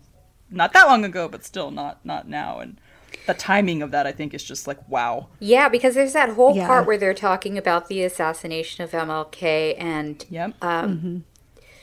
not 0.50 0.74
that 0.74 0.88
long 0.88 1.06
ago 1.06 1.28
but 1.28 1.44
still 1.44 1.72
not 1.72 2.06
not 2.06 2.28
now. 2.28 2.60
And 2.60 2.80
the 3.28 3.34
timing 3.34 3.82
of 3.82 3.92
that 3.92 4.08
i 4.08 4.12
think 4.12 4.34
is 4.34 4.44
just 4.44 4.68
like 4.68 4.80
wow. 4.90 5.28
Yeah, 5.40 5.70
because 5.70 5.96
there's 5.96 6.14
that 6.14 6.30
whole 6.30 6.56
Yeah. 6.56 6.68
part 6.68 6.86
where 6.86 6.98
they're 6.98 7.14
talking 7.14 7.58
about 7.58 7.88
the 7.88 8.04
assassination 8.04 8.84
of 8.84 8.92
MLK 8.92 9.76
and 9.78 10.24
yep. 10.30 10.54
Um, 10.62 10.98
mm-hmm. 10.98 11.18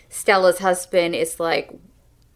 Stella's 0.09 0.59
husband 0.59 1.14
is 1.14 1.41
like, 1.41 1.70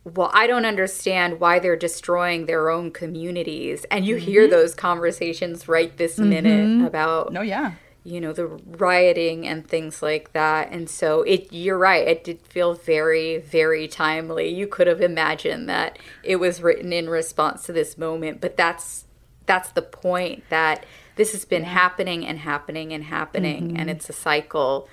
well, 0.04 0.30
I 0.34 0.46
don't 0.46 0.64
understand 0.64 1.40
why 1.40 1.58
they're 1.58 1.76
destroying 1.76 2.46
their 2.46 2.70
own 2.70 2.90
communities. 2.90 3.86
And 3.90 4.04
you 4.04 4.16
hear 4.16 4.42
mm-hmm. 4.42 4.50
those 4.50 4.74
conversations 4.74 5.68
right 5.68 5.96
this 5.96 6.18
minute 6.18 6.68
mm-hmm. 6.68 6.84
about, 6.84 7.32
no 7.32 7.42
yeah 7.42 7.72
you 8.04 8.20
know, 8.20 8.32
the 8.32 8.46
rioting 8.46 9.46
and 9.46 9.66
things 9.66 10.02
like 10.02 10.32
that. 10.32 10.70
And 10.72 10.90
so 10.90 11.22
it 11.22 11.52
you're 11.52 11.78
right, 11.78 12.06
it 12.06 12.24
did 12.24 12.42
feel 12.42 12.74
very, 12.74 13.38
very 13.38 13.86
timely. 13.86 14.48
You 14.48 14.66
could 14.66 14.86
have 14.86 15.00
imagined 15.00 15.68
that 15.68 15.98
it 16.22 16.36
was 16.36 16.62
written 16.62 16.92
in 16.92 17.08
response 17.08 17.64
to 17.66 17.72
this 17.72 17.96
moment, 17.96 18.40
but 18.40 18.56
that's 18.56 19.04
that's 19.46 19.72
the 19.72 19.82
point 19.82 20.44
that 20.50 20.84
this 21.16 21.32
has 21.32 21.44
been 21.44 21.64
happening 21.64 22.26
and 22.26 22.38
happening 22.38 22.92
and 22.92 23.04
happening 23.04 23.70
and 23.70 23.88
mm-hmm. 23.88 23.88
it's 23.90 24.08
a 24.08 24.12
cycle 24.12 24.88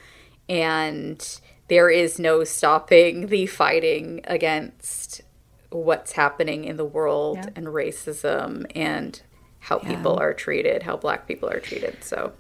and 0.50 1.40
there 1.70 1.90
is 1.90 2.20
no 2.20 2.44
stopping 2.44 3.28
the 3.28 3.46
fighting 3.46 4.22
against 4.26 5.22
what's 5.70 6.14
happening 6.14 6.66
in 6.66 6.78
the 6.78 6.86
world 6.86 7.38
Yeah. 7.38 7.50
and 7.56 7.68
racism 7.68 8.66
and 8.76 9.22
how 9.60 9.78
people 9.78 10.18
are 10.18 10.34
treated, 10.34 10.84
how 10.84 10.98
black 10.98 11.28
people 11.28 11.50
are 11.50 11.60
treated. 11.60 12.04
So 12.04 12.34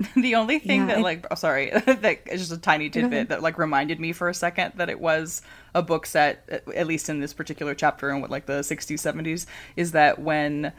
the 0.16 0.34
only 0.34 0.58
thing 0.58 0.80
Yeah, 0.80 0.86
that 0.86 0.98
I- 0.98 1.02
like 1.02 1.26
oh, 1.30 1.34
sorry 1.34 1.70
that 1.86 2.20
is 2.26 2.40
just 2.40 2.52
a 2.52 2.58
tiny 2.58 2.88
tidbit 2.90 3.28
that 3.28 3.42
like 3.42 3.58
reminded 3.58 4.00
me 4.00 4.12
for 4.12 4.28
a 4.28 4.34
second 4.34 4.72
that 4.76 4.88
it 4.88 5.00
was 5.00 5.42
a 5.74 5.82
book 5.82 6.06
set 6.06 6.48
at- 6.48 6.86
least 6.86 7.08
in 7.08 7.20
this 7.20 7.32
particular 7.32 7.74
chapter 7.74 8.10
in 8.10 8.20
what 8.20 8.30
like 8.30 8.46
the 8.46 8.60
60s 8.60 8.94
70s 8.94 9.46
is 9.76 9.92
that 9.92 10.18
when 10.18 10.72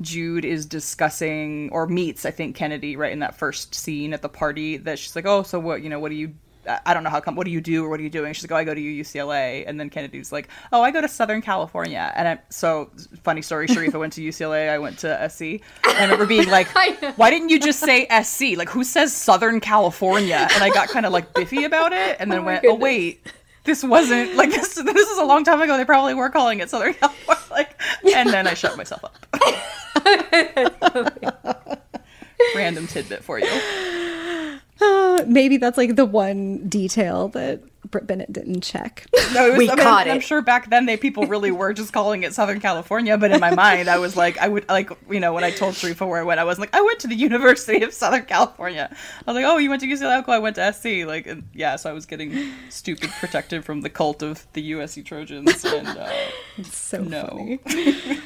Jude 0.00 0.44
is 0.44 0.66
discussing 0.66 1.70
or 1.72 1.86
meets 1.86 2.26
I 2.26 2.30
think 2.30 2.56
Kennedy 2.56 2.96
right 2.96 3.12
in 3.12 3.20
that 3.20 3.38
first 3.38 3.74
scene 3.74 4.12
at 4.12 4.22
the 4.22 4.28
party 4.28 4.76
that 4.78 4.98
she's 4.98 5.14
like 5.16 5.26
oh 5.26 5.42
so 5.42 5.58
what 5.58 5.82
you 5.82 5.88
know 5.88 6.00
what 6.00 6.10
do 6.10 6.16
you 6.16 6.34
I- 6.68 6.94
don't 6.94 7.02
know 7.02 7.10
how 7.10 7.20
come 7.20 7.34
what 7.34 7.44
do 7.44 7.50
you 7.50 7.60
do 7.60 7.84
or 7.84 7.88
what 7.88 8.00
are 8.00 8.02
you 8.02 8.10
doing 8.10 8.32
she's 8.32 8.44
like 8.44 8.52
oh 8.52 8.56
I 8.56 8.64
go 8.64 8.74
to 8.74 8.80
UCLA 8.80 9.64
and 9.66 9.80
then 9.80 9.90
Kennedy's 9.90 10.32
like 10.32 10.48
oh 10.72 10.82
I 10.82 10.90
go 10.90 11.00
to 11.00 11.08
Southern 11.08 11.42
California 11.42 12.12
and 12.14 12.28
I'm, 12.28 12.38
so 12.50 12.90
funny 13.22 13.42
story 13.42 13.66
Sharifa 13.66 13.98
went 13.98 14.12
to 14.14 14.20
UCLA 14.20 14.68
I 14.68 14.78
went 14.78 14.98
to 15.00 15.28
SC 15.28 15.42
And 15.42 15.60
I 15.84 16.02
remember 16.02 16.26
being 16.26 16.48
like 16.48 16.68
why 17.16 17.30
didn't 17.30 17.48
you 17.48 17.58
just 17.58 17.80
say 17.80 18.06
SC? 18.22 18.56
Like, 18.56 18.68
who 18.68 18.84
says 18.84 19.12
Southern 19.12 19.60
California? 19.60 20.48
And 20.54 20.62
I 20.62 20.70
got 20.70 20.88
kind 20.88 21.06
of 21.06 21.12
like 21.12 21.34
biffy 21.34 21.64
about 21.64 21.92
it, 21.92 22.16
and 22.18 22.30
then 22.30 22.40
Oh 22.40 22.44
went, 22.44 22.64
oh 22.66 22.74
wait, 22.74 23.26
this 23.64 23.84
wasn't 23.84 24.34
like 24.36 24.50
this. 24.50 24.74
This 24.74 25.08
is 25.08 25.18
a 25.18 25.24
long 25.24 25.44
time 25.44 25.60
ago. 25.60 25.76
They 25.76 25.84
probably 25.84 26.14
were 26.14 26.30
calling 26.30 26.60
it 26.60 26.70
Southern 26.70 26.94
California. 26.94 27.38
Like, 27.52 27.78
and 28.14 28.30
then 28.30 28.46
I 28.46 28.54
shut 28.54 28.78
myself 28.78 29.04
up. 29.04 29.26
Random 32.56 32.86
tidbit 32.86 33.22
for 33.22 33.38
you. 33.38 33.44
Uh, 34.82 35.24
maybe 35.26 35.56
that's 35.56 35.78
like 35.78 35.96
the 35.96 36.04
one 36.06 36.68
detail 36.68 37.28
that 37.28 37.62
Britt 37.90 38.06
Bennett 38.06 38.32
didn't 38.32 38.62
check. 38.62 39.06
No, 39.34 39.46
it 39.46 39.50
was, 39.50 39.58
We 39.58 39.70
I 39.70 39.74
mean, 39.74 39.84
caught 39.84 40.08
I'm 40.08 40.18
it. 40.18 40.22
sure 40.22 40.40
back 40.40 40.70
then 40.70 40.86
they 40.86 40.96
people 40.96 41.26
really 41.26 41.50
were 41.50 41.72
just 41.72 41.92
calling 41.92 42.22
it 42.22 42.32
Southern 42.32 42.60
California, 42.60 43.18
but 43.18 43.30
in 43.32 43.40
my 43.40 43.54
mind 43.54 43.88
I 43.90 43.98
was 43.98 44.16
like, 44.16 44.38
I 44.38 44.48
would 44.48 44.68
like, 44.68 44.90
you 45.10 45.20
know, 45.20 45.32
when 45.32 45.44
I 45.44 45.50
told 45.50 45.74
Sharifa 45.74 46.06
where 46.08 46.20
I 46.20 46.22
went, 46.22 46.40
I 46.40 46.44
was 46.44 46.58
like, 46.58 46.74
I 46.74 46.80
went 46.80 47.00
to 47.00 47.08
the 47.08 47.14
University 47.16 47.82
of 47.82 47.92
Southern 47.92 48.24
California. 48.24 48.88
I 48.94 49.30
was 49.30 49.34
like, 49.34 49.44
oh, 49.44 49.58
you 49.58 49.68
went 49.68 49.82
to 49.82 49.88
UCLA? 49.88 50.18
Oh, 50.18 50.22
cool, 50.22 50.34
I 50.34 50.38
went 50.38 50.56
to 50.56 50.72
SC. 50.72 51.06
Like, 51.06 51.26
and, 51.26 51.42
yeah, 51.52 51.76
so 51.76 51.90
I 51.90 51.92
was 51.92 52.06
getting 52.06 52.52
stupid 52.70 53.10
protected 53.20 53.64
from 53.64 53.80
the 53.82 53.90
cult 53.90 54.22
of 54.22 54.46
the 54.54 54.72
USC 54.72 55.04
Trojans, 55.04 55.64
and 55.64 55.88
uh, 55.88 56.10
It's 56.56 56.76
so 56.76 57.02
no. 57.02 57.26
funny. 57.28 57.60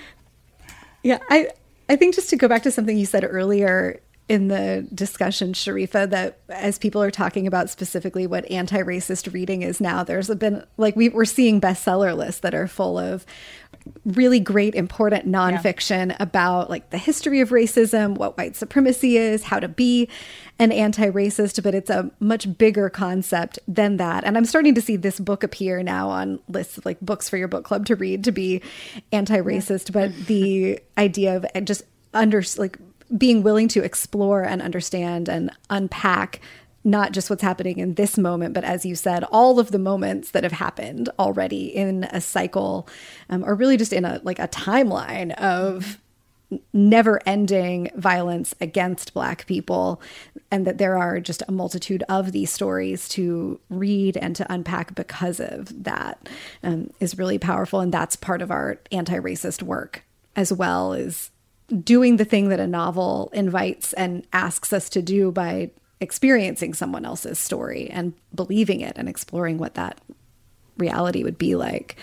Yeah, 1.03 1.19
I 1.31 1.49
I 1.89 1.97
think 1.97 2.15
just 2.17 2.31
to 2.31 2.37
go 2.37 2.49
back 2.49 2.63
to 2.65 2.71
something 2.71 2.97
you 2.99 3.07
said 3.07 3.25
earlier 3.25 4.01
in 4.29 4.49
the 4.49 4.87
discussion, 4.93 5.53
Sharifa, 5.53 6.11
that 6.11 6.41
as 6.49 6.79
people 6.79 7.01
are 7.01 7.13
talking 7.13 7.47
about 7.47 7.71
specifically 7.71 8.27
what 8.27 8.51
anti-racist 8.51 9.33
reading 9.33 9.63
is 9.63 9.81
now, 9.81 10.03
there's 10.03 10.29
been 10.35 10.65
like 10.77 10.97
we 10.97 11.09
we're 11.11 11.25
seeing 11.25 11.61
bestseller 11.61 12.17
lists 12.17 12.41
that 12.41 12.55
are 12.55 12.67
full 12.67 12.99
of 12.99 13.25
really 14.05 14.41
great 14.41 14.75
important 14.75 15.29
nonfiction 15.29 16.17
about 16.19 16.69
like 16.69 16.91
the 16.91 16.99
history 16.99 17.41
of 17.41 17.51
racism, 17.51 18.17
what 18.17 18.37
white 18.37 18.57
supremacy 18.57 19.17
is, 19.17 19.45
how 19.45 19.61
to 19.61 19.69
be 19.69 20.09
an 20.59 20.73
anti-racist, 20.73 21.63
but 21.63 21.73
it's 21.73 21.91
a 21.91 22.11
much 22.19 22.59
bigger 22.59 22.91
concept 22.91 23.61
than 23.69 23.97
that. 23.99 24.25
And 24.25 24.37
I'm 24.37 24.45
starting 24.45 24.75
to 24.75 24.81
see 24.81 24.97
this 24.97 25.21
book 25.21 25.45
appear 25.45 25.85
now 25.85 26.09
on 26.09 26.41
lists 26.49 26.79
of 26.79 26.85
like 26.85 26.99
books 27.01 27.29
for 27.29 27.37
your 27.37 27.47
book 27.47 27.65
club 27.65 27.87
to 27.87 27.95
read 27.95 28.25
to 28.25 28.33
be 28.33 28.61
anti-racist, 29.13 29.93
but 29.93 30.13
the 30.27 30.81
idea 30.99 31.37
of 31.37 31.47
just 31.65 31.85
under 32.13 32.43
like 32.57 32.79
being 33.17 33.43
willing 33.43 33.69
to 33.69 33.83
explore 33.83 34.43
and 34.43 34.63
understand 34.63 35.29
and 35.29 35.51
unpack 35.71 36.41
not 36.85 37.11
just 37.11 37.29
what's 37.29 37.43
happening 37.43 37.79
in 37.79 37.95
this 37.95 38.17
moment, 38.17 38.55
but 38.55 38.63
as 38.63 38.87
you 38.87 38.95
said, 38.95 39.25
all 39.25 39.59
of 39.59 39.73
the 39.73 39.79
moments 39.79 40.31
that 40.31 40.45
have 40.45 40.53
happened 40.53 41.09
already 41.19 41.67
in 41.67 42.05
a 42.05 42.21
cycle, 42.21 42.89
um, 43.29 43.45
or 43.45 43.57
really 43.57 43.77
just 43.77 43.93
in 43.93 44.05
a 44.05 44.21
like 44.23 44.39
a 44.39 44.47
timeline 44.47 45.35
of 45.35 45.99
never 46.73 47.21
ending 47.27 47.91
violence 47.97 48.55
against 48.61 49.13
black 49.13 49.47
people 49.47 50.01
and 50.53 50.65
that 50.65 50.79
there 50.79 50.97
are 50.97 51.19
just 51.19 51.43
a 51.49 51.53
multitude 51.53 52.05
of 52.09 52.31
these 52.31 52.53
stories 52.53 53.09
to 53.09 53.59
read 53.69 54.17
and 54.17 54.37
to 54.37 54.53
unpack 54.53 54.95
because 54.95 55.41
of 55.41 55.83
that 55.83 56.29
um, 56.63 56.89
is 57.01 57.19
really 57.19 57.37
powerful. 57.39 57.81
And 57.81 57.93
that's 57.93 58.15
part 58.15 58.43
of 58.43 58.53
our 58.53 58.79
anti-racist 58.93 59.61
work 59.63 60.05
as 60.37 60.53
well 60.53 60.93
is 60.93 61.33
doing 61.83 62.17
the 62.17 62.25
thing 62.25 62.49
that 62.49 62.61
a 62.61 62.67
novel 62.67 63.31
invites 63.33 63.93
and 63.95 64.27
asks 64.33 64.73
us 64.73 64.89
to 64.91 65.03
do 65.03 65.33
by 65.33 65.71
experiencing 66.01 66.75
someone 66.75 67.05
else's 67.05 67.39
story 67.39 67.89
and 67.91 68.13
believing 68.35 68.81
it 68.81 68.97
and 68.97 69.09
exploring 69.09 69.59
what 69.59 69.75
that 69.75 70.01
reality 70.77 71.25
would 71.25 71.39
be 71.39 71.57
like. 71.57 71.97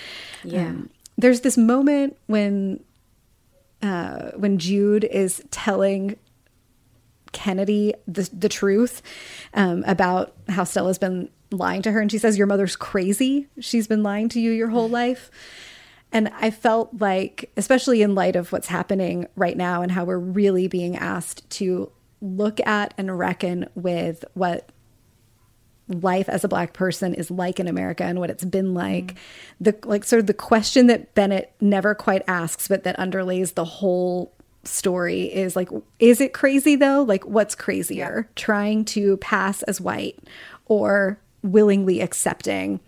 Yeah. 0.43 0.67
Um, 0.67 0.89
there's 1.17 1.41
this 1.41 1.57
moment 1.57 2.17
when 2.25 2.83
uh, 3.81 4.31
when 4.31 4.57
Jude 4.57 5.03
is 5.03 5.43
telling 5.51 6.17
Kennedy 7.31 7.93
the 8.07 8.29
the 8.33 8.49
truth 8.49 9.01
um, 9.53 9.83
about 9.85 10.33
how 10.49 10.63
Stella's 10.63 10.97
been 10.97 11.29
lying 11.51 11.81
to 11.83 11.91
her, 11.91 11.99
and 11.99 12.11
she 12.11 12.17
says, 12.17 12.37
"Your 12.37 12.47
mother's 12.47 12.75
crazy. 12.75 13.47
She's 13.59 13.87
been 13.87 14.03
lying 14.03 14.29
to 14.29 14.39
you 14.39 14.51
your 14.51 14.69
whole 14.69 14.89
life." 14.89 15.29
And 16.13 16.31
I 16.39 16.51
felt 16.51 16.91
like, 17.01 17.51
especially 17.57 18.03
in 18.03 18.13
light 18.13 18.35
of 18.35 18.51
what's 18.51 18.67
happening 18.67 19.27
right 19.35 19.57
now 19.57 19.81
and 19.81 19.91
how 19.91 20.05
we're 20.05 20.19
really 20.19 20.67
being 20.67 20.95
asked 20.95 21.49
to 21.51 21.91
look 22.21 22.59
at 22.61 22.93
and 22.97 23.17
reckon 23.17 23.67
with 23.75 24.23
what 24.35 24.69
life 25.89 26.29
as 26.29 26.43
a 26.43 26.47
black 26.47 26.71
person 26.71 27.13
is 27.13 27.29
like 27.29 27.59
in 27.59 27.67
America 27.67 28.03
and 28.03 28.19
what 28.19 28.29
it's 28.29 28.45
been 28.45 28.75
like. 28.75 29.07
Mm-hmm. 29.07 29.63
The 29.63 29.77
like 29.85 30.03
sort 30.03 30.19
of 30.19 30.27
the 30.27 30.33
question 30.35 30.87
that 30.87 31.15
Bennett 31.15 31.51
never 31.59 31.95
quite 31.95 32.21
asks, 32.27 32.67
but 32.67 32.83
that 32.83 32.97
underlays 32.97 33.55
the 33.55 33.65
whole 33.65 34.33
story 34.63 35.23
is 35.23 35.55
like, 35.55 35.69
is 35.99 36.21
it 36.21 36.31
crazy 36.31 36.75
though? 36.75 37.01
Like, 37.03 37.25
what's 37.25 37.55
crazier? 37.55 38.29
Trying 38.35 38.85
to 38.85 39.17
pass 39.17 39.63
as 39.63 39.81
white 39.81 40.19
or 40.67 41.19
willingly 41.41 41.99
accepting 41.99 42.79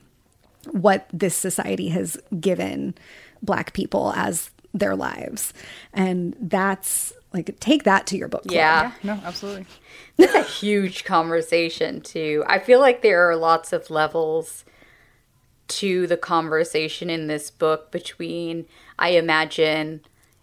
what 0.72 1.08
this 1.14 1.36
society 1.36 1.90
has 1.90 2.18
given 2.40 2.96
black 3.42 3.74
people 3.74 4.14
as 4.16 4.50
their 4.74 4.96
lives. 4.96 5.54
And 5.94 6.36
that's 6.40 7.14
like 7.34 7.60
take 7.60 7.84
that 7.84 8.08
to 8.08 8.18
your 8.18 8.28
book 8.28 8.44
club. 8.44 8.54
Yeah. 8.54 8.92
No, 9.04 9.20
absolutely. 9.24 9.66
It's 10.18 10.34
a 10.34 10.44
huge 10.44 11.04
conversation, 11.04 12.00
too. 12.00 12.44
I 12.48 12.60
feel 12.60 12.80
like 12.80 13.02
there 13.02 13.30
are 13.30 13.36
lots 13.36 13.74
of 13.74 13.90
levels 13.90 14.64
to 15.68 16.08
the 16.08 16.18
conversation 16.18 17.10
in 17.10 17.28
this 17.28 17.52
book 17.52 17.92
between, 17.92 18.66
I 18.98 19.10
imagine, 19.10 20.02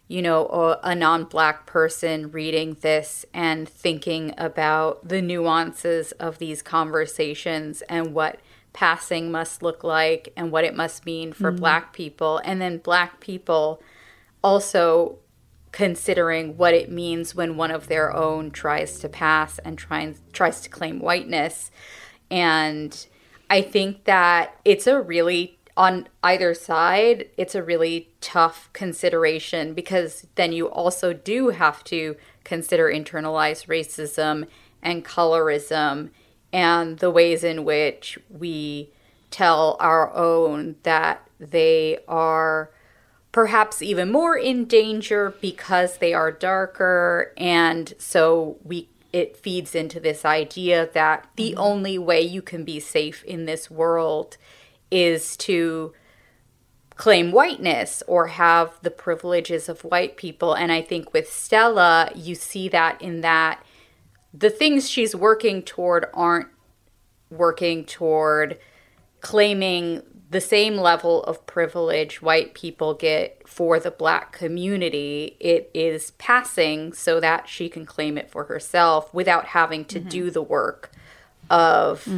you 0.09 0.21
know, 0.21 0.47
a, 0.49 0.91
a 0.91 0.95
non 0.95 1.25
black 1.25 1.65
person 1.65 2.31
reading 2.31 2.77
this 2.81 3.25
and 3.33 3.67
thinking 3.69 4.35
about 4.37 5.09
the 5.09 5.23
nuances 5.23 6.13
of 6.13 6.39
these 6.39 6.61
conversations 6.61 7.83
and 7.83 8.13
what 8.13 8.41
passing 8.73 9.31
must 9.31 9.63
look 9.63 9.85
like 9.85 10.33
and 10.37 10.51
what 10.51 10.65
it 10.65 10.75
must 10.75 11.05
mean 11.05 11.33
for 11.33 11.51
mm-hmm. 11.51 11.61
black 11.61 11.93
people. 11.93 12.41
And 12.45 12.61
then 12.61 12.79
black 12.79 13.21
people 13.21 13.83
also 14.43 15.19
considering 15.73 16.57
what 16.59 16.75
it 16.75 16.91
means 16.93 17.35
when 17.35 17.57
one 17.57 17.71
of 17.71 17.89
their 17.89 18.15
own 18.15 18.51
tries 18.51 18.99
to 19.01 19.09
pass 19.09 19.59
and 19.61 19.79
tries 19.79 20.21
tries 20.33 20.61
to 20.61 20.69
claim 20.69 21.01
whiteness 21.01 21.71
and 22.31 23.07
i 23.49 23.63
think 23.63 24.05
that 24.05 24.61
it's 24.67 24.87
a 24.87 25.01
really 25.01 25.59
on 25.75 26.07
either 26.23 26.53
side 26.53 27.27
it's 27.39 27.55
a 27.55 27.63
really 27.63 28.11
tough 28.21 28.69
consideration 28.75 29.73
because 29.73 30.27
then 30.35 30.53
you 30.53 30.69
also 30.69 31.15
do 31.15 31.49
have 31.49 31.83
to 31.83 32.15
consider 32.45 32.85
internalized 32.85 33.67
racism 33.67 34.47
and 34.83 35.07
colorism 35.07 36.11
and 36.53 36.99
the 36.99 37.11
ways 37.11 37.43
in 37.43 37.65
which 37.65 38.19
we 38.29 38.91
tell 39.31 39.77
our 39.81 40.13
own 40.15 40.77
that 40.83 41.27
they 41.41 41.99
are 42.07 42.71
perhaps 43.33 43.81
even 43.81 44.13
more 44.13 44.37
in 44.37 44.67
danger 44.67 45.35
because 45.41 45.99
they 45.99 46.13
are 46.13 46.31
darker. 46.31 47.33
And 47.37 47.95
so 47.99 48.59
we 48.63 48.89
it 49.13 49.37
feeds 49.37 49.75
into 49.75 50.01
this 50.01 50.25
idea 50.25 50.89
that 50.95 51.29
the 51.37 51.51
mm-hmm. 51.51 51.61
only 51.61 51.99
way 51.99 52.21
you 52.23 52.41
can 52.41 52.65
be 52.65 52.81
safe 52.81 53.23
in 53.25 53.45
this 53.45 53.71
world 53.71 54.39
is 54.91 55.37
to 55.37 55.93
claim 56.97 57.31
whiteness 57.31 58.03
or 58.07 58.29
have 58.29 58.79
the 58.83 58.91
privileges 58.91 59.69
of 59.69 59.85
white 59.85 60.17
people. 60.17 60.55
And 60.55 60.71
i 60.71 60.81
think 60.81 61.13
with 61.13 61.31
stella 61.31 62.11
you 62.15 62.35
see 62.35 62.69
that 62.69 63.01
in 63.03 63.23
that 63.23 63.63
the 64.33 64.51
things 64.51 64.89
she's 64.89 65.15
working 65.15 65.63
toward 65.63 66.07
aren't 66.15 66.49
working 67.31 67.85
toward 67.85 68.59
claiming 69.21 70.03
the 70.31 70.41
same 70.41 70.77
level 70.77 71.23
of 71.25 71.47
privilege 71.47 72.23
white 72.23 72.55
people 72.55 72.95
get 72.95 73.47
for 73.47 73.79
the 73.79 73.91
black 73.91 74.33
community. 74.33 75.37
It 75.39 75.71
is 75.75 76.13
passing 76.13 76.95
so 76.95 77.21
that 77.21 77.49
she 77.49 77.69
can 77.69 77.85
claim 77.85 78.17
it 78.17 78.31
for 78.31 78.45
herself 78.45 79.13
without 79.13 79.47
having 79.49 79.85
to 79.87 80.01
do 80.01 80.31
the 80.31 80.43
work 80.43 80.91
of 81.51 82.09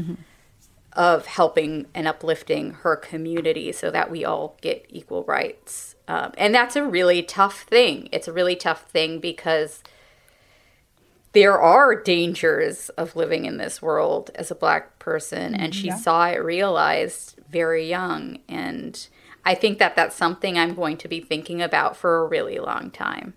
of 0.93 1.27
helping 1.27 1.87
and 1.93 2.07
uplifting 2.07 2.71
her 2.71 2.95
community 2.95 3.73
so 3.73 3.91
that 3.91 4.13
we 4.13 4.25
all 4.25 4.57
get 4.61 4.87
equal 4.89 5.25
rights. 5.25 5.97
Um, 6.07 6.33
and 6.39 6.55
that's 6.55 6.77
a 6.77 6.85
really 6.85 7.21
tough 7.21 7.63
thing. 7.63 8.09
It's 8.13 8.29
a 8.29 8.33
really 8.33 8.55
tough 8.55 8.89
thing 8.91 9.19
because 9.19 9.83
there 11.35 11.61
are 11.61 12.01
dangers 12.01 12.89
of 12.91 13.17
living 13.17 13.45
in 13.45 13.59
this 13.59 13.83
world 13.83 14.31
as 14.37 14.51
a 14.51 14.55
black 14.55 14.99
person. 15.01 15.55
And 15.55 15.75
she 15.75 15.89
yeah. 15.89 15.97
saw 15.97 16.29
it 16.29 16.43
realized 16.43 17.39
very 17.51 17.89
young. 17.89 18.39
And 18.49 19.07
I 19.45 19.55
think 19.55 19.79
that 19.81 19.97
that's 19.97 20.17
something 20.17 20.57
I'm 20.57 20.75
going 20.75 20.97
to 20.99 21.09
be 21.09 21.21
thinking 21.21 21.61
about 21.61 21.97
for 21.97 22.23
a 22.23 22.27
really 22.27 22.59
long 22.59 22.91
time. 22.91 23.35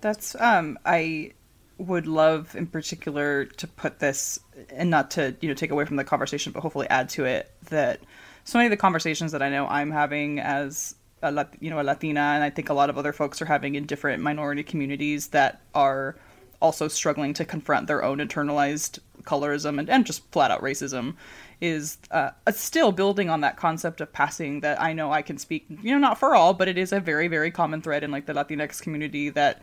That's, 0.00 0.38
um, 0.40 0.78
I 0.84 1.32
would 1.78 2.06
love 2.06 2.56
in 2.56 2.66
particular 2.66 3.44
to 3.44 3.66
put 3.66 4.00
this 4.00 4.40
and 4.70 4.90
not 4.90 5.10
to 5.12 5.36
you 5.40 5.48
know 5.48 5.54
take 5.54 5.70
away 5.70 5.84
from 5.84 5.96
the 5.96 6.04
conversation 6.04 6.50
but 6.50 6.60
hopefully 6.60 6.88
add 6.88 7.06
to 7.06 7.26
it 7.26 7.52
that 7.68 8.00
so 8.44 8.58
many 8.58 8.66
of 8.66 8.70
the 8.70 8.78
conversations 8.78 9.32
that 9.32 9.42
i 9.42 9.50
know 9.50 9.66
i'm 9.66 9.90
having 9.90 10.40
as 10.40 10.94
a 11.22 11.46
you 11.60 11.70
know 11.70 11.80
a 11.80 11.82
latina 11.82 12.20
and 12.20 12.44
i 12.44 12.50
think 12.50 12.68
a 12.68 12.74
lot 12.74 12.90
of 12.90 12.98
other 12.98 13.12
folks 13.12 13.40
are 13.40 13.46
having 13.46 13.74
in 13.74 13.86
different 13.86 14.22
minority 14.22 14.62
communities 14.62 15.28
that 15.28 15.60
are 15.74 16.16
also 16.60 16.88
struggling 16.88 17.34
to 17.34 17.44
confront 17.44 17.86
their 17.86 18.02
own 18.02 18.18
internalized 18.18 18.98
colorism 19.22 19.78
and, 19.78 19.90
and 19.90 20.06
just 20.06 20.30
flat 20.30 20.50
out 20.50 20.62
racism 20.62 21.14
is 21.60 21.98
uh, 22.10 22.30
still 22.50 22.92
building 22.92 23.30
on 23.30 23.40
that 23.40 23.56
concept 23.56 24.00
of 24.00 24.12
passing 24.12 24.60
that 24.60 24.80
i 24.80 24.92
know 24.92 25.10
i 25.10 25.22
can 25.22 25.38
speak 25.38 25.66
you 25.82 25.90
know 25.92 25.98
not 25.98 26.18
for 26.18 26.34
all 26.34 26.54
but 26.54 26.68
it 26.68 26.78
is 26.78 26.92
a 26.92 27.00
very 27.00 27.28
very 27.28 27.50
common 27.50 27.80
thread 27.80 28.04
in 28.04 28.10
like 28.10 28.26
the 28.26 28.32
latinx 28.32 28.80
community 28.80 29.30
that 29.30 29.60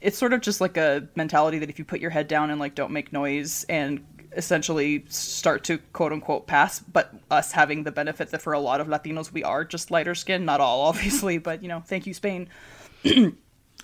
it's 0.00 0.18
sort 0.18 0.32
of 0.32 0.40
just 0.40 0.60
like 0.60 0.76
a 0.76 1.06
mentality 1.14 1.58
that 1.58 1.70
if 1.70 1.78
you 1.78 1.84
put 1.84 2.00
your 2.00 2.10
head 2.10 2.26
down 2.26 2.50
and 2.50 2.60
like 2.60 2.74
don't 2.74 2.90
make 2.90 3.12
noise 3.12 3.64
and 3.68 4.04
essentially 4.36 5.04
start 5.08 5.64
to 5.64 5.78
quote 5.92 6.12
unquote 6.12 6.46
pass 6.46 6.78
but 6.78 7.12
us 7.30 7.52
having 7.52 7.82
the 7.82 7.90
benefit 7.90 8.30
that 8.30 8.40
for 8.40 8.52
a 8.52 8.60
lot 8.60 8.80
of 8.80 8.86
latinos 8.86 9.32
we 9.32 9.42
are 9.42 9.64
just 9.64 9.90
lighter 9.90 10.14
skin. 10.14 10.44
Not 10.44 10.60
all 10.60 10.80
obviously 10.88 11.38
but 11.38 11.62
you 11.62 11.68
know 11.68 11.80
thank 11.80 12.06
you 12.06 12.14
spain. 12.14 12.48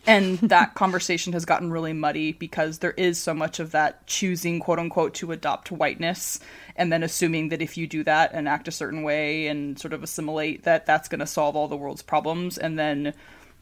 And 0.06 0.38
that 0.38 0.74
conversation 0.74 1.32
has 1.32 1.44
gotten 1.44 1.72
really 1.72 1.92
muddy 1.92 2.32
because 2.32 2.78
there 2.78 2.92
is 2.92 3.18
so 3.18 3.34
much 3.34 3.58
of 3.58 3.72
that 3.72 4.06
choosing 4.06 4.60
quote 4.60 4.78
unquote 4.78 5.14
to 5.14 5.32
adopt 5.32 5.72
whiteness 5.72 6.38
and 6.76 6.92
then 6.92 7.02
assuming 7.02 7.48
that 7.48 7.60
if 7.60 7.76
you 7.76 7.88
do 7.88 8.04
that 8.04 8.30
and 8.32 8.48
act 8.48 8.68
a 8.68 8.72
certain 8.72 9.02
way 9.02 9.48
and 9.48 9.78
sort 9.78 9.92
of 9.92 10.04
assimilate 10.04 10.62
that 10.62 10.86
that's 10.86 11.08
going 11.08 11.18
to 11.18 11.26
solve 11.26 11.56
all 11.56 11.66
the 11.66 11.76
world's 11.76 12.02
problems. 12.02 12.56
And 12.56 12.78
then 12.78 13.14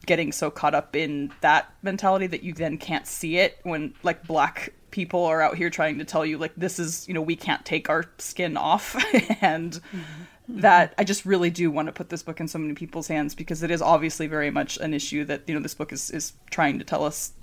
getting 0.05 0.31
so 0.31 0.51
caught 0.51 0.75
up 0.75 0.95
in 0.95 1.31
that 1.41 1.73
mentality 1.81 2.27
that 2.27 2.43
you 2.43 2.53
then 2.53 2.77
can't 2.77 3.07
see 3.07 3.37
it 3.37 3.57
when 3.63 3.95
like 4.03 4.27
black 4.27 4.71
people 4.95 5.25
are 5.25 5.41
out 5.41 5.57
here 5.57 5.69
trying 5.69 5.97
to 5.97 6.05
tell 6.05 6.25
you 6.25 6.37
like 6.37 6.53
this 6.55 6.79
is 6.79 7.05
you 7.05 7.13
know 7.13 7.21
we 7.21 7.35
can't 7.35 7.65
take 7.65 7.89
our 7.89 8.05
skin 8.17 8.55
off 8.55 8.95
and 9.41 9.73
mm-hmm. 9.73 10.61
that 10.61 10.93
i 10.97 11.03
just 11.03 11.25
really 11.25 11.49
do 11.49 11.69
want 11.69 11.85
to 11.85 11.91
put 11.91 12.07
this 12.07 12.23
book 12.23 12.39
in 12.39 12.47
so 12.47 12.57
many 12.57 12.73
people's 12.73 13.09
hands 13.09 13.35
because 13.35 13.61
it 13.61 13.69
is 13.69 13.81
obviously 13.81 14.25
very 14.25 14.49
much 14.49 14.77
an 14.77 14.93
issue 14.93 15.25
that 15.25 15.41
you 15.47 15.53
know 15.53 15.59
this 15.59 15.73
book 15.73 15.91
is 15.91 16.09
is 16.11 16.31
trying 16.49 16.79
to 16.79 16.85
tell 16.85 17.03
us 17.03 17.33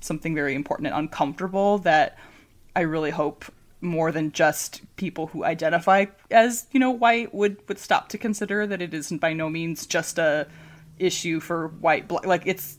something 0.00 0.34
very 0.34 0.54
important 0.54 0.86
and 0.86 0.96
uncomfortable 0.96 1.76
that 1.76 2.16
i 2.74 2.80
really 2.80 3.10
hope 3.10 3.44
more 3.82 4.10
than 4.10 4.32
just 4.32 4.80
people 4.96 5.26
who 5.26 5.44
identify 5.44 6.06
as 6.30 6.66
you 6.72 6.80
know 6.80 6.90
white 6.90 7.34
would 7.34 7.58
would 7.68 7.78
stop 7.78 8.08
to 8.08 8.16
consider 8.16 8.66
that 8.66 8.80
it 8.80 8.94
isn't 8.94 9.18
by 9.18 9.34
no 9.34 9.50
means 9.50 9.84
just 9.84 10.18
a 10.18 10.48
issue 10.98 11.40
for 11.40 11.68
white 11.68 12.08
black 12.08 12.24
like 12.24 12.46
it's 12.46 12.78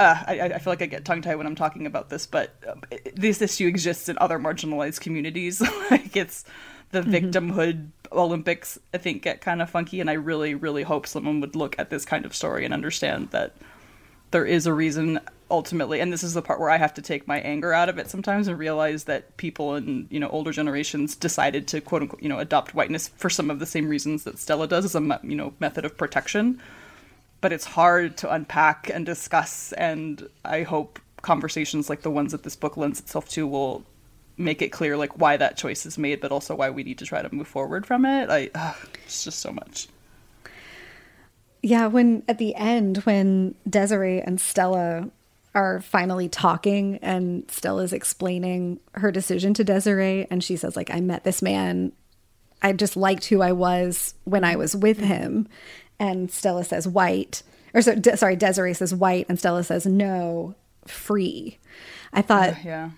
uh, 0.00 0.24
I, 0.26 0.40
I, 0.40 0.58
feel 0.58 0.72
like 0.72 0.80
I 0.80 0.86
get 0.86 1.04
tongue 1.04 1.20
tied 1.20 1.36
when 1.36 1.46
I'm 1.46 1.54
talking 1.54 1.84
about 1.84 2.08
this, 2.08 2.24
but 2.26 2.54
um, 2.66 2.80
this 3.14 3.42
issue 3.42 3.66
exists 3.66 4.08
in 4.08 4.16
other 4.18 4.38
marginalized 4.38 5.00
communities. 5.00 5.60
like 5.90 6.16
it's 6.16 6.46
the 6.90 7.02
mm-hmm. 7.02 7.12
victimhood 7.12 7.88
Olympics, 8.10 8.78
I 8.94 8.98
think, 8.98 9.22
get 9.22 9.42
kind 9.42 9.60
of 9.60 9.68
funky. 9.68 10.00
And 10.00 10.08
I 10.08 10.14
really, 10.14 10.54
really 10.54 10.84
hope 10.84 11.06
someone 11.06 11.42
would 11.42 11.54
look 11.54 11.78
at 11.78 11.90
this 11.90 12.06
kind 12.06 12.24
of 12.24 12.34
story 12.34 12.64
and 12.64 12.72
understand 12.72 13.30
that 13.32 13.54
there 14.30 14.46
is 14.46 14.66
a 14.66 14.72
reason 14.72 15.20
ultimately. 15.50 16.00
And 16.00 16.10
this 16.10 16.22
is 16.22 16.32
the 16.32 16.40
part 16.40 16.60
where 16.60 16.70
I 16.70 16.78
have 16.78 16.94
to 16.94 17.02
take 17.02 17.28
my 17.28 17.38
anger 17.40 17.74
out 17.74 17.90
of 17.90 17.98
it 17.98 18.08
sometimes 18.08 18.48
and 18.48 18.58
realize 18.58 19.04
that 19.04 19.36
people 19.36 19.76
in, 19.76 20.06
you 20.10 20.18
know, 20.18 20.30
older 20.30 20.50
generations 20.50 21.14
decided 21.14 21.68
to 21.68 21.82
quote 21.82 22.00
unquote, 22.00 22.22
you 22.22 22.28
know, 22.30 22.38
adopt 22.38 22.74
whiteness 22.74 23.08
for 23.18 23.28
some 23.28 23.50
of 23.50 23.58
the 23.58 23.66
same 23.66 23.86
reasons 23.86 24.24
that 24.24 24.38
Stella 24.38 24.66
does 24.66 24.86
as 24.86 24.94
a, 24.94 25.20
you 25.22 25.36
know, 25.36 25.52
method 25.60 25.84
of 25.84 25.98
protection 25.98 26.58
but 27.40 27.52
it's 27.52 27.64
hard 27.64 28.16
to 28.18 28.32
unpack 28.32 28.90
and 28.92 29.06
discuss. 29.06 29.72
And 29.72 30.28
I 30.44 30.62
hope 30.62 30.98
conversations 31.22 31.88
like 31.88 32.02
the 32.02 32.10
ones 32.10 32.32
that 32.32 32.42
this 32.42 32.56
book 32.56 32.76
lends 32.76 32.98
itself 32.98 33.28
to 33.30 33.46
will 33.46 33.84
make 34.36 34.62
it 34.62 34.70
clear 34.70 34.96
like 34.96 35.18
why 35.18 35.36
that 35.36 35.56
choice 35.56 35.84
is 35.84 35.98
made, 35.98 36.20
but 36.20 36.32
also 36.32 36.54
why 36.54 36.70
we 36.70 36.82
need 36.82 36.98
to 36.98 37.04
try 37.04 37.22
to 37.22 37.34
move 37.34 37.48
forward 37.48 37.86
from 37.86 38.04
it. 38.04 38.30
I 38.30 38.50
ugh, 38.54 38.88
it's 39.04 39.24
just 39.24 39.38
so 39.40 39.52
much. 39.52 39.88
Yeah, 41.62 41.86
when 41.88 42.22
at 42.26 42.38
the 42.38 42.54
end 42.54 42.98
when 42.98 43.54
Desiree 43.68 44.20
and 44.20 44.40
Stella 44.40 45.10
are 45.54 45.80
finally 45.80 46.28
talking 46.28 46.98
and 47.02 47.50
Stella's 47.50 47.92
explaining 47.92 48.80
her 48.94 49.10
decision 49.10 49.52
to 49.54 49.64
Desiree 49.64 50.26
and 50.30 50.42
she 50.42 50.56
says 50.56 50.76
like 50.76 50.90
I 50.90 51.00
met 51.00 51.24
this 51.24 51.42
man 51.42 51.92
I 52.62 52.72
just 52.72 52.96
liked 52.96 53.26
who 53.26 53.42
I 53.42 53.52
was 53.52 54.14
when 54.24 54.44
I 54.44 54.56
was 54.56 54.76
with 54.76 55.00
him 55.00 55.48
and 56.00 56.30
Stella 56.30 56.64
says 56.64 56.88
white, 56.88 57.44
or 57.74 57.82
so, 57.82 57.94
De- 57.94 58.16
sorry, 58.16 58.34
Desiree 58.34 58.74
says 58.74 58.92
white, 58.92 59.26
and 59.28 59.38
Stella 59.38 59.62
says 59.62 59.86
no, 59.86 60.56
free. 60.86 61.58
I 62.12 62.22
thought, 62.22 62.50
uh, 62.50 62.56
yeah, 62.64 62.90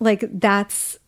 like 0.00 0.24
that's 0.30 0.98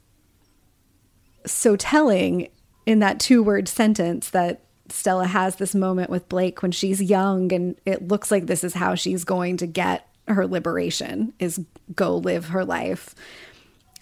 so 1.44 1.76
telling 1.76 2.48
in 2.86 3.00
that 3.00 3.20
two 3.20 3.42
word 3.42 3.68
sentence 3.68 4.30
that 4.30 4.62
Stella 4.88 5.26
has 5.26 5.56
this 5.56 5.74
moment 5.74 6.08
with 6.08 6.28
Blake 6.30 6.62
when 6.62 6.70
she's 6.72 7.02
young, 7.02 7.52
and 7.52 7.76
it 7.84 8.08
looks 8.08 8.30
like 8.30 8.46
this 8.46 8.64
is 8.64 8.72
how 8.72 8.94
she's 8.94 9.24
going 9.24 9.58
to 9.58 9.66
get 9.66 10.08
her 10.28 10.46
liberation 10.46 11.32
is 11.38 11.60
go 11.94 12.16
live 12.16 12.48
her 12.48 12.64
life 12.64 13.14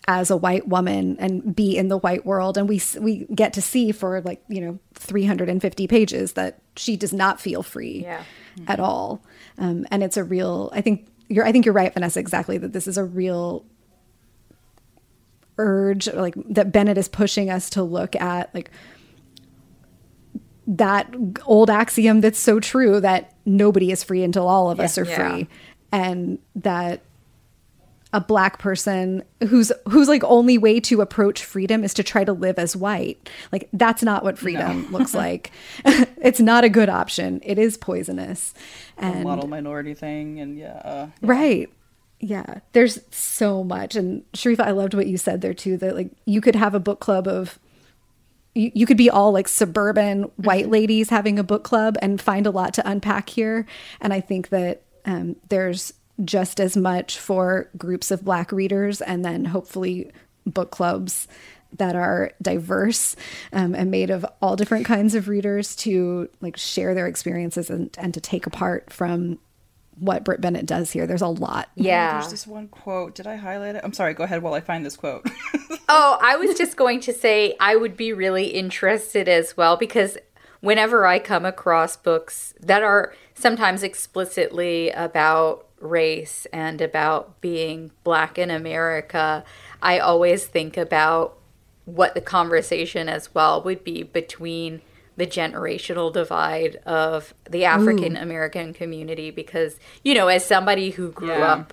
as 0.08 0.30
a 0.30 0.36
white 0.36 0.68
woman 0.68 1.16
and 1.18 1.54
be 1.54 1.76
in 1.76 1.88
the 1.88 1.98
white 1.98 2.24
world 2.24 2.56
and 2.56 2.68
we 2.68 2.80
we 3.00 3.26
get 3.34 3.52
to 3.52 3.60
see 3.60 3.90
for 3.90 4.20
like 4.20 4.42
you 4.48 4.60
know 4.60 4.78
350 4.94 5.86
pages 5.88 6.34
that 6.34 6.60
she 6.76 6.96
does 6.96 7.12
not 7.12 7.40
feel 7.40 7.62
free 7.62 8.02
yeah. 8.02 8.22
mm-hmm. 8.56 8.70
at 8.70 8.78
all 8.78 9.22
um, 9.58 9.86
and 9.90 10.04
it's 10.04 10.16
a 10.16 10.22
real 10.22 10.70
i 10.72 10.80
think 10.80 11.08
you're 11.28 11.44
i 11.44 11.50
think 11.50 11.64
you're 11.64 11.74
right 11.74 11.92
vanessa 11.92 12.20
exactly 12.20 12.56
that 12.56 12.72
this 12.72 12.86
is 12.86 12.96
a 12.96 13.04
real 13.04 13.64
urge 15.58 16.06
like 16.12 16.34
that 16.48 16.70
bennett 16.70 16.98
is 16.98 17.08
pushing 17.08 17.50
us 17.50 17.68
to 17.70 17.82
look 17.82 18.14
at 18.14 18.54
like 18.54 18.70
that 20.68 21.12
old 21.46 21.68
axiom 21.68 22.20
that's 22.20 22.38
so 22.38 22.60
true 22.60 23.00
that 23.00 23.34
nobody 23.44 23.90
is 23.90 24.04
free 24.04 24.22
until 24.22 24.46
all 24.46 24.70
of 24.70 24.78
yeah, 24.78 24.84
us 24.84 24.98
are 24.98 25.04
yeah. 25.04 25.16
free 25.16 25.48
and 25.90 26.38
that 26.54 27.00
a 28.12 28.20
black 28.20 28.58
person 28.58 29.22
whose 29.48 29.72
whose 29.88 30.08
like 30.08 30.22
only 30.24 30.58
way 30.58 30.78
to 30.80 31.00
approach 31.00 31.44
freedom 31.44 31.82
is 31.82 31.92
to 31.94 32.02
try 32.02 32.24
to 32.24 32.32
live 32.32 32.58
as 32.58 32.76
white. 32.76 33.28
Like 33.52 33.68
that's 33.72 34.02
not 34.02 34.22
what 34.22 34.38
freedom 34.38 34.82
no. 34.82 34.88
looks 34.98 35.12
like. 35.12 35.50
it's 35.84 36.40
not 36.40 36.64
a 36.64 36.68
good 36.68 36.88
option. 36.88 37.40
It 37.44 37.58
is 37.58 37.76
poisonous. 37.76 38.54
And 38.96 39.20
the 39.20 39.24
model 39.24 39.48
minority 39.48 39.94
thing 39.94 40.40
and 40.40 40.56
yeah, 40.56 40.80
uh, 40.84 41.06
yeah. 41.20 41.28
Right. 41.28 41.70
Yeah. 42.20 42.60
There's 42.72 43.00
so 43.10 43.64
much 43.64 43.96
and 43.96 44.22
Sharifa, 44.32 44.60
I 44.60 44.70
loved 44.70 44.94
what 44.94 45.08
you 45.08 45.18
said 45.18 45.40
there 45.40 45.54
too 45.54 45.76
that 45.78 45.96
like 45.96 46.10
you 46.24 46.40
could 46.40 46.56
have 46.56 46.74
a 46.74 46.80
book 46.80 47.00
club 47.00 47.26
of 47.26 47.58
you, 48.54 48.70
you 48.72 48.86
could 48.86 48.96
be 48.96 49.10
all 49.10 49.32
like 49.32 49.48
suburban 49.48 50.22
white 50.36 50.64
mm-hmm. 50.64 50.72
ladies 50.72 51.10
having 51.10 51.38
a 51.38 51.44
book 51.44 51.64
club 51.64 51.96
and 52.00 52.20
find 52.20 52.46
a 52.46 52.50
lot 52.50 52.72
to 52.74 52.88
unpack 52.88 53.28
here. 53.28 53.66
And 54.00 54.12
I 54.12 54.20
think 54.20 54.48
that 54.50 54.82
um, 55.04 55.36
there's 55.48 55.92
just 56.24 56.60
as 56.60 56.76
much 56.76 57.18
for 57.18 57.70
groups 57.76 58.10
of 58.10 58.24
Black 58.24 58.52
readers 58.52 59.00
and 59.00 59.24
then 59.24 59.46
hopefully 59.46 60.10
book 60.46 60.70
clubs 60.70 61.28
that 61.72 61.96
are 61.96 62.30
diverse 62.40 63.16
um, 63.52 63.74
and 63.74 63.90
made 63.90 64.10
of 64.10 64.24
all 64.40 64.56
different 64.56 64.86
kinds 64.86 65.14
of 65.14 65.28
readers 65.28 65.76
to 65.76 66.28
like 66.40 66.56
share 66.56 66.94
their 66.94 67.06
experiences 67.06 67.68
and, 67.68 67.94
and 67.98 68.14
to 68.14 68.20
take 68.20 68.46
apart 68.46 68.92
from 68.92 69.38
what 69.98 70.24
Brit 70.24 70.40
Bennett 70.40 70.66
does 70.66 70.92
here. 70.92 71.06
There's 71.06 71.22
a 71.22 71.28
lot. 71.28 71.70
Yeah. 71.74 72.10
Oh, 72.10 72.20
there's 72.20 72.30
this 72.30 72.46
one 72.46 72.68
quote. 72.68 73.14
Did 73.14 73.26
I 73.26 73.36
highlight 73.36 73.76
it? 73.76 73.82
I'm 73.84 73.92
sorry. 73.92 74.14
Go 74.14 74.24
ahead 74.24 74.42
while 74.42 74.54
I 74.54 74.60
find 74.60 74.84
this 74.84 74.96
quote. 74.96 75.26
oh, 75.88 76.18
I 76.20 76.36
was 76.36 76.56
just 76.56 76.76
going 76.76 77.00
to 77.00 77.12
say 77.12 77.56
I 77.60 77.76
would 77.76 77.96
be 77.96 78.12
really 78.12 78.48
interested 78.48 79.28
as 79.28 79.56
well 79.56 79.76
because 79.76 80.18
whenever 80.60 81.06
I 81.06 81.18
come 81.18 81.44
across 81.44 81.96
books 81.96 82.54
that 82.60 82.82
are 82.82 83.14
sometimes 83.34 83.82
explicitly 83.82 84.90
about 84.90 85.65
race 85.80 86.46
and 86.52 86.80
about 86.80 87.40
being 87.40 87.90
black 88.04 88.38
in 88.38 88.50
America, 88.50 89.44
I 89.82 89.98
always 89.98 90.46
think 90.46 90.76
about 90.76 91.36
what 91.84 92.14
the 92.14 92.20
conversation 92.20 93.08
as 93.08 93.34
well 93.34 93.62
would 93.62 93.84
be 93.84 94.02
between 94.02 94.82
the 95.16 95.26
generational 95.26 96.12
divide 96.12 96.76
of 96.84 97.32
the 97.48 97.64
African 97.64 98.16
American 98.16 98.74
community 98.74 99.30
because 99.30 99.78
you 100.02 100.14
know 100.14 100.28
as 100.28 100.44
somebody 100.44 100.90
who 100.90 101.10
grew 101.10 101.28
yeah. 101.28 101.52
up 101.52 101.72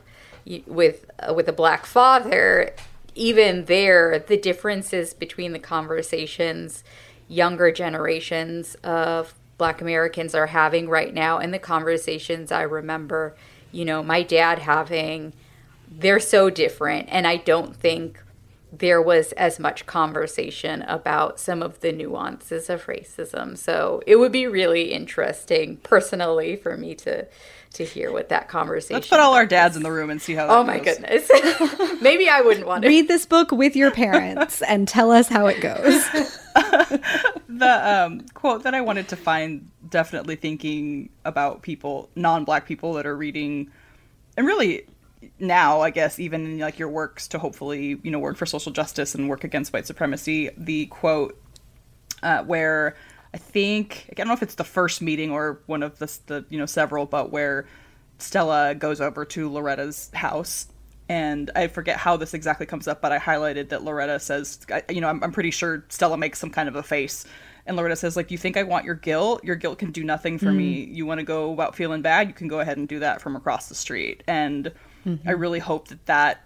with 0.66 1.06
uh, 1.20 1.34
with 1.34 1.50
a 1.50 1.54
black 1.54 1.86
father 1.86 2.74
even 3.16 3.66
there, 3.66 4.20
the 4.20 4.38
differences 4.38 5.14
between 5.14 5.52
the 5.52 5.60
conversations 5.60 6.84
younger 7.28 7.72
generations 7.72 8.76
of 8.84 9.34
black 9.58 9.82
Americans 9.82 10.36
are 10.36 10.48
having 10.48 10.90
right 10.90 11.14
now 11.14 11.38
and 11.38 11.54
the 11.54 11.60
conversations 11.60 12.52
I 12.52 12.64
remember, 12.64 13.36
you 13.74 13.84
know, 13.84 14.02
my 14.02 14.24
dad 14.24 14.60
having, 14.60 15.34
they're 15.90 16.20
so 16.20 16.50
different. 16.50 17.10
And 17.12 17.28
I 17.28 17.38
don't 17.38 17.76
think 17.76 18.24
there 18.72 19.02
was 19.02 19.34
as 19.34 19.60
much 19.60 19.86
conversation 19.86 20.82
about 20.84 21.40
some 21.40 21.62
of 21.62 21.80
the 21.82 21.92
nuances 21.92 22.70
of 22.70 22.86
racism. 22.86 23.58
So 23.58 24.02
it 24.08 24.16
would 24.16 24.32
be 24.32 24.48
really 24.48 24.92
interesting 24.94 25.78
personally 25.78 26.56
for 26.56 26.78
me 26.78 26.96
to 26.96 27.28
to 27.74 27.84
hear 27.84 28.12
what 28.12 28.30
that 28.30 28.48
conversation. 28.48 28.96
Let's 28.96 29.08
put 29.08 29.20
all 29.20 29.34
our 29.34 29.46
dads 29.46 29.76
in 29.76 29.84
the 29.84 29.92
room 29.92 30.10
and 30.10 30.22
see 30.22 30.36
how. 30.36 30.46
It 30.46 30.48
goes. 30.48 30.56
Oh 30.58 30.64
my 30.64 30.80
goes. 30.80 30.98
goodness! 30.98 32.02
Maybe 32.02 32.30
I 32.30 32.42
wouldn't 32.42 32.68
want 32.68 32.84
to 32.84 32.88
read 32.88 33.08
this 33.08 33.26
book 33.26 33.52
with 33.52 33.76
your 33.76 33.92
parents 33.92 34.62
and 34.62 34.88
tell 34.88 35.12
us 35.12 35.28
how 35.28 35.48
it 35.48 35.62
goes. 35.62 36.08
the 37.50 38.06
um, 38.06 38.22
quote 38.34 38.64
that 38.64 38.74
I 38.74 38.82
wanted 38.82 39.08
to 39.10 39.16
find, 39.16 39.70
definitely 39.90 40.36
thinking 40.36 41.10
about 41.26 41.62
people, 41.62 42.10
non-black 42.16 42.66
people 42.68 42.94
that 42.94 43.06
are 43.06 43.18
reading, 43.18 43.72
and 44.38 44.46
really 44.46 44.86
now, 45.40 45.82
I 45.82 45.90
guess, 45.90 46.20
even 46.20 46.46
in 46.46 46.60
like 46.60 46.80
your 46.80 46.90
works 46.90 47.28
to 47.30 47.40
hopefully 47.40 48.00
you 48.04 48.12
know 48.12 48.20
work 48.20 48.38
for 48.38 48.46
social 48.46 48.72
justice 48.72 49.16
and 49.16 49.30
work 49.30 49.44
against 49.44 49.74
white 49.74 49.88
supremacy. 49.88 50.50
The 50.58 50.86
quote 50.88 51.40
uh, 52.22 52.44
where 52.44 52.96
I 53.34 53.38
think 53.38 54.06
I 54.12 54.16
don't 54.16 54.28
know 54.28 54.34
if 54.34 54.44
it's 54.44 54.56
the 54.56 54.64
first 54.64 55.02
meeting 55.02 55.32
or 55.32 55.62
one 55.66 55.84
of 55.84 55.98
the, 56.00 56.20
the 56.28 56.46
you 56.50 56.60
know 56.60 56.66
several, 56.66 57.06
but 57.06 57.32
where 57.32 57.66
Stella 58.20 58.76
goes 58.76 59.02
over 59.02 59.26
to 59.26 59.50
Loretta's 59.50 60.12
house. 60.14 60.68
And 61.10 61.52
I 61.56 61.68
forget 61.68 61.98
how 61.98 62.16
this 62.16 62.34
exactly 62.34 62.66
comes 62.66 62.88
up, 62.88 63.02
but 63.02 63.12
I 63.12 63.20
highlighted 63.20 63.70
that 63.70 63.84
Loretta 63.84 64.20
says, 64.20 64.66
you 64.90 65.02
know, 65.02 65.10
I'm, 65.10 65.22
I'm 65.22 65.34
pretty 65.34 65.52
sure 65.52 65.84
Stella 65.90 66.18
makes 66.18 66.40
some 66.40 66.50
kind 66.50 66.70
of 66.70 66.76
a 66.76 66.84
face. 66.84 67.26
And 67.66 67.76
Loretta 67.76 67.98
says, 67.98 68.16
like, 68.16 68.32
you 68.32 68.38
think 68.38 68.56
I 68.56 68.64
want 68.64 68.86
your 68.86 68.96
guilt? 68.96 69.44
Your 69.44 69.58
guilt 69.58 69.80
can 69.80 69.92
do 69.92 70.04
nothing 70.04 70.38
for 70.38 70.48
mm. 70.48 70.56
me. 70.56 70.84
You 70.86 71.06
want 71.06 71.20
to 71.20 71.26
go 71.26 71.52
about 71.52 71.76
feeling 71.76 72.02
bad? 72.02 72.28
You 72.30 72.34
can 72.34 72.48
go 72.48 72.62
ahead 72.62 72.78
and 72.78 72.88
do 72.88 73.00
that 73.00 73.22
from 73.22 73.36
across 73.36 73.68
the 73.68 73.76
street. 73.76 74.24
And 74.28 74.72
mm-hmm. 75.06 75.28
I 75.28 75.34
really 75.34 75.60
hope 75.60 75.90
that 75.90 76.06
that 76.06 76.46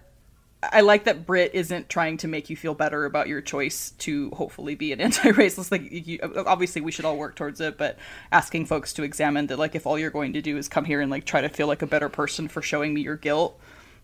I 0.62 0.80
like 0.80 1.04
that 1.04 1.24
Brit 1.24 1.52
isn't 1.54 1.88
trying 1.88 2.16
to 2.18 2.28
make 2.28 2.50
you 2.50 2.56
feel 2.56 2.74
better 2.74 3.04
about 3.04 3.28
your 3.28 3.40
choice 3.40 3.92
to 3.98 4.30
hopefully 4.30 4.74
be 4.74 4.92
an 4.92 5.00
anti-racist. 5.00 5.70
Like, 5.70 5.88
you, 5.90 6.18
obviously, 6.46 6.80
we 6.80 6.90
should 6.90 7.04
all 7.04 7.16
work 7.16 7.36
towards 7.36 7.60
it, 7.60 7.78
but 7.78 7.96
asking 8.32 8.66
folks 8.66 8.92
to 8.94 9.04
examine 9.04 9.46
that, 9.46 9.58
like, 9.58 9.76
if 9.76 9.86
all 9.86 9.98
you're 9.98 10.10
going 10.10 10.32
to 10.32 10.42
do 10.42 10.56
is 10.56 10.68
come 10.68 10.84
here 10.84 11.00
and 11.00 11.10
like 11.10 11.24
try 11.24 11.40
to 11.40 11.48
feel 11.48 11.68
like 11.68 11.82
a 11.82 11.86
better 11.86 12.08
person 12.08 12.48
for 12.48 12.60
showing 12.60 12.92
me 12.92 13.02
your 13.02 13.16
guilt, 13.16 13.58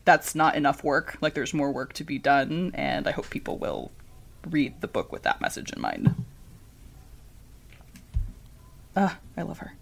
that's 0.04 0.34
not 0.34 0.54
enough 0.54 0.84
work. 0.84 1.18
Like, 1.20 1.34
there's 1.34 1.54
more 1.54 1.72
work 1.72 1.92
to 1.94 2.04
be 2.04 2.18
done, 2.18 2.70
and 2.74 3.08
I 3.08 3.10
hope 3.10 3.30
people 3.30 3.58
will 3.58 3.90
read 4.48 4.80
the 4.80 4.88
book 4.88 5.10
with 5.10 5.22
that 5.22 5.40
message 5.40 5.72
in 5.72 5.80
mind. 5.80 6.14
Ah, 8.96 9.18
I 9.36 9.42
love 9.42 9.58
her. 9.58 9.74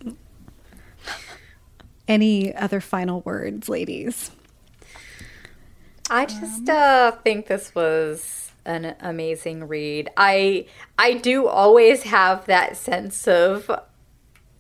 Any 2.09 2.55
other 2.55 2.81
final 2.81 3.21
words, 3.21 3.69
ladies? 3.69 4.31
I 6.11 6.27
just 6.27 6.69
uh, 6.69 7.13
think 7.13 7.47
this 7.47 7.75
was 7.75 8.53
an 8.65 8.95
amazing 9.01 9.67
read. 9.69 10.11
I 10.17 10.67
I 10.99 11.15
do 11.15 11.49
always 11.49 12.05
have 12.05 12.47
that 12.47 12.77
sense 12.77 13.27
of 13.27 13.71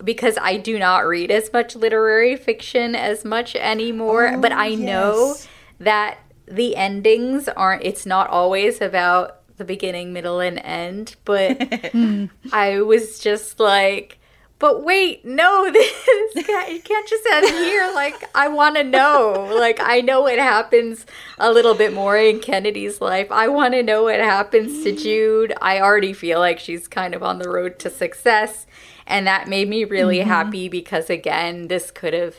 because 0.03 0.37
I 0.41 0.57
do 0.57 0.79
not 0.79 1.07
read 1.07 1.31
as 1.31 1.53
much 1.53 1.77
literary 1.77 2.37
fiction 2.37 2.95
as 2.95 3.25
much 3.25 3.55
anymore, 3.55 4.35
oh, 4.35 4.41
but 4.41 4.53
I 4.53 4.69
yes. 4.69 4.79
know 4.81 5.37
that 5.79 6.19
the 6.47 6.77
endings 6.77 7.49
aren't 7.49 7.85
it's 7.85 8.05
not 8.05 8.29
always 8.31 8.81
about 8.81 9.39
the 9.57 9.65
beginning, 9.65 10.13
middle 10.13 10.41
and 10.41 10.59
end, 10.65 11.17
but 11.25 11.57
I 12.53 12.81
was 12.81 13.21
just 13.21 13.61
like 13.61 14.19
but 14.63 14.85
wait, 14.85 15.25
no, 15.25 15.69
this 15.73 15.93
you 16.37 16.81
can't 16.81 17.09
just 17.09 17.27
end 17.27 17.49
here. 17.49 17.91
Like, 17.97 18.31
I 18.33 18.47
want 18.47 18.77
to 18.77 18.85
know. 18.85 19.53
Like, 19.53 19.81
I 19.83 20.01
know 20.01 20.21
what 20.21 20.39
happens 20.39 21.05
a 21.37 21.53
little 21.53 21.75
bit 21.75 21.93
more 21.93 22.17
in 22.17 22.39
Kennedy's 22.39 23.01
life. 23.01 23.27
I 23.33 23.49
want 23.49 23.75
to 23.75 23.83
know 23.83 24.05
what 24.05 24.21
happens 24.21 24.85
to 24.85 24.93
Jude. 24.95 25.53
I 25.61 25.81
already 25.81 26.13
feel 26.13 26.39
like 26.39 26.61
she's 26.61 26.87
kind 26.87 27.13
of 27.13 27.25
on 27.25 27.41
the 27.41 27.51
road 27.51 27.81
to 27.81 27.91
success. 27.91 28.69
And 29.05 29.27
that 29.27 29.49
made 29.49 29.69
me 29.69 29.83
really 29.83 30.19
mm-hmm. 30.19 30.29
happy 30.29 30.69
because, 30.69 31.11
again, 31.11 31.67
this 31.67 31.91
could 31.91 32.15
have. 32.15 32.37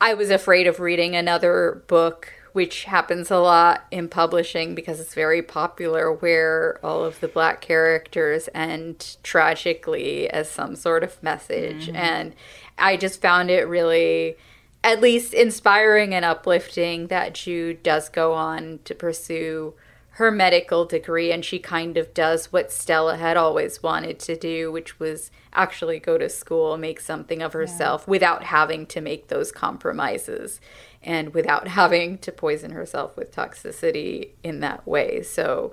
I 0.00 0.14
was 0.14 0.30
afraid 0.30 0.66
of 0.66 0.80
reading 0.80 1.14
another 1.14 1.84
book 1.88 2.32
which 2.56 2.84
happens 2.84 3.30
a 3.30 3.36
lot 3.36 3.84
in 3.90 4.08
publishing 4.08 4.74
because 4.74 4.98
it's 4.98 5.12
very 5.12 5.42
popular, 5.42 6.10
where 6.10 6.80
all 6.82 7.04
of 7.04 7.20
the 7.20 7.28
black 7.28 7.60
characters 7.60 8.48
end 8.54 9.18
tragically 9.22 10.26
as 10.30 10.50
some 10.50 10.74
sort 10.74 11.04
of 11.04 11.22
message. 11.22 11.88
Mm-hmm. 11.88 11.96
And 11.96 12.34
I 12.78 12.96
just 12.96 13.20
found 13.20 13.50
it 13.50 13.68
really, 13.68 14.38
at 14.82 15.02
least, 15.02 15.34
inspiring 15.34 16.14
and 16.14 16.24
uplifting 16.24 17.08
that 17.08 17.34
Jude 17.34 17.82
does 17.82 18.08
go 18.08 18.32
on 18.32 18.78
to 18.86 18.94
pursue 18.94 19.74
her 20.12 20.30
medical 20.30 20.86
degree 20.86 21.30
and 21.30 21.44
she 21.44 21.58
kind 21.58 21.98
of 21.98 22.14
does 22.14 22.50
what 22.50 22.72
Stella 22.72 23.18
had 23.18 23.36
always 23.36 23.82
wanted 23.82 24.18
to 24.20 24.34
do, 24.34 24.72
which 24.72 24.98
was 24.98 25.30
actually 25.52 25.98
go 25.98 26.16
to 26.16 26.30
school, 26.30 26.78
make 26.78 27.00
something 27.00 27.42
of 27.42 27.52
herself 27.52 28.04
yeah. 28.06 28.12
without 28.12 28.44
having 28.44 28.86
to 28.86 29.02
make 29.02 29.28
those 29.28 29.52
compromises 29.52 30.58
and 31.06 31.32
without 31.32 31.68
having 31.80 32.18
to 32.18 32.32
poison 32.32 32.72
herself 32.72 33.16
with 33.16 33.34
toxicity 33.34 34.30
in 34.42 34.60
that 34.60 34.86
way. 34.86 35.22
So 35.22 35.72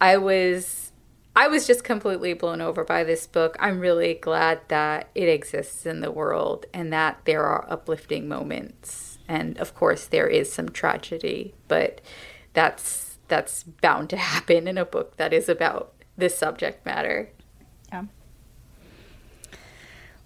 I 0.00 0.18
was 0.18 0.92
I 1.36 1.48
was 1.48 1.66
just 1.66 1.82
completely 1.82 2.32
blown 2.32 2.60
over 2.60 2.84
by 2.84 3.02
this 3.02 3.26
book. 3.26 3.56
I'm 3.58 3.80
really 3.80 4.14
glad 4.14 4.60
that 4.68 5.08
it 5.16 5.28
exists 5.28 5.84
in 5.84 6.00
the 6.00 6.12
world 6.12 6.66
and 6.72 6.92
that 6.92 7.22
there 7.24 7.42
are 7.42 7.66
uplifting 7.68 8.28
moments. 8.28 9.18
And 9.26 9.58
of 9.58 9.74
course 9.74 10.06
there 10.06 10.28
is 10.28 10.52
some 10.52 10.68
tragedy, 10.68 11.54
but 11.66 12.00
that's 12.52 13.18
that's 13.26 13.64
bound 13.64 14.10
to 14.10 14.16
happen 14.34 14.68
in 14.68 14.78
a 14.78 14.84
book 14.84 15.16
that 15.16 15.32
is 15.32 15.48
about 15.48 15.92
this 16.16 16.38
subject 16.38 16.86
matter. 16.86 17.30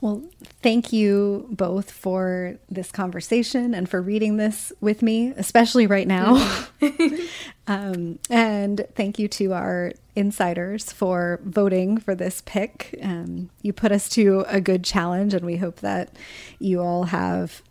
Well, 0.01 0.23
thank 0.63 0.93
you 0.93 1.49
both 1.51 1.91
for 1.91 2.57
this 2.71 2.93
conversation 2.93 3.75
and 3.75 3.89
for 3.89 4.01
reading 4.01 4.37
this 4.37 4.73
with 4.81 5.03
me, 5.03 5.33
especially 5.37 5.89
right 5.89 6.07
now. 6.07 6.69
um, 7.67 8.21
and 8.31 8.87
thank 8.95 9.19
you 9.19 9.27
to 9.29 9.53
our 9.55 9.93
insiders 10.15 10.93
for 10.93 11.41
voting 11.43 11.99
for 11.99 12.15
this 12.15 12.43
pick. 12.47 12.97
Um, 13.03 13.51
you 13.63 13.73
put 13.73 13.91
us 13.91 14.09
to 14.11 14.45
a 14.47 14.61
good 14.61 14.85
challenge, 14.85 15.35
and 15.35 15.45
we 15.45 15.57
hope 15.57 15.81
that 15.81 16.15
you 16.61 16.81
all 16.81 17.05
have, 17.05 17.63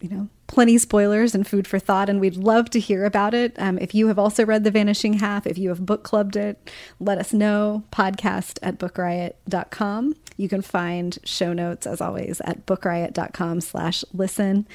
you 0.00 0.08
know, 0.08 0.28
plenty 0.50 0.76
spoilers 0.78 1.32
and 1.32 1.46
food 1.46 1.68
for 1.68 1.78
thought, 1.78 2.08
and 2.08 2.20
we'd 2.20 2.36
love 2.36 2.68
to 2.70 2.80
hear 2.80 3.04
about 3.04 3.34
it. 3.34 3.54
Um, 3.56 3.78
if 3.78 3.94
you 3.94 4.08
have 4.08 4.18
also 4.18 4.44
read 4.44 4.64
The 4.64 4.72
Vanishing 4.72 5.14
Half, 5.14 5.46
if 5.46 5.56
you 5.56 5.68
have 5.68 5.86
book 5.86 6.02
clubbed 6.02 6.34
it, 6.34 6.70
let 6.98 7.18
us 7.18 7.32
know. 7.32 7.84
Podcast 7.92 8.58
at 8.60 8.76
bookriot.com. 8.76 10.16
You 10.36 10.48
can 10.48 10.60
find 10.60 11.16
show 11.22 11.52
notes, 11.52 11.86
as 11.86 12.00
always, 12.00 12.40
at 12.44 12.66
bookriot.com 12.66 13.60
slash 13.60 14.04
listen. 14.12 14.66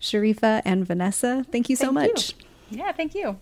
Sharifa 0.00 0.62
and 0.64 0.86
Vanessa, 0.86 1.44
thank 1.52 1.68
you 1.68 1.76
so 1.76 1.92
thank 1.92 2.14
much. 2.14 2.34
You. 2.70 2.78
Yeah, 2.78 2.92
thank 2.92 3.14
you. 3.14 3.38